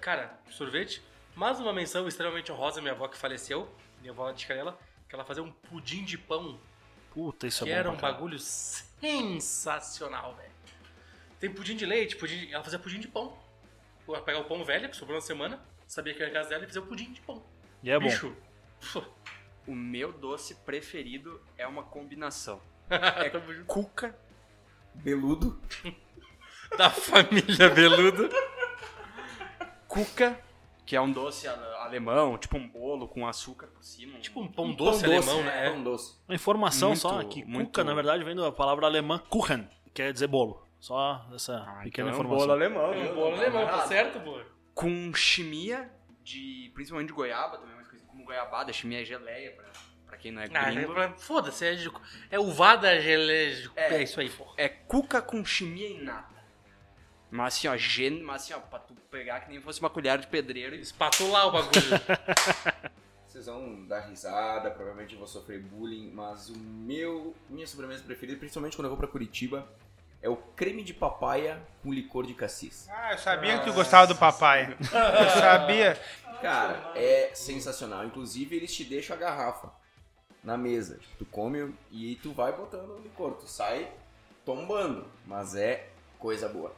Cara, 0.00 0.38
sorvete. 0.50 1.02
Mas 1.34 1.58
uma 1.58 1.72
menção 1.72 2.06
extremamente 2.06 2.52
honrosa, 2.52 2.80
minha 2.82 2.92
avó 2.92 3.08
que 3.08 3.16
faleceu, 3.16 3.74
minha 4.00 4.12
avó 4.12 4.30
de 4.30 4.46
canela, 4.46 4.78
que 5.08 5.14
ela 5.14 5.24
fazia 5.24 5.42
um 5.42 5.50
pudim 5.50 6.04
de 6.04 6.18
pão, 6.18 6.60
Puta, 7.14 7.46
isso 7.46 7.64
que 7.64 7.70
é 7.70 7.74
bom. 7.74 7.78
era 7.80 7.90
um 7.90 7.96
bagulho 7.96 8.38
sensacional, 8.38 10.34
velho. 10.34 10.50
Tem 11.40 11.48
pudim 11.50 11.76
de 11.76 11.86
leite, 11.86 12.16
pudim 12.16 12.38
de- 12.46 12.52
ela 12.52 12.62
fazia 12.64 12.78
pudim 12.78 12.98
de 13.00 13.08
pão. 13.08 13.38
Ela 14.06 14.20
pegava 14.20 14.44
o 14.44 14.48
pão 14.48 14.64
velho, 14.64 14.88
que 14.88 14.96
sobrou 14.96 15.16
na 15.16 15.22
semana, 15.24 15.60
sabia 15.86 16.12
que 16.12 16.20
era 16.22 16.30
em 16.30 16.34
casa 16.34 16.48
dela, 16.50 16.64
e 16.64 16.66
fazia 16.66 16.82
o 16.82 16.86
pudim 16.86 17.12
de 17.12 17.20
pão. 17.20 17.42
E 17.82 17.90
é 17.90 17.98
bom. 17.98 18.06
Bicho, 18.06 18.36
pô, 18.92 19.04
O 19.68 19.74
meu 19.74 20.12
doce 20.12 20.54
preferido 20.64 21.40
é 21.56 21.66
uma 21.66 21.82
combinação. 21.82 22.60
é. 22.90 23.30
Cuca, 23.66 24.18
Beludo. 24.94 25.60
da 26.76 26.90
família 26.90 27.68
Beludo. 27.70 28.28
cuca, 29.86 30.38
que 30.86 30.96
é 30.96 31.00
um 31.00 31.10
doce 31.12 31.46
ale- 31.46 31.74
alemão, 31.76 32.36
tipo 32.38 32.56
um 32.56 32.66
bolo 32.68 33.06
com 33.08 33.26
açúcar 33.26 33.66
por 33.68 33.82
cima. 33.84 34.18
Tipo 34.20 34.40
um 34.40 34.48
pão 34.48 34.66
Um 34.66 34.74
doce 34.74 35.04
pão 35.04 35.12
alemão, 35.16 35.40
é, 35.40 35.44
né? 35.44 35.70
Pão 35.70 35.82
doce. 35.82 36.18
Uma 36.28 36.34
informação 36.34 36.88
Muito, 36.90 37.00
só 37.00 37.22
que 37.24 37.44
muito- 37.44 37.66
cuca, 37.66 37.84
na 37.84 37.94
verdade, 37.94 38.24
vem 38.24 38.34
da 38.36 38.50
palavra 38.52 38.86
alemã 38.86 39.18
Kuchen, 39.28 39.68
que 39.84 39.90
quer 39.90 40.12
dizer 40.12 40.26
bolo. 40.28 40.66
Só 40.80 41.26
essa 41.34 41.58
Ah, 41.58 41.80
pequena 41.82 41.88
então 41.88 42.02
é 42.08 42.10
um 42.10 42.10
informação. 42.14 42.38
bolo 42.38 42.52
alemão. 42.52 42.92
É 42.92 42.96
um 42.96 43.02
viu? 43.02 43.14
bolo 43.14 43.34
alemão, 43.36 43.66
tá 43.66 43.86
certo, 43.86 44.20
pô? 44.20 44.40
Com 44.74 45.12
chimia, 45.14 45.90
de, 46.22 46.70
principalmente 46.74 47.08
de 47.08 47.14
goiaba, 47.14 47.58
também 47.58 47.74
como 48.18 48.24
goiabada. 48.26 48.72
Chimia 48.72 49.02
é 49.02 49.04
geleia, 49.04 49.52
pra, 49.52 49.64
pra 50.06 50.16
quem 50.16 50.32
não 50.32 50.42
é 50.42 50.46
Ah, 50.52 50.70
gringo. 50.70 50.92
é 50.92 50.94
pra- 51.08 51.16
foda-se, 51.16 51.64
é, 51.64 51.74
de- 51.74 51.90
é 52.30 52.38
uvada 52.38 53.00
gelé. 53.00 53.52
É, 53.76 53.94
É. 53.96 54.02
isso 54.02 54.20
aí, 54.20 54.28
porra. 54.28 54.54
É 54.56 54.68
cuca 54.68 55.22
com 55.22 55.44
chimia 55.44 55.88
e 55.88 56.02
nata. 56.02 56.36
Mas 57.30 57.54
assim, 57.56 57.68
ó, 57.68 57.76
gen... 57.76 58.22
mas 58.22 58.42
assim, 58.42 58.54
ó, 58.54 58.58
pra 58.60 58.78
tu 58.78 58.94
pegar 59.10 59.40
que 59.40 59.50
nem 59.50 59.60
fosse 59.60 59.80
uma 59.80 59.90
colher 59.90 60.18
de 60.18 60.26
pedreiro 60.26 60.74
e 60.74 60.80
Espatular 60.80 61.46
o 61.46 61.52
bagulho. 61.52 61.72
Vocês 63.26 63.44
vão 63.46 63.84
dar 63.86 64.00
risada, 64.00 64.70
provavelmente 64.70 65.12
eu 65.12 65.18
vou 65.18 65.28
sofrer 65.28 65.60
bullying, 65.60 66.10
mas 66.10 66.48
o 66.48 66.58
meu, 66.58 67.36
minha 67.50 67.66
sobremesa 67.66 68.02
preferida, 68.02 68.38
principalmente 68.38 68.74
quando 68.74 68.86
eu 68.86 68.90
vou 68.90 68.98
pra 68.98 69.06
Curitiba, 69.06 69.68
é 70.20 70.28
o 70.28 70.36
creme 70.36 70.82
de 70.82 70.92
papaya 70.92 71.60
com 71.82 71.92
licor 71.92 72.26
de 72.26 72.34
cassis. 72.34 72.88
Ah, 72.90 73.12
eu 73.12 73.18
sabia 73.18 73.58
que 73.58 73.66
tu 73.66 73.72
gostava 73.72 74.06
do 74.06 74.16
papai. 74.16 74.76
Eu 74.80 75.30
sabia. 75.40 76.00
Cara, 76.40 76.92
é 76.94 77.30
sensacional. 77.34 78.04
Inclusive, 78.04 78.56
eles 78.56 78.74
te 78.74 78.84
deixam 78.84 79.16
a 79.16 79.18
garrafa 79.18 79.72
na 80.42 80.56
mesa. 80.56 81.00
Tu 81.18 81.24
come 81.24 81.74
e 81.90 82.16
tu 82.16 82.32
vai 82.32 82.52
botando 82.52 82.90
o 82.90 83.02
licor. 83.02 83.32
Tu 83.32 83.46
sai 83.46 83.90
tombando, 84.44 85.06
mas 85.26 85.54
é 85.54 85.88
coisa 86.18 86.48
boa. 86.48 86.74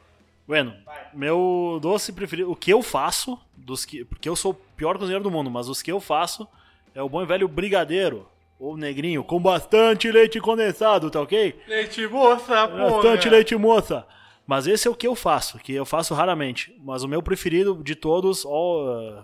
Bueno, 0.47 0.75
meu 1.13 1.79
doce 1.81 2.11
preferido, 2.11 2.51
o 2.51 2.55
que 2.55 2.71
eu 2.71 2.81
faço, 2.81 3.39
dos 3.55 3.85
que, 3.85 4.03
porque 4.03 4.27
eu 4.27 4.35
sou 4.35 4.51
o 4.51 4.55
pior 4.75 4.97
cozinheiro 4.97 5.23
do 5.23 5.31
mundo, 5.31 5.49
mas 5.49 5.69
os 5.69 5.81
que 5.81 5.91
eu 5.91 5.99
faço 5.99 6.47
é 6.93 7.01
o 7.01 7.07
bom 7.07 7.21
e 7.21 7.25
velho 7.25 7.47
brigadeiro, 7.47 8.27
ou 8.61 8.77
negrinho, 8.77 9.23
com 9.23 9.39
bastante 9.41 10.11
leite 10.11 10.39
condensado, 10.39 11.09
tá 11.09 11.19
ok? 11.19 11.59
Leite 11.67 12.05
moça, 12.05 12.67
Bastante 12.67 13.27
leite 13.27 13.55
moça. 13.55 14.05
Mas 14.45 14.67
esse 14.67 14.87
é 14.87 14.91
o 14.91 14.93
que 14.93 15.07
eu 15.07 15.15
faço, 15.15 15.57
que 15.57 15.73
eu 15.73 15.83
faço 15.83 16.13
raramente. 16.13 16.75
Mas 16.83 17.01
o 17.01 17.07
meu 17.07 17.23
preferido 17.23 17.83
de 17.83 17.95
todos, 17.95 18.45
all, 18.45 18.85
uh, 18.85 19.23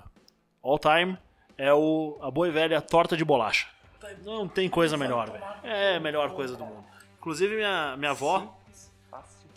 all 0.64 0.80
time, 0.80 1.16
é 1.56 1.72
o, 1.72 2.18
a 2.20 2.32
boa 2.32 2.48
e 2.48 2.52
velha 2.52 2.82
torta 2.82 3.16
de 3.16 3.24
bolacha. 3.24 3.68
Não 4.26 4.48
tem 4.48 4.68
coisa 4.68 4.98
melhor, 4.98 5.30
velho. 5.30 5.44
É 5.64 5.98
a 5.98 6.00
melhor 6.00 6.32
coisa 6.32 6.56
do 6.56 6.66
mundo. 6.66 6.84
Inclusive, 7.20 7.58
minha, 7.58 7.96
minha 7.96 8.12
avó. 8.12 8.58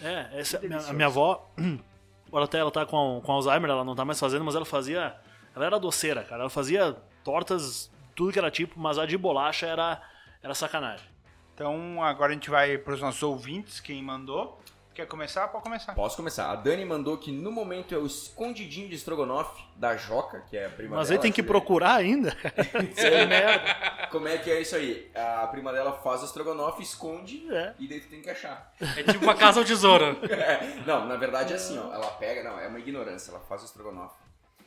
É, 0.02 0.28
essa, 0.32 0.58
minha, 0.60 0.78
a 0.78 0.92
minha 0.92 1.06
avó. 1.06 1.50
Agora 2.28 2.44
até 2.44 2.58
ela 2.58 2.70
tá 2.70 2.84
com, 2.84 3.22
com 3.24 3.32
Alzheimer, 3.32 3.70
ela 3.70 3.84
não 3.84 3.94
tá 3.94 4.04
mais 4.04 4.20
fazendo, 4.20 4.44
mas 4.44 4.54
ela 4.54 4.66
fazia. 4.66 5.14
Ela 5.56 5.64
era 5.64 5.80
doceira, 5.80 6.22
cara. 6.22 6.42
Ela 6.42 6.50
fazia 6.50 6.96
tortas, 7.24 7.90
tudo 8.20 8.32
que 8.34 8.38
era 8.38 8.50
tipo, 8.50 8.78
mas 8.78 8.98
a 8.98 9.06
de 9.06 9.16
bolacha 9.16 9.64
era, 9.66 9.98
era 10.42 10.54
sacanagem. 10.54 11.06
Então 11.54 12.04
agora 12.04 12.32
a 12.32 12.34
gente 12.34 12.50
vai 12.50 12.76
pros 12.76 13.00
nossos 13.00 13.22
ouvintes, 13.22 13.80
quem 13.80 14.02
mandou. 14.02 14.60
Quer 14.94 15.06
começar? 15.06 15.48
Pode 15.48 15.64
começar. 15.64 15.94
Posso 15.94 16.16
começar. 16.16 16.50
A 16.50 16.56
Dani 16.56 16.84
mandou 16.84 17.16
que 17.16 17.32
no 17.32 17.50
momento 17.50 17.94
é 17.94 17.96
o 17.98 18.04
escondidinho 18.04 18.90
de 18.90 18.94
estrogonofe 18.96 19.62
da 19.74 19.96
Joca, 19.96 20.40
que 20.50 20.56
é 20.58 20.66
a 20.66 20.68
prima 20.68 20.96
Mas 20.96 21.06
aí 21.10 21.16
dela, 21.16 21.22
tem 21.22 21.32
que 21.32 21.40
daí- 21.40 21.48
procurar 21.48 21.94
ainda. 21.94 22.36
Sério, 22.94 23.26
merda. 23.26 24.06
Como 24.10 24.28
é 24.28 24.36
que 24.36 24.50
é 24.50 24.60
isso 24.60 24.76
aí? 24.76 25.10
A 25.14 25.46
prima 25.46 25.72
dela 25.72 25.94
faz 26.02 26.20
o 26.20 26.26
estrogonofe, 26.26 26.82
esconde 26.82 27.46
É. 27.50 27.72
e 27.78 27.88
daí 27.88 28.00
tu 28.00 28.08
tem 28.08 28.20
que 28.20 28.28
achar. 28.28 28.70
É 28.98 29.02
tipo 29.02 29.24
uma 29.24 29.34
casa 29.34 29.60
ao 29.60 29.64
tesouro. 29.64 30.18
É, 30.30 30.82
não, 30.86 31.06
na 31.06 31.16
verdade 31.16 31.54
é 31.54 31.56
assim, 31.56 31.78
ó. 31.78 31.94
Ela 31.94 32.08
pega, 32.18 32.42
não, 32.42 32.58
é 32.58 32.66
uma 32.68 32.78
ignorância. 32.78 33.30
Ela 33.30 33.40
faz 33.40 33.62
o 33.62 33.64
estrogonofe. 33.64 34.16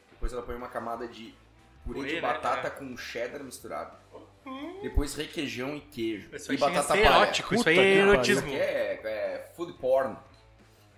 Depois 0.09 0.33
ela 0.33 0.41
põe 0.41 0.55
uma 0.55 0.69
camada 0.69 1.07
de 1.07 1.35
purê, 1.83 1.99
Purê, 1.99 2.09
de 2.09 2.15
né? 2.15 2.21
batata 2.21 2.69
com 2.69 2.95
cheddar 2.97 3.43
misturado. 3.43 3.97
Depois 4.81 5.15
requeijão 5.15 5.75
e 5.77 5.81
queijo. 5.81 6.35
Isso 6.35 6.51
e 6.51 6.55
aí 6.55 6.59
batata 6.59 6.87
palha. 6.89 7.05
erótico, 7.05 7.55
isso 7.55 7.69
aí 7.69 7.77
é 7.77 7.81
pariu. 7.81 7.93
Isso 8.03 8.13
erotismo. 8.13 8.47
aqui 8.47 8.55
é, 8.55 9.01
é 9.03 9.51
food 9.55 9.73
porn. 9.73 10.17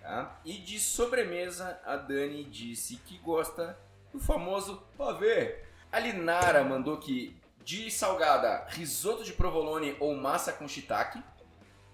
Tá? 0.01 0.39
E 0.43 0.53
de 0.53 0.79
sobremesa, 0.79 1.79
a 1.85 1.95
Dani 1.95 2.43
disse 2.43 2.97
que 2.97 3.17
gosta 3.19 3.77
do 4.11 4.19
famoso 4.19 4.83
pavê. 4.97 5.63
A 5.91 5.99
Linara 5.99 6.63
mandou 6.63 6.97
que 6.97 7.35
de 7.63 7.89
salgada, 7.89 8.65
risoto 8.69 9.23
de 9.23 9.33
provolone 9.33 9.95
ou 9.99 10.15
massa 10.15 10.53
com 10.53 10.67
shiitake. 10.67 11.21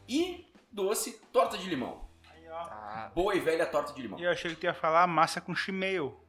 E 0.07 0.45
doce, 0.71 1.19
torta 1.31 1.57
de 1.57 1.69
limão. 1.69 2.09
Tá. 2.49 3.11
Boa 3.15 3.33
e 3.33 3.39
velha 3.39 3.65
torta 3.65 3.93
de 3.93 4.01
limão. 4.01 4.19
E 4.19 4.23
eu 4.23 4.31
achei 4.31 4.51
que 4.51 4.57
tu 4.57 4.65
ia 4.65 4.73
falar 4.73 5.07
massa 5.07 5.39
com 5.39 5.55
chimeio. 5.55 6.19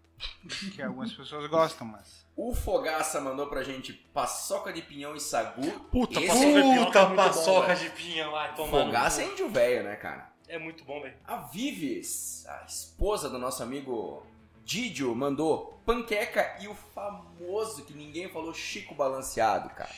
Que 0.73 0.81
algumas 0.81 1.13
pessoas 1.13 1.49
gostam, 1.51 1.85
mas. 1.85 2.22
O 2.35 2.55
Fogaça 2.55 3.21
mandou 3.21 3.47
pra 3.47 3.63
gente 3.63 3.93
paçoca 3.93 4.73
de 4.73 4.81
pinhão 4.83 5.15
e 5.15 5.21
sagu. 5.21 5.71
Puta, 5.91 6.19
Esse 6.19 6.29
paçoca 6.29 6.45
pinhão 6.47 6.83
é 6.83 6.87
Puta 6.87 7.07
bom, 7.07 7.17
paçoca 7.17 7.75
velho. 7.75 7.93
de 7.95 8.23
lá, 8.23 8.49
tomando. 8.49 8.87
Fogaça 8.87 9.23
é 9.23 9.27
índio 9.27 9.49
velho, 9.51 9.85
né, 9.85 9.97
cara? 9.97 10.33
É 10.49 10.59
muito 10.59 10.85
bom, 10.85 11.01
velho. 11.01 11.15
A 11.27 11.37
Vives, 11.37 12.47
a 12.47 12.65
esposa 12.67 13.29
do 13.29 13.39
nosso 13.39 13.63
amigo 13.63 14.27
Didio, 14.65 15.15
mandou 15.15 15.81
panqueca 15.85 16.57
e 16.61 16.69
o 16.69 16.75
famoso 16.75 17.85
que 17.85 17.93
ninguém 17.93 18.29
falou 18.31 18.55
Chico 18.55 18.95
Balanceado, 18.95 19.69
cara. 19.71 19.91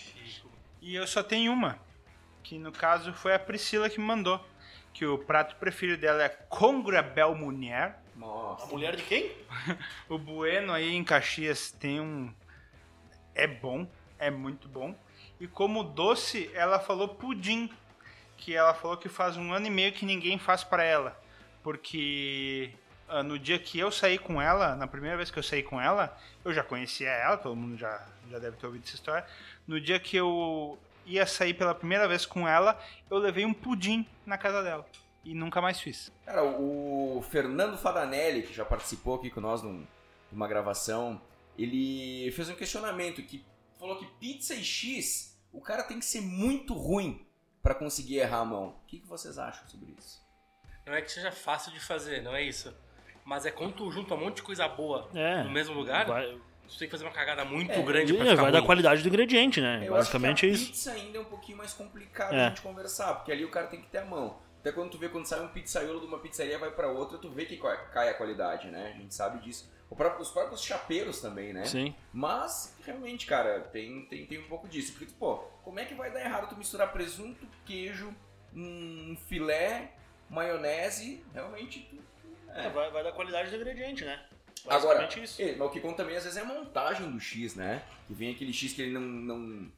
E 0.81 0.95
eu 0.95 1.07
só 1.07 1.23
tenho 1.23 1.53
uma. 1.53 1.79
Que 2.43 2.59
no 2.59 2.73
caso 2.73 3.13
foi 3.15 3.35
a 3.35 3.39
Priscila 3.39 3.89
que 3.89 3.99
me 4.01 4.07
mandou. 4.07 4.41
Que 4.93 5.07
o 5.07 5.19
prato 5.19 5.57
preferido 5.57 6.01
dela 6.01 6.23
é 6.23 6.29
Congrabel 6.29 7.35
Munier. 7.35 7.97
A 8.25 8.27
Nossa. 8.27 8.67
mulher 8.67 8.97
de 8.97 9.03
quem? 9.03 9.31
O 10.09 10.19
Bueno 10.19 10.73
aí 10.73 10.95
em 10.95 11.05
Caxias 11.05 11.71
tem 11.71 12.01
um. 12.01 12.33
É 13.35 13.47
bom, 13.47 13.87
é 14.19 14.31
muito 14.31 14.69
bom. 14.69 14.95
E 15.39 15.47
como 15.47 15.85
doce, 15.85 16.51
ela 16.55 16.79
falou 16.79 17.09
pudim. 17.09 17.71
Que 18.37 18.55
ela 18.55 18.75
falou 18.75 18.97
que 18.97 19.09
faz 19.09 19.37
um 19.37 19.53
ano 19.53 19.67
e 19.67 19.71
meio 19.71 19.93
que 19.93 20.05
ninguém 20.05 20.39
faz 20.39 20.65
pra 20.65 20.83
ela. 20.83 21.21
Porque 21.63 22.73
ah, 23.09 23.23
no 23.23 23.39
dia 23.39 23.59
que 23.59 23.79
eu 23.79 23.91
saí 23.91 24.19
com 24.19 24.41
ela, 24.41 24.75
na 24.75 24.87
primeira 24.87 25.17
vez 25.17 25.31
que 25.31 25.39
eu 25.39 25.43
saí 25.43 25.63
com 25.63 25.81
ela, 25.81 26.17
eu 26.45 26.53
já 26.53 26.63
conhecia 26.63 27.11
ela, 27.11 27.37
todo 27.37 27.55
mundo 27.55 27.77
já, 27.77 28.07
já 28.31 28.39
deve 28.39 28.57
ter 28.57 28.67
ouvido 28.67 28.85
essa 28.85 28.95
história. 28.95 29.27
No 29.67 29.81
dia 29.81 30.01
que 30.01 30.17
eu 30.17 30.79
ia 31.07 31.27
sair 31.27 31.55
pela 31.55 31.75
primeira 31.75 32.09
vez 32.09 32.25
com 32.27 32.49
ela, 32.49 32.79
eu 33.11 33.19
levei 33.19 33.45
um 33.45 33.53
pudim 33.55 34.07
na 34.27 34.39
casa 34.39 34.63
dela. 34.63 34.87
E 35.25 35.35
nunca 35.35 35.61
mais 35.61 35.81
fiz. 35.81 36.13
Cara, 36.27 36.45
o 36.45 37.23
Fernando 37.31 37.79
Fadanelli, 37.79 38.43
que 38.43 38.53
já 38.53 38.65
participou 38.65 39.15
aqui 39.17 39.31
com 39.31 39.41
nós 39.41 39.63
num- 39.63 39.87
numa 40.31 40.47
gravação, 40.47 41.21
ele 41.59 42.31
fez 42.33 42.49
um 42.51 42.55
questionamento 42.55 43.23
que 43.23 43.45
falou 43.79 43.97
que 43.99 44.07
pizza 44.19 44.55
e 44.55 44.63
X, 44.65 45.39
o 45.53 45.61
cara 45.61 45.83
tem 45.83 45.99
que 45.99 46.05
ser 46.05 46.21
muito 46.21 46.75
ruim 46.75 47.25
pra 47.63 47.75
conseguir 47.75 48.19
errar 48.19 48.41
a 48.41 48.45
mão. 48.45 48.69
O 48.83 48.87
que, 48.87 48.99
que 49.01 49.07
vocês 49.07 49.39
acham 49.39 49.67
sobre 49.69 49.95
isso? 49.99 50.23
Não 50.87 50.93
é 50.93 51.01
que 51.01 51.11
seja 51.11 51.33
fácil 51.33 51.73
de 51.73 51.81
fazer, 51.81 52.23
não 52.23 52.35
é 52.35 52.43
isso. 52.43 52.75
Mas 53.25 53.47
é 53.47 53.51
quando 53.51 53.73
tu 53.75 53.91
junta 53.91 54.15
um 54.15 54.19
monte 54.21 54.37
de 54.37 54.43
coisa 54.43 54.69
boa 54.69 55.09
É. 55.15 55.43
no 55.43 55.51
mesmo 55.51 55.75
lugar, 55.75 56.05
Vai, 56.05 56.39
tu 56.69 56.79
tem 56.79 56.87
que 56.87 56.91
fazer 56.91 57.05
uma 57.05 57.13
cagada 57.13 57.43
muito 57.47 57.73
É, 57.73 57.83
grande 57.83 58.13
pra 58.13 58.27
é, 58.27 58.31
ficar 58.31 58.43
vai 58.43 58.53
da 58.53 58.59
ruim. 58.59 58.67
qualidade 58.67 59.03
do 59.03 59.09
ingrediente, 59.09 59.63
né? 59.63 59.83
Eu 59.87 59.95
Basicamente 59.95 60.45
é 60.47 60.51
acho 60.51 60.59
que 60.59 60.63
a 60.63 60.65
isso. 60.65 60.67
pizza 60.73 60.93
ainda 60.93 61.17
é 61.17 61.21
um 61.23 61.25
pouquinho 61.25 61.57
mais 61.57 61.73
complicado 61.73 62.35
É. 62.35 62.51
de 62.51 62.61
conversar, 62.61 63.15
porque 63.15 63.33
ali 63.33 63.43
o 63.47 63.51
cara 63.51 63.69
tem 63.69 63.81
que 63.81 63.87
ter 63.89 63.99
a 63.99 64.05
mão. 64.05 64.37
Até 64.65 64.73
quando 64.73 64.93
tu 64.93 64.97
vê 64.99 65.11
quando 65.11 65.27
sai 65.27 65.43
um 65.45 65.49
pizzaiolo 65.49 66.01
de 66.01 66.07
uma 66.07 66.19
pizzaria 66.19 66.59
vai 66.59 66.71
pra 66.71 66.89
outra, 66.89 67.19
tu 67.19 67.29
vê 67.29 67.45
que 67.45 67.59
ca- 67.59 67.77
cai 67.93 68.09
a 68.09 68.15
qualidade, 68.15 68.71
né? 68.71 68.95
A 68.97 68.99
gente 68.99 69.15
sabe 69.15 69.39
disso. 69.41 69.71
O 69.91 69.95
próprio- 69.95 70.23
os 70.23 70.31
próprios 70.31 70.63
chapeiros 70.65 71.21
também, 71.21 71.53
né? 71.53 71.67
Sim. 71.67 71.95
Mas, 72.11 72.75
realmente, 72.83 73.27
cara, 73.27 73.61
tem, 73.61 74.07
tem, 74.07 74.25
tem 74.25 74.39
um 74.39 74.49
pouco 74.49 74.67
disso. 74.67 74.95
Porque, 74.95 75.13
pô, 75.19 75.37
como 75.63 75.79
é 75.81 75.85
que 75.85 75.93
vai 75.93 76.11
dar 76.11 76.21
errado 76.23 76.49
tu 76.49 76.57
misturar 76.57 76.91
presunto, 76.91 77.47
queijo, 77.67 78.17
um 78.55 79.15
filé, 79.29 79.93
maionese? 80.31 81.23
Realmente, 81.35 81.81
tu... 81.91 82.03
É, 82.51 82.71
vai, 82.71 82.91
vai 82.91 83.05
da 83.05 83.13
qualidade 83.13 83.51
do 83.51 83.57
ingrediente, 83.57 84.03
né? 84.03 84.19
Agora, 84.67 85.07
isso. 85.23 85.43
é, 85.43 85.57
mas 85.57 85.69
o 85.69 85.71
que 85.71 85.79
conta 85.81 85.97
também 85.99 86.17
às 86.17 86.25
vezes 86.25 86.39
é 86.39 86.41
a 86.41 86.47
montagem 86.47 87.11
do 87.11 87.21
X, 87.21 87.55
né? 87.55 87.83
Que 88.07 88.15
vem 88.15 88.33
aquele 88.33 88.53
X 88.55 88.73
que 88.73 88.81
ele 88.81 88.93
não... 88.93 89.03
não... 89.03 89.73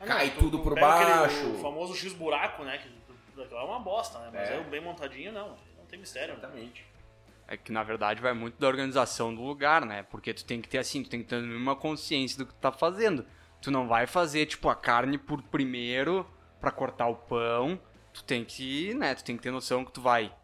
Ah, 0.00 0.06
cai 0.06 0.30
tu- 0.30 0.40
tudo 0.40 0.58
tu 0.58 0.64
por 0.64 0.76
aquele- 0.76 1.10
baixo. 1.14 1.50
o 1.52 1.58
famoso 1.60 1.94
X 1.94 2.12
buraco, 2.12 2.64
né? 2.64 2.78
Que 2.78 3.04
aquilo 3.42 3.60
é 3.60 3.64
uma 3.64 3.80
bosta, 3.80 4.18
né? 4.18 4.30
Mas 4.32 4.50
É. 4.50 4.56
é. 4.56 4.60
bem 4.64 4.80
montadinho, 4.80 5.32
não. 5.32 5.56
Não 5.78 5.86
tem 5.88 5.98
mistério. 5.98 6.34
né? 6.34 6.40
Exatamente. 6.40 6.84
É 7.46 7.56
que 7.56 7.70
na 7.70 7.82
verdade 7.82 8.22
vai 8.22 8.32
muito 8.32 8.58
da 8.58 8.66
organização 8.66 9.34
do 9.34 9.42
lugar, 9.42 9.84
né? 9.84 10.02
Porque 10.04 10.32
tu 10.32 10.44
tem 10.44 10.62
que 10.62 10.68
ter 10.68 10.78
assim, 10.78 11.02
tu 11.02 11.10
tem 11.10 11.22
que 11.22 11.28
ter 11.28 11.36
uma 11.42 11.76
consciência 11.76 12.38
do 12.38 12.46
que 12.46 12.54
tu 12.54 12.60
tá 12.60 12.72
fazendo. 12.72 13.26
Tu 13.60 13.70
não 13.70 13.86
vai 13.86 14.06
fazer, 14.06 14.46
tipo, 14.46 14.68
a 14.68 14.74
carne 14.74 15.18
por 15.18 15.42
primeiro 15.42 16.26
pra 16.60 16.70
cortar 16.70 17.06
o 17.08 17.16
pão. 17.16 17.78
Tu 18.12 18.24
tem 18.24 18.44
que, 18.44 18.94
né? 18.94 19.14
Tu 19.14 19.24
tem 19.24 19.36
que 19.36 19.42
ter 19.42 19.50
noção 19.50 19.84
que 19.84 19.92
tu 19.92 20.00
vai 20.00 20.34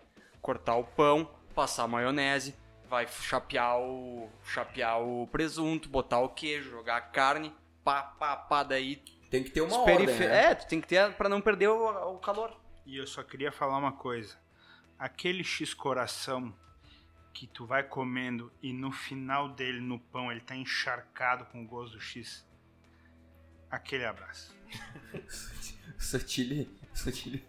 cortar 0.43 0.76
o 0.76 0.84
pão, 0.84 1.30
passar 1.55 1.84
a 1.84 1.88
maionese, 1.88 2.55
vai 2.88 3.07
chapear 3.07 3.78
o, 3.78 4.28
chapear 4.45 5.01
o 5.01 5.26
presunto, 5.28 5.88
botar 5.88 6.18
o 6.20 6.28
queijo, 6.28 6.70
jogar 6.70 6.97
a 6.97 7.01
carne, 7.01 7.55
pá, 7.84 8.03
pá, 8.03 8.36
pá, 8.36 8.62
daí... 8.62 8.97
Tem 9.30 9.45
que 9.45 9.51
ter 9.51 9.61
uma 9.61 9.78
ordem, 9.78 10.07
né? 10.07 10.51
É, 10.51 10.55
tu 10.55 10.66
tem 10.66 10.80
que 10.80 10.88
ter 10.88 11.12
pra 11.14 11.28
não 11.28 11.41
perder 11.41 11.68
o, 11.68 12.14
o 12.14 12.18
calor. 12.18 12.60
E 12.85 12.97
eu 12.97 13.07
só 13.07 13.22
queria 13.22 13.53
falar 13.53 13.78
uma 13.78 13.93
coisa. 13.93 14.37
Aquele 14.99 15.45
X 15.45 15.72
coração 15.74 16.55
que 17.33 17.47
tu 17.47 17.64
vai 17.64 17.83
comendo 17.83 18.53
e 18.62 18.72
no 18.72 18.91
final 18.91 19.49
dele, 19.49 19.81
no 19.81 19.99
pão, 19.99 20.31
ele 20.31 20.41
tá 20.41 20.55
encharcado 20.57 21.47
com 21.47 21.62
o 21.62 21.66
gosto 21.66 21.95
do 21.95 22.01
X. 22.01 22.47
Aquele 23.70 24.05
abraço. 24.05 24.55
Sotile, 25.99 26.68
Sotile 26.93 27.45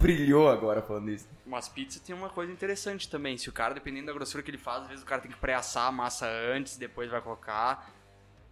brilhou 0.00 0.48
agora 0.48 0.80
falando 0.80 1.10
isso. 1.10 1.28
Mas 1.44 1.68
pizza 1.68 2.00
tem 2.00 2.14
uma 2.14 2.30
coisa 2.30 2.50
interessante 2.50 3.08
também. 3.08 3.36
Se 3.36 3.48
o 3.48 3.52
cara, 3.52 3.74
dependendo 3.74 4.06
da 4.06 4.12
grossura 4.12 4.42
que 4.42 4.50
ele 4.50 4.58
faz, 4.58 4.82
às 4.82 4.88
vezes 4.88 5.02
o 5.02 5.06
cara 5.06 5.20
tem 5.20 5.30
que 5.30 5.36
pré-assar 5.36 5.86
a 5.86 5.92
massa 5.92 6.26
antes, 6.26 6.78
depois 6.78 7.10
vai 7.10 7.20
colocar. 7.20 7.92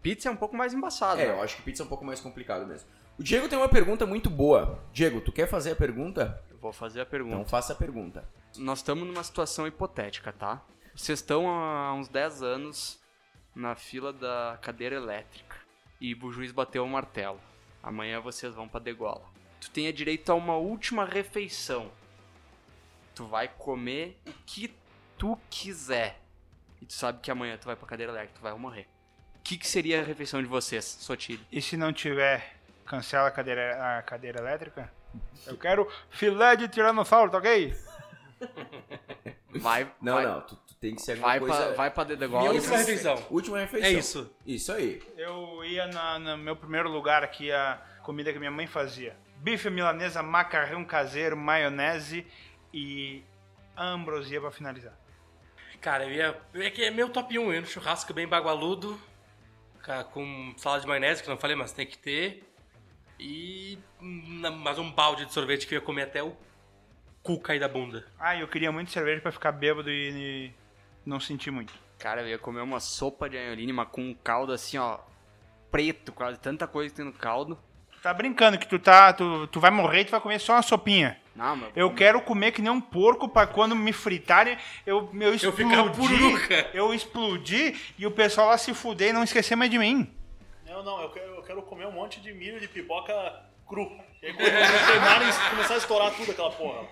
Pizza 0.03 0.29
é 0.29 0.33
um 0.33 0.37
pouco 0.37 0.55
mais 0.55 0.75
embaçado. 0.75 1.21
É, 1.21 1.27
né? 1.27 1.33
eu 1.33 1.43
acho 1.43 1.57
que 1.57 1.63
pizza 1.63 1.83
é 1.83 1.87
um 1.87 1.89
pouco 1.89 2.05
mais 2.05 2.21
complicado 2.21 2.67
mesmo. 2.67 2.89
O 3.19 3.23
Diego 3.23 3.49
tem 3.49 3.59
uma 3.59 3.69
pergunta 3.69 4.07
muito 4.07 4.31
boa. 4.31 4.81
Diego, 4.93 5.21
tu 5.21 5.33
quer 5.33 5.49
fazer 5.49 5.73
a 5.73 5.77
pergunta? 5.77 6.41
Eu 6.49 6.57
vou 6.59 6.73
fazer 6.73 7.01
a 7.01 7.07
pergunta. 7.07 7.35
Então 7.35 7.49
faça 7.49 7.73
a 7.73 7.77
pergunta. 7.77 8.29
Nós 8.57 8.79
estamos 8.79 9.05
numa 9.05 9.25
situação 9.25 9.67
hipotética, 9.67 10.33
tá? 10.33 10.65
Vocês 10.95 11.19
estão 11.19 11.51
há 11.51 11.93
uns 11.95 12.09
10 12.09 12.45
anos 12.45 13.01
na 13.57 13.75
fila 13.75 14.13
da 14.13 14.57
cadeira 14.63 14.95
elétrica 14.95 15.57
e 16.01 16.15
o 16.15 16.31
juiz 16.31 16.53
bateu 16.53 16.85
o 16.85 16.89
martelo. 16.89 17.41
Amanhã 17.83 18.21
vocês 18.21 18.55
vão 18.55 18.69
pra 18.69 18.79
degola. 18.79 19.25
Tu 19.61 19.69
tem 19.73 19.93
direito 19.93 20.31
a 20.31 20.37
uma 20.37 20.57
última 20.57 21.05
refeição. 21.05 21.91
Tu 23.17 23.27
vai 23.27 23.49
comer 23.49 24.17
o 24.29 24.33
que 24.47 24.73
tu 25.17 25.37
quiser. 25.51 26.21
E 26.81 26.87
tu 26.87 26.93
sabe 26.93 27.19
que 27.21 27.33
amanhã 27.33 27.59
tu 27.59 27.67
vai 27.67 27.75
pra 27.75 27.89
cadeira 27.89 28.13
elétrica, 28.13 28.39
tu 28.39 28.43
vai 28.43 28.55
morrer. 28.55 28.87
O 29.35 29.43
que, 29.43 29.59
que 29.59 29.67
seria 29.67 30.01
a 30.01 30.05
refeição 30.05 30.41
de 30.41 30.47
vocês, 30.47 30.85
Sotile? 30.85 31.45
E 31.51 31.61
se 31.61 31.77
não 31.77 31.93
tiver, 31.93 32.58
cancela 32.89 33.29
a 33.29 33.31
cadeira, 33.31 33.99
a 33.99 34.03
cadeira 34.03 34.41
elétrica? 34.41 34.91
Eu 35.47 35.57
quero 35.57 35.91
filé 36.11 36.57
de 36.57 36.69
tiranossauro, 36.69 37.31
tá 37.31 37.39
ok? 37.39 37.75
Vai, 39.51 39.91
Não, 40.01 40.15
vai, 40.15 40.27
não, 40.27 40.41
tu, 40.43 40.55
tu 40.57 40.75
tem 40.75 40.95
que 40.95 41.01
ser 41.03 41.13
alguma 41.13 41.29
vai, 41.29 41.41
coisa... 41.41 41.57
pra, 41.67 41.75
vai 41.75 41.91
pra 41.91 42.05
degola. 42.05 42.43
Minha 42.43 42.53
última 42.53 42.77
refeição. 42.77 43.27
Última 43.31 43.59
refeição. 43.59 43.89
É 43.89 43.93
isso. 43.93 44.37
Isso 44.47 44.73
aí. 44.73 45.03
Eu 45.17 45.65
ia 45.65 45.87
na- 45.87 46.19
no 46.19 46.37
meu 46.39 46.55
primeiro 46.55 46.89
lugar 46.91 47.25
aqui, 47.25 47.51
a 47.51 47.81
comida 48.03 48.33
que 48.33 48.39
minha 48.39 48.51
mãe 48.51 48.67
fazia. 48.67 49.17
Bife 49.39 49.71
milanesa, 49.71 50.23
macarrão 50.23 50.85
caseiro, 50.85 51.37
maionese 51.37 52.27
e 52.73 53.25
ambrosia 53.77 54.41
pra 54.41 54.51
finalizar. 54.51 54.93
Cara, 55.81 56.05
eu 56.05 56.13
ia. 56.13 56.41
É 56.55 56.71
que 56.71 56.85
é 56.85 56.91
meu 56.91 57.09
top 57.09 57.39
1, 57.39 57.43
eu 57.47 57.55
ia 57.55 57.61
no 57.63 57.67
churrasco 57.67 58.13
bem 58.13 58.29
bagualudo, 58.29 59.01
com 60.13 60.53
salada 60.59 60.83
de 60.83 60.87
maionese, 60.87 61.23
que 61.23 61.29
eu 61.29 61.33
não 61.35 61.41
falei, 61.41 61.57
mas 61.57 61.73
tem 61.73 61.87
que 61.87 61.97
ter. 61.97 62.45
E 63.19 63.79
mais 64.01 64.79
um 64.79 64.91
balde 64.91 65.25
de 65.27 65.33
sorvete 65.33 65.67
que 65.67 65.75
eu 65.75 65.79
ia 65.81 65.85
comer 65.85 66.03
até 66.03 66.23
o 66.23 66.33
cu 67.23 67.39
cair 67.41 67.59
da 67.59 67.69
bunda. 67.69 68.07
Ah, 68.19 68.37
eu 68.37 68.47
queria 68.47 68.71
muito 68.71 68.91
cerveja 68.91 69.21
pra 69.21 69.33
ficar 69.33 69.53
bêbado 69.53 69.91
e, 69.91 70.11
e 70.11 70.53
não 71.05 71.19
sentir 71.19 71.51
muito. 71.51 71.73
Cara, 71.99 72.23
eu 72.23 72.29
ia 72.29 72.39
comer 72.39 72.61
uma 72.61 72.79
sopa 72.79 73.29
de 73.29 73.37
anholine, 73.37 73.73
mas 73.73 73.89
com 73.91 74.03
um 74.03 74.15
caldo 74.15 74.53
assim, 74.53 74.79
ó, 74.79 74.99
preto, 75.71 76.13
quase 76.13 76.39
tanta 76.39 76.67
coisa 76.67 76.91
que 76.91 76.97
tem 76.97 77.05
no 77.05 77.13
caldo. 77.13 77.59
Tu 77.91 78.01
tá 78.01 78.15
brincando 78.15 78.57
que 78.57 78.69
tu 78.69 78.79
tá. 78.79 79.13
Tu, 79.13 79.49
tu 79.49 79.59
vai 79.59 79.73
morrer 79.73 80.03
e 80.03 80.05
tu 80.05 80.13
vai 80.13 80.21
comer 80.21 80.39
só 80.39 80.53
uma 80.53 80.63
sopinha. 80.63 81.19
Não, 81.35 81.57
mas 81.57 81.73
Eu 81.75 81.93
quero 81.93 82.21
comer 82.21 82.53
que 82.53 82.63
nem 82.63 82.71
um 82.71 82.81
porco 82.81 83.29
pra 83.29 83.47
quando 83.47 83.75
me 83.75 83.93
fritarem 83.93 84.57
eu, 84.87 85.11
eu 85.13 85.35
explodir. 85.35 85.69
ficar 85.69 85.91
pururuca. 85.91 86.71
eu 86.73 86.95
explodir 86.95 87.77
e 87.99 88.07
o 88.07 88.11
pessoal 88.13 88.49
lá 88.49 88.59
se 88.59 88.73
fuder 88.73 89.11
e 89.11 89.13
não 89.13 89.25
esquecer 89.25 89.57
mais 89.57 89.71
de 89.71 89.79
mim. 89.79 90.09
Não, 90.79 90.85
não, 90.85 91.03
eu 91.03 91.11
quero, 91.11 91.35
eu 91.35 91.43
quero 91.43 91.63
comer 91.63 91.87
um 91.87 91.93
monte 91.93 92.21
de 92.21 92.33
milho 92.33 92.61
de 92.61 92.69
pipoca 92.69 93.13
cru. 93.67 93.91
E 94.23 94.27
aí 94.27 94.33
quando 94.33 94.47
eles 94.47 94.87
queimarem, 94.87 95.29
começar 95.51 95.75
a 95.75 95.77
estourar 95.77 96.15
tudo 96.15 96.31
aquela 96.31 96.53
porra. 96.53 96.87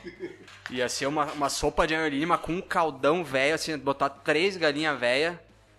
ia 0.70 0.88
ser 0.88 1.06
uma, 1.06 1.26
uma 1.26 1.48
sopa 1.48 1.86
de 1.86 1.94
anholine, 1.94 2.26
mas 2.26 2.40
com 2.40 2.52
um 2.52 2.60
caldão 2.60 3.22
velho, 3.22 3.54
assim, 3.54 3.78
botar 3.78 4.10
três 4.10 4.56
galinhas 4.56 4.98
velhas, 4.98 5.38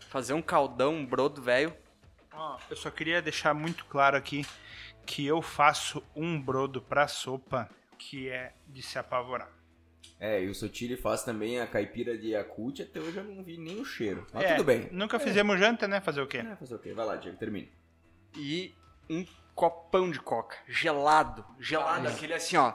fazer 0.09 0.33
um 0.33 0.41
caldão, 0.41 0.93
um 0.93 1.05
brodo 1.05 1.41
velho. 1.41 1.75
Ó, 2.33 2.57
eu 2.69 2.77
só 2.77 2.89
queria 2.89 3.21
deixar 3.21 3.53
muito 3.53 3.83
claro 3.85 4.15
aqui 4.15 4.45
que 5.05 5.25
eu 5.25 5.41
faço 5.41 6.01
um 6.15 6.39
brodo 6.39 6.81
pra 6.81 7.09
sopa 7.09 7.69
que 7.97 8.29
é 8.29 8.53
de 8.67 8.81
se 8.81 8.97
apavorar. 8.97 9.49
É, 10.19 10.41
e 10.43 10.47
o 10.47 10.55
Sotile 10.55 10.97
faz 10.97 11.23
também 11.23 11.59
a 11.59 11.67
caipira 11.67 12.17
de 12.17 12.29
Yakult, 12.29 12.81
até 12.81 12.99
hoje 12.99 13.17
eu 13.17 13.23
não 13.23 13.43
vi 13.43 13.57
nem 13.57 13.79
o 13.79 13.85
cheiro. 13.85 14.25
Mas 14.33 14.45
É, 14.45 14.55
tudo 14.55 14.63
bem. 14.63 14.89
Nunca 14.91 15.19
fizemos 15.19 15.59
janta, 15.59 15.87
né? 15.87 16.01
Fazer 16.01 16.21
o 16.21 16.27
quê? 16.27 16.39
É, 16.39 16.55
fazer 16.55 16.73
o 16.73 16.79
quê? 16.79 16.91
Vai 16.91 17.05
lá, 17.05 17.15
Diego, 17.15 17.37
termina. 17.37 17.67
E 18.37 18.75
um 19.09 19.25
copão 19.55 20.09
de 20.11 20.19
coca, 20.19 20.55
gelado, 20.67 21.43
gelado, 21.59 22.07
aquele 22.07 22.33
assim, 22.33 22.57
ó, 22.57 22.73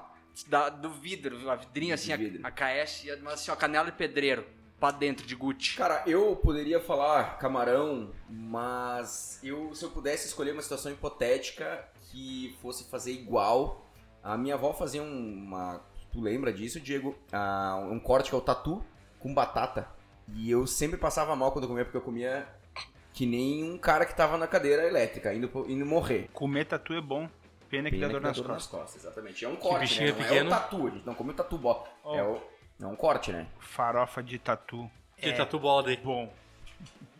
da- 0.49 0.69
do 0.69 0.91
vidro, 0.91 1.49
a 1.51 1.55
vidrinha 1.55 1.95
assim, 1.95 2.09
De 2.09 2.13
a, 2.13 2.17
vidro. 2.17 2.41
a 2.47 2.51
KS, 2.51 3.05
mas 3.23 3.35
assim, 3.35 3.51
ó, 3.51 3.57
canela 3.57 3.87
de 3.91 3.97
pedreiro, 3.97 4.45
pra 4.81 4.91
dentro 4.91 5.25
de 5.27 5.35
Gucci. 5.37 5.77
Cara, 5.77 6.03
eu 6.07 6.35
poderia 6.35 6.81
falar 6.81 7.39
camarão, 7.39 8.13
mas 8.29 9.39
eu, 9.43 9.73
se 9.75 9.85
eu 9.85 9.91
pudesse 9.91 10.27
escolher 10.27 10.53
uma 10.53 10.63
situação 10.63 10.91
hipotética 10.91 11.89
que 12.11 12.57
fosse 12.61 12.91
fazer 12.91 13.13
igual, 13.13 13.87
a 14.23 14.37
minha 14.37 14.55
avó 14.55 14.73
fazia 14.73 15.03
um- 15.03 15.45
uma. 15.47 15.81
Tu 16.13 16.21
lembra 16.21 16.53
disso, 16.53 16.81
Diego? 16.81 17.17
Ah, 17.33 17.79
um 17.91 17.99
corte 18.01 18.29
que 18.29 18.35
é 18.35 18.39
o 18.39 18.43
tatu 18.43 18.85
com 19.21 19.33
batata. 19.33 19.89
E 20.35 20.51
eu 20.51 20.67
sempre 20.67 20.97
passava 20.99 21.35
mal 21.37 21.53
quando 21.53 21.65
eu 21.65 21.69
comia, 21.69 21.85
porque 21.85 21.97
eu 21.97 22.03
comia 22.03 22.47
que 23.13 23.27
nem 23.27 23.65
um 23.65 23.79
cara 23.79 24.05
que 24.07 24.15
tava 24.15 24.37
na 24.39 24.47
cadeira 24.47 24.87
elétrica, 24.87 25.33
indo, 25.35 25.51
indo 25.69 25.85
morrer. 25.87 26.29
Comer 26.33 26.65
tatu 26.65 26.95
é 26.95 27.01
bom. 27.01 27.29
Pena 27.69 27.91
que 27.91 27.97
Pena 27.97 28.09
dá 28.09 28.13
dor 28.13 28.21
que 28.21 28.27
nas 28.27 28.37
dor 28.37 28.47
costas. 28.47 28.73
nas 28.73 28.81
costas, 28.81 29.05
exatamente. 29.05 29.45
É 29.45 29.49
um 29.49 29.57
corte, 29.57 30.01
né? 30.01 30.11
Não 30.11 30.17
pequeno. 30.17 30.35
é 30.35 30.43
o 30.45 30.49
tatu, 30.49 30.87
a 30.87 30.91
gente 30.91 31.07
não 31.07 31.15
come 31.15 31.31
o 31.31 31.35
tatu, 31.35 31.59
bó. 31.59 31.89
Oh. 32.05 32.15
É, 32.15 32.23
o, 32.23 32.43
é 32.81 32.87
um 32.87 32.97
corte, 32.97 33.33
né? 33.33 33.47
Farofa 33.59 34.23
de 34.23 34.39
tatu. 34.39 34.91
Que 35.17 35.33
tatu 35.33 35.59
bode. 35.59 35.97
Bom. 35.99 36.33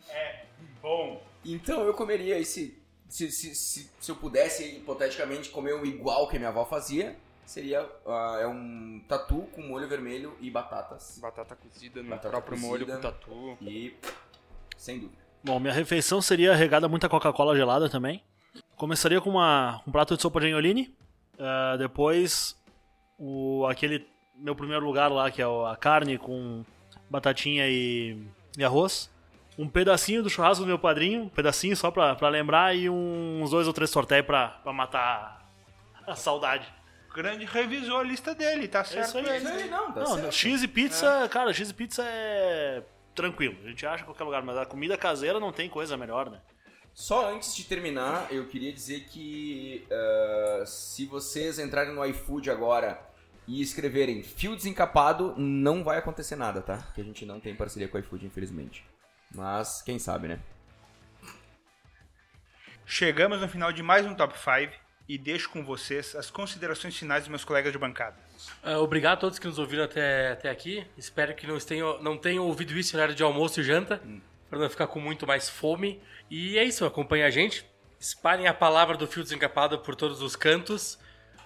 É 0.09 0.45
bom. 0.81 1.23
Então 1.45 1.83
eu 1.83 1.93
comeria 1.93 2.37
esse. 2.37 2.77
Se, 3.09 3.31
se, 3.31 3.55
se, 3.55 3.91
se 3.99 4.11
eu 4.11 4.15
pudesse, 4.15 4.77
hipoteticamente, 4.77 5.49
comer 5.49 5.75
um 5.75 5.85
igual 5.85 6.27
que 6.27 6.35
a 6.35 6.39
minha 6.39 6.49
avó 6.49 6.65
fazia, 6.65 7.15
seria 7.45 7.87
ah, 8.05 8.39
é 8.41 8.47
um 8.47 9.01
tatu 9.07 9.43
com 9.53 9.61
molho 9.61 9.87
vermelho 9.87 10.35
e 10.41 10.49
batatas. 10.49 11.19
Batata 11.19 11.55
cozida 11.55 12.01
no 12.03 12.09
Batata 12.09 12.29
próprio 12.29 12.59
molho 12.59 12.85
cozida. 12.85 12.95
com 12.95 13.01
tatu. 13.01 13.57
E. 13.61 13.95
Sem 14.77 14.99
dúvida. 14.99 15.22
Bom, 15.43 15.59
minha 15.59 15.73
refeição 15.73 16.21
seria 16.21 16.55
regada 16.55 16.87
muita 16.87 17.09
Coca-Cola 17.09 17.55
gelada 17.55 17.89
também. 17.89 18.23
Começaria 18.75 19.19
com 19.19 19.29
uma, 19.31 19.81
um 19.87 19.91
prato 19.91 20.15
de 20.15 20.21
sopa 20.21 20.39
de 20.39 20.47
anholine. 20.47 20.93
ah, 21.39 21.75
depois, 21.77 22.55
o, 23.17 23.65
aquele 23.67 24.07
meu 24.35 24.55
primeiro 24.55 24.85
lugar 24.85 25.11
lá, 25.11 25.29
que 25.29 25.41
é 25.41 25.47
o- 25.47 25.65
a 25.65 25.75
carne 25.75 26.17
com 26.17 26.63
batatinha 27.09 27.67
e, 27.67 28.17
e 28.57 28.63
arroz. 28.63 29.11
Um 29.57 29.67
pedacinho 29.67 30.23
do 30.23 30.29
churrasco 30.29 30.63
do 30.63 30.67
meu 30.67 30.79
padrinho, 30.79 31.23
um 31.23 31.29
pedacinho 31.29 31.75
só 31.77 31.91
pra, 31.91 32.15
pra 32.15 32.29
lembrar, 32.29 32.75
e 32.75 32.89
uns 32.89 33.51
dois 33.51 33.67
ou 33.67 33.73
três 33.73 33.91
tortéis 33.91 34.25
pra, 34.25 34.47
pra 34.63 34.73
matar 34.73 35.47
a 36.07 36.15
saudade. 36.15 36.67
O 37.11 37.13
grande 37.13 37.45
revisou 37.45 37.97
a 37.99 38.03
lista 38.03 38.33
dele, 38.33 38.67
tá 38.67 38.83
certo? 38.83 39.07
isso 39.09 39.17
aí, 39.19 39.25
ele. 39.27 39.37
isso 39.37 39.47
aí. 39.47 39.69
não, 39.69 39.91
tá 39.91 39.99
Não, 40.01 40.15
certo. 40.15 40.31
X 40.31 40.63
e 40.63 40.67
pizza, 40.67 41.29
cara, 41.29 41.53
X 41.53 41.69
e 41.69 41.73
pizza 41.73 42.03
é 42.03 42.81
tranquilo. 43.13 43.57
A 43.63 43.69
gente 43.69 43.85
acha 43.85 44.03
em 44.03 44.05
qualquer 44.05 44.23
lugar, 44.23 44.43
mas 44.43 44.57
a 44.57 44.65
comida 44.65 44.97
caseira 44.97 45.39
não 45.39 45.51
tem 45.51 45.69
coisa 45.69 45.97
melhor, 45.97 46.29
né? 46.29 46.41
Só 46.93 47.33
antes 47.33 47.55
de 47.55 47.63
terminar, 47.63 48.31
eu 48.31 48.45
queria 48.47 48.71
dizer 48.71 49.05
que 49.05 49.87
ah, 49.91 50.63
se 50.65 51.05
vocês 51.05 51.57
entrarem 51.57 51.93
no 51.93 52.05
iFood 52.05 52.51
agora 52.51 53.01
e 53.47 53.61
escreverem 53.61 54.21
fio 54.21 54.55
desencapado, 54.55 55.33
não 55.37 55.83
vai 55.83 55.97
acontecer 55.97 56.35
nada, 56.35 56.61
tá? 56.61 56.77
Porque 56.77 57.01
a 57.01 57.03
gente 57.03 57.25
não 57.25 57.39
tem 57.39 57.55
parceria 57.55 57.87
com 57.87 57.97
o 57.97 57.99
iFood, 57.99 58.25
infelizmente. 58.25 58.85
Mas 59.33 59.81
quem 59.81 59.97
sabe, 59.97 60.27
né? 60.27 60.39
Chegamos 62.85 63.41
no 63.41 63.47
final 63.47 63.71
de 63.71 63.81
mais 63.81 64.05
um 64.05 64.13
Top 64.13 64.37
5 64.37 64.82
e 65.07 65.17
deixo 65.17 65.49
com 65.49 65.63
vocês 65.63 66.15
as 66.15 66.29
considerações 66.31 66.95
finais 66.95 67.23
dos 67.23 67.29
meus 67.29 67.43
colegas 67.43 67.71
de 67.71 67.77
bancada. 67.77 68.15
Ah, 68.61 68.79
obrigado 68.79 69.13
a 69.13 69.21
todos 69.21 69.39
que 69.39 69.47
nos 69.47 69.59
ouviram 69.59 69.83
até, 69.83 70.31
até 70.31 70.49
aqui. 70.49 70.85
Espero 70.97 71.35
que 71.35 71.45
não 71.45 71.57
tenham, 71.59 72.01
não 72.01 72.17
tenham 72.17 72.45
ouvido 72.45 72.77
isso 72.77 72.95
em 72.95 72.97
horário 72.97 73.15
de 73.15 73.23
almoço 73.23 73.59
e 73.59 73.63
janta, 73.63 74.01
para 74.49 74.59
não 74.59 74.69
ficar 74.69 74.87
com 74.87 74.99
muito 74.99 75.27
mais 75.27 75.49
fome. 75.49 76.01
E 76.29 76.57
é 76.57 76.63
isso, 76.63 76.85
acompanhem 76.85 77.25
a 77.25 77.29
gente. 77.29 77.65
Espalhem 77.99 78.47
a 78.47 78.53
palavra 78.53 78.97
do 78.97 79.07
Fio 79.07 79.23
Desencapado 79.23 79.79
por 79.79 79.95
todos 79.95 80.21
os 80.21 80.35
cantos. 80.35 80.97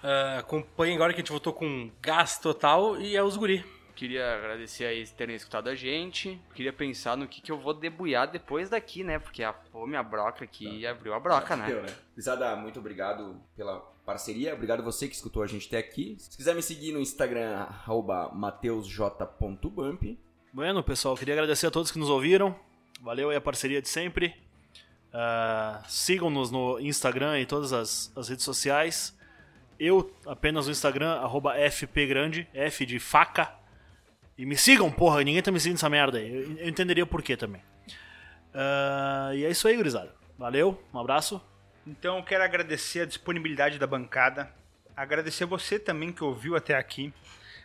Ah, 0.02 0.38
acompanhem 0.38 0.94
agora 0.94 1.12
que 1.12 1.20
a 1.20 1.22
gente 1.22 1.32
voltou 1.32 1.52
com 1.52 1.90
gás 2.00 2.38
total 2.38 3.00
e 3.00 3.16
é 3.16 3.22
os 3.22 3.36
guri. 3.36 3.64
Queria 3.98 4.36
agradecer 4.36 4.84
aí 4.84 5.04
terem 5.08 5.34
escutado 5.34 5.68
a 5.68 5.74
gente. 5.74 6.40
Queria 6.54 6.72
pensar 6.72 7.16
no 7.16 7.26
que, 7.26 7.40
que 7.40 7.50
eu 7.50 7.58
vou 7.58 7.74
debulhar 7.74 8.30
depois 8.30 8.70
daqui, 8.70 9.02
né? 9.02 9.18
Porque 9.18 9.42
a 9.42 9.52
fome, 9.52 9.96
a 9.96 10.04
broca 10.04 10.44
aqui 10.44 10.86
abriu 10.86 11.12
a 11.14 11.18
broca, 11.18 11.56
né? 11.56 11.66
Deu, 11.66 11.82
né? 11.82 11.88
Pisada, 12.14 12.54
muito 12.54 12.78
obrigado 12.78 13.42
pela 13.56 13.80
parceria. 14.06 14.54
Obrigado 14.54 14.84
você 14.84 15.08
que 15.08 15.16
escutou 15.16 15.42
a 15.42 15.48
gente 15.48 15.66
até 15.66 15.78
aqui. 15.78 16.14
Se 16.16 16.36
quiser 16.36 16.54
me 16.54 16.62
seguir 16.62 16.92
no 16.92 17.00
Instagram, 17.00 17.56
arroba 17.56 18.30
mateusj.bump. 18.32 20.16
Bueno, 20.52 20.84
pessoal, 20.84 21.16
queria 21.16 21.34
agradecer 21.34 21.66
a 21.66 21.70
todos 21.72 21.90
que 21.90 21.98
nos 21.98 22.08
ouviram. 22.08 22.54
Valeu 23.02 23.30
aí 23.30 23.36
a 23.36 23.40
parceria 23.40 23.82
de 23.82 23.88
sempre. 23.88 24.32
Ah, 25.12 25.82
Sigam-nos 25.88 26.52
no 26.52 26.78
Instagram 26.78 27.40
e 27.40 27.46
todas 27.46 27.72
as, 27.72 28.12
as 28.16 28.28
redes 28.28 28.44
sociais. 28.44 29.18
Eu 29.76 30.14
apenas 30.24 30.66
no 30.66 30.70
Instagram, 30.70 31.14
arroba 31.14 31.56
FPGrande, 31.68 32.48
F 32.54 32.86
de 32.86 33.00
faca. 33.00 33.58
E 34.38 34.46
me 34.46 34.56
sigam, 34.56 34.88
porra, 34.90 35.24
ninguém 35.24 35.42
tá 35.42 35.50
me 35.50 35.58
seguindo 35.58 35.78
essa 35.78 35.90
merda 35.90 36.18
aí. 36.18 36.32
Eu, 36.32 36.58
eu 36.58 36.68
entenderia 36.68 37.04
por 37.04 37.20
quê 37.20 37.36
também. 37.36 37.60
Ah, 38.54 39.32
e 39.34 39.44
é 39.44 39.50
isso 39.50 39.66
aí, 39.66 39.76
gurizada. 39.76 40.14
Valeu, 40.38 40.80
um 40.94 40.98
abraço. 41.00 41.42
Então 41.84 42.18
eu 42.18 42.22
quero 42.22 42.44
agradecer 42.44 43.00
a 43.00 43.04
disponibilidade 43.04 43.78
da 43.78 43.86
bancada, 43.86 44.48
agradecer 44.96 45.44
você 45.44 45.78
também 45.78 46.12
que 46.12 46.22
ouviu 46.22 46.54
até 46.54 46.76
aqui, 46.76 47.12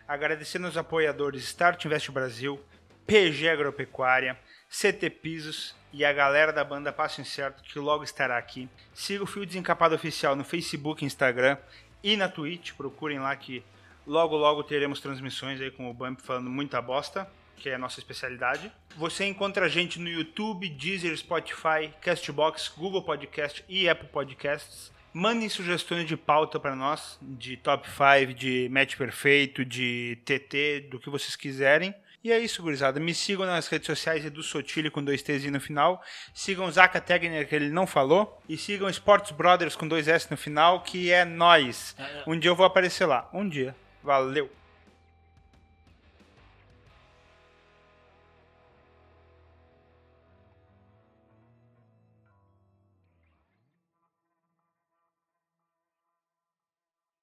agradecer 0.08 0.58
nos 0.58 0.76
apoiadores 0.76 1.44
Start 1.44 1.86
Invest 1.86 2.10
Brasil, 2.10 2.60
PG 3.06 3.50
Agropecuária, 3.50 4.40
CT 4.70 5.10
Pisos 5.10 5.76
e 5.92 6.04
a 6.04 6.12
galera 6.12 6.52
da 6.52 6.64
banda 6.64 6.92
Passo 6.92 7.22
Incerto 7.22 7.62
que 7.62 7.78
logo 7.78 8.04
estará 8.04 8.38
aqui. 8.38 8.68
Siga 8.94 9.24
o 9.24 9.28
Fio 9.28 9.46
Desencapado 9.46 9.94
Oficial 9.94 10.36
no 10.36 10.44
Facebook, 10.44 11.06
Instagram 11.06 11.58
e 12.02 12.18
na 12.18 12.28
Twitch, 12.28 12.72
procurem 12.74 13.20
lá 13.20 13.36
que 13.36 13.64
logo 14.06 14.36
logo 14.36 14.64
teremos 14.64 15.00
transmissões 15.00 15.60
aí 15.62 15.72
com 15.72 15.90
o 15.90 15.94
Bump 15.94 16.22
falando 16.22 16.50
muita 16.50 16.82
bosta 16.82 17.28
que 17.56 17.70
é 17.70 17.76
a 17.76 17.78
nossa 17.78 18.00
especialidade. 18.00 18.70
Você 18.98 19.26
encontra 19.26 19.66
a 19.68 19.70
gente 19.70 19.98
no 19.98 20.10
YouTube, 20.10 20.68
Deezer, 20.68 21.16
Spotify, 21.18 21.94
Castbox, 22.02 22.74
Google 22.78 23.02
Podcast 23.02 23.64
e 23.70 23.88
Apple 23.88 24.10
Podcasts. 24.10 24.92
Mandem 25.14 25.48
sugestões 25.48 26.06
de 26.06 26.18
pauta 26.18 26.60
para 26.60 26.76
nós, 26.76 27.18
de 27.22 27.56
top 27.56 27.88
5, 27.88 28.34
de 28.34 28.68
match 28.70 28.98
perfeito, 28.98 29.64
de 29.64 30.18
TT, 30.26 30.88
do 30.90 31.00
que 31.00 31.10
vocês 31.10 31.36
quiserem. 31.36 31.96
E 32.24 32.32
é 32.32 32.40
isso, 32.40 32.62
gurizada. 32.62 33.00
Me 33.00 33.14
sigam 33.14 33.46
nas 33.46 33.68
redes 33.68 33.86
sociais 33.86 34.26
Edu 34.26 34.42
Sotile 34.42 34.90
com 34.90 35.04
dois 35.04 35.22
T's 35.22 35.46
no 35.52 35.60
final. 35.60 36.02
Sigam 36.34 36.72
Zaka 36.72 37.00
Tegner, 37.00 37.48
que 37.48 37.54
ele 37.54 37.70
não 37.70 37.86
falou. 37.86 38.42
E 38.48 38.58
sigam 38.58 38.90
Sports 38.90 39.32
Brothers 39.32 39.76
com 39.76 39.88
dois 39.88 40.08
S 40.08 40.32
no 40.32 40.38
final, 40.38 40.82
que 40.82 41.12
é 41.12 41.24
nós. 41.26 41.96
Um 42.26 42.40
dia 42.40 42.50
eu 42.50 42.56
vou 42.56 42.66
aparecer 42.66 43.06
lá. 43.06 43.30
Um 43.34 43.48
dia. 43.48 43.76
Valeu! 44.04 44.50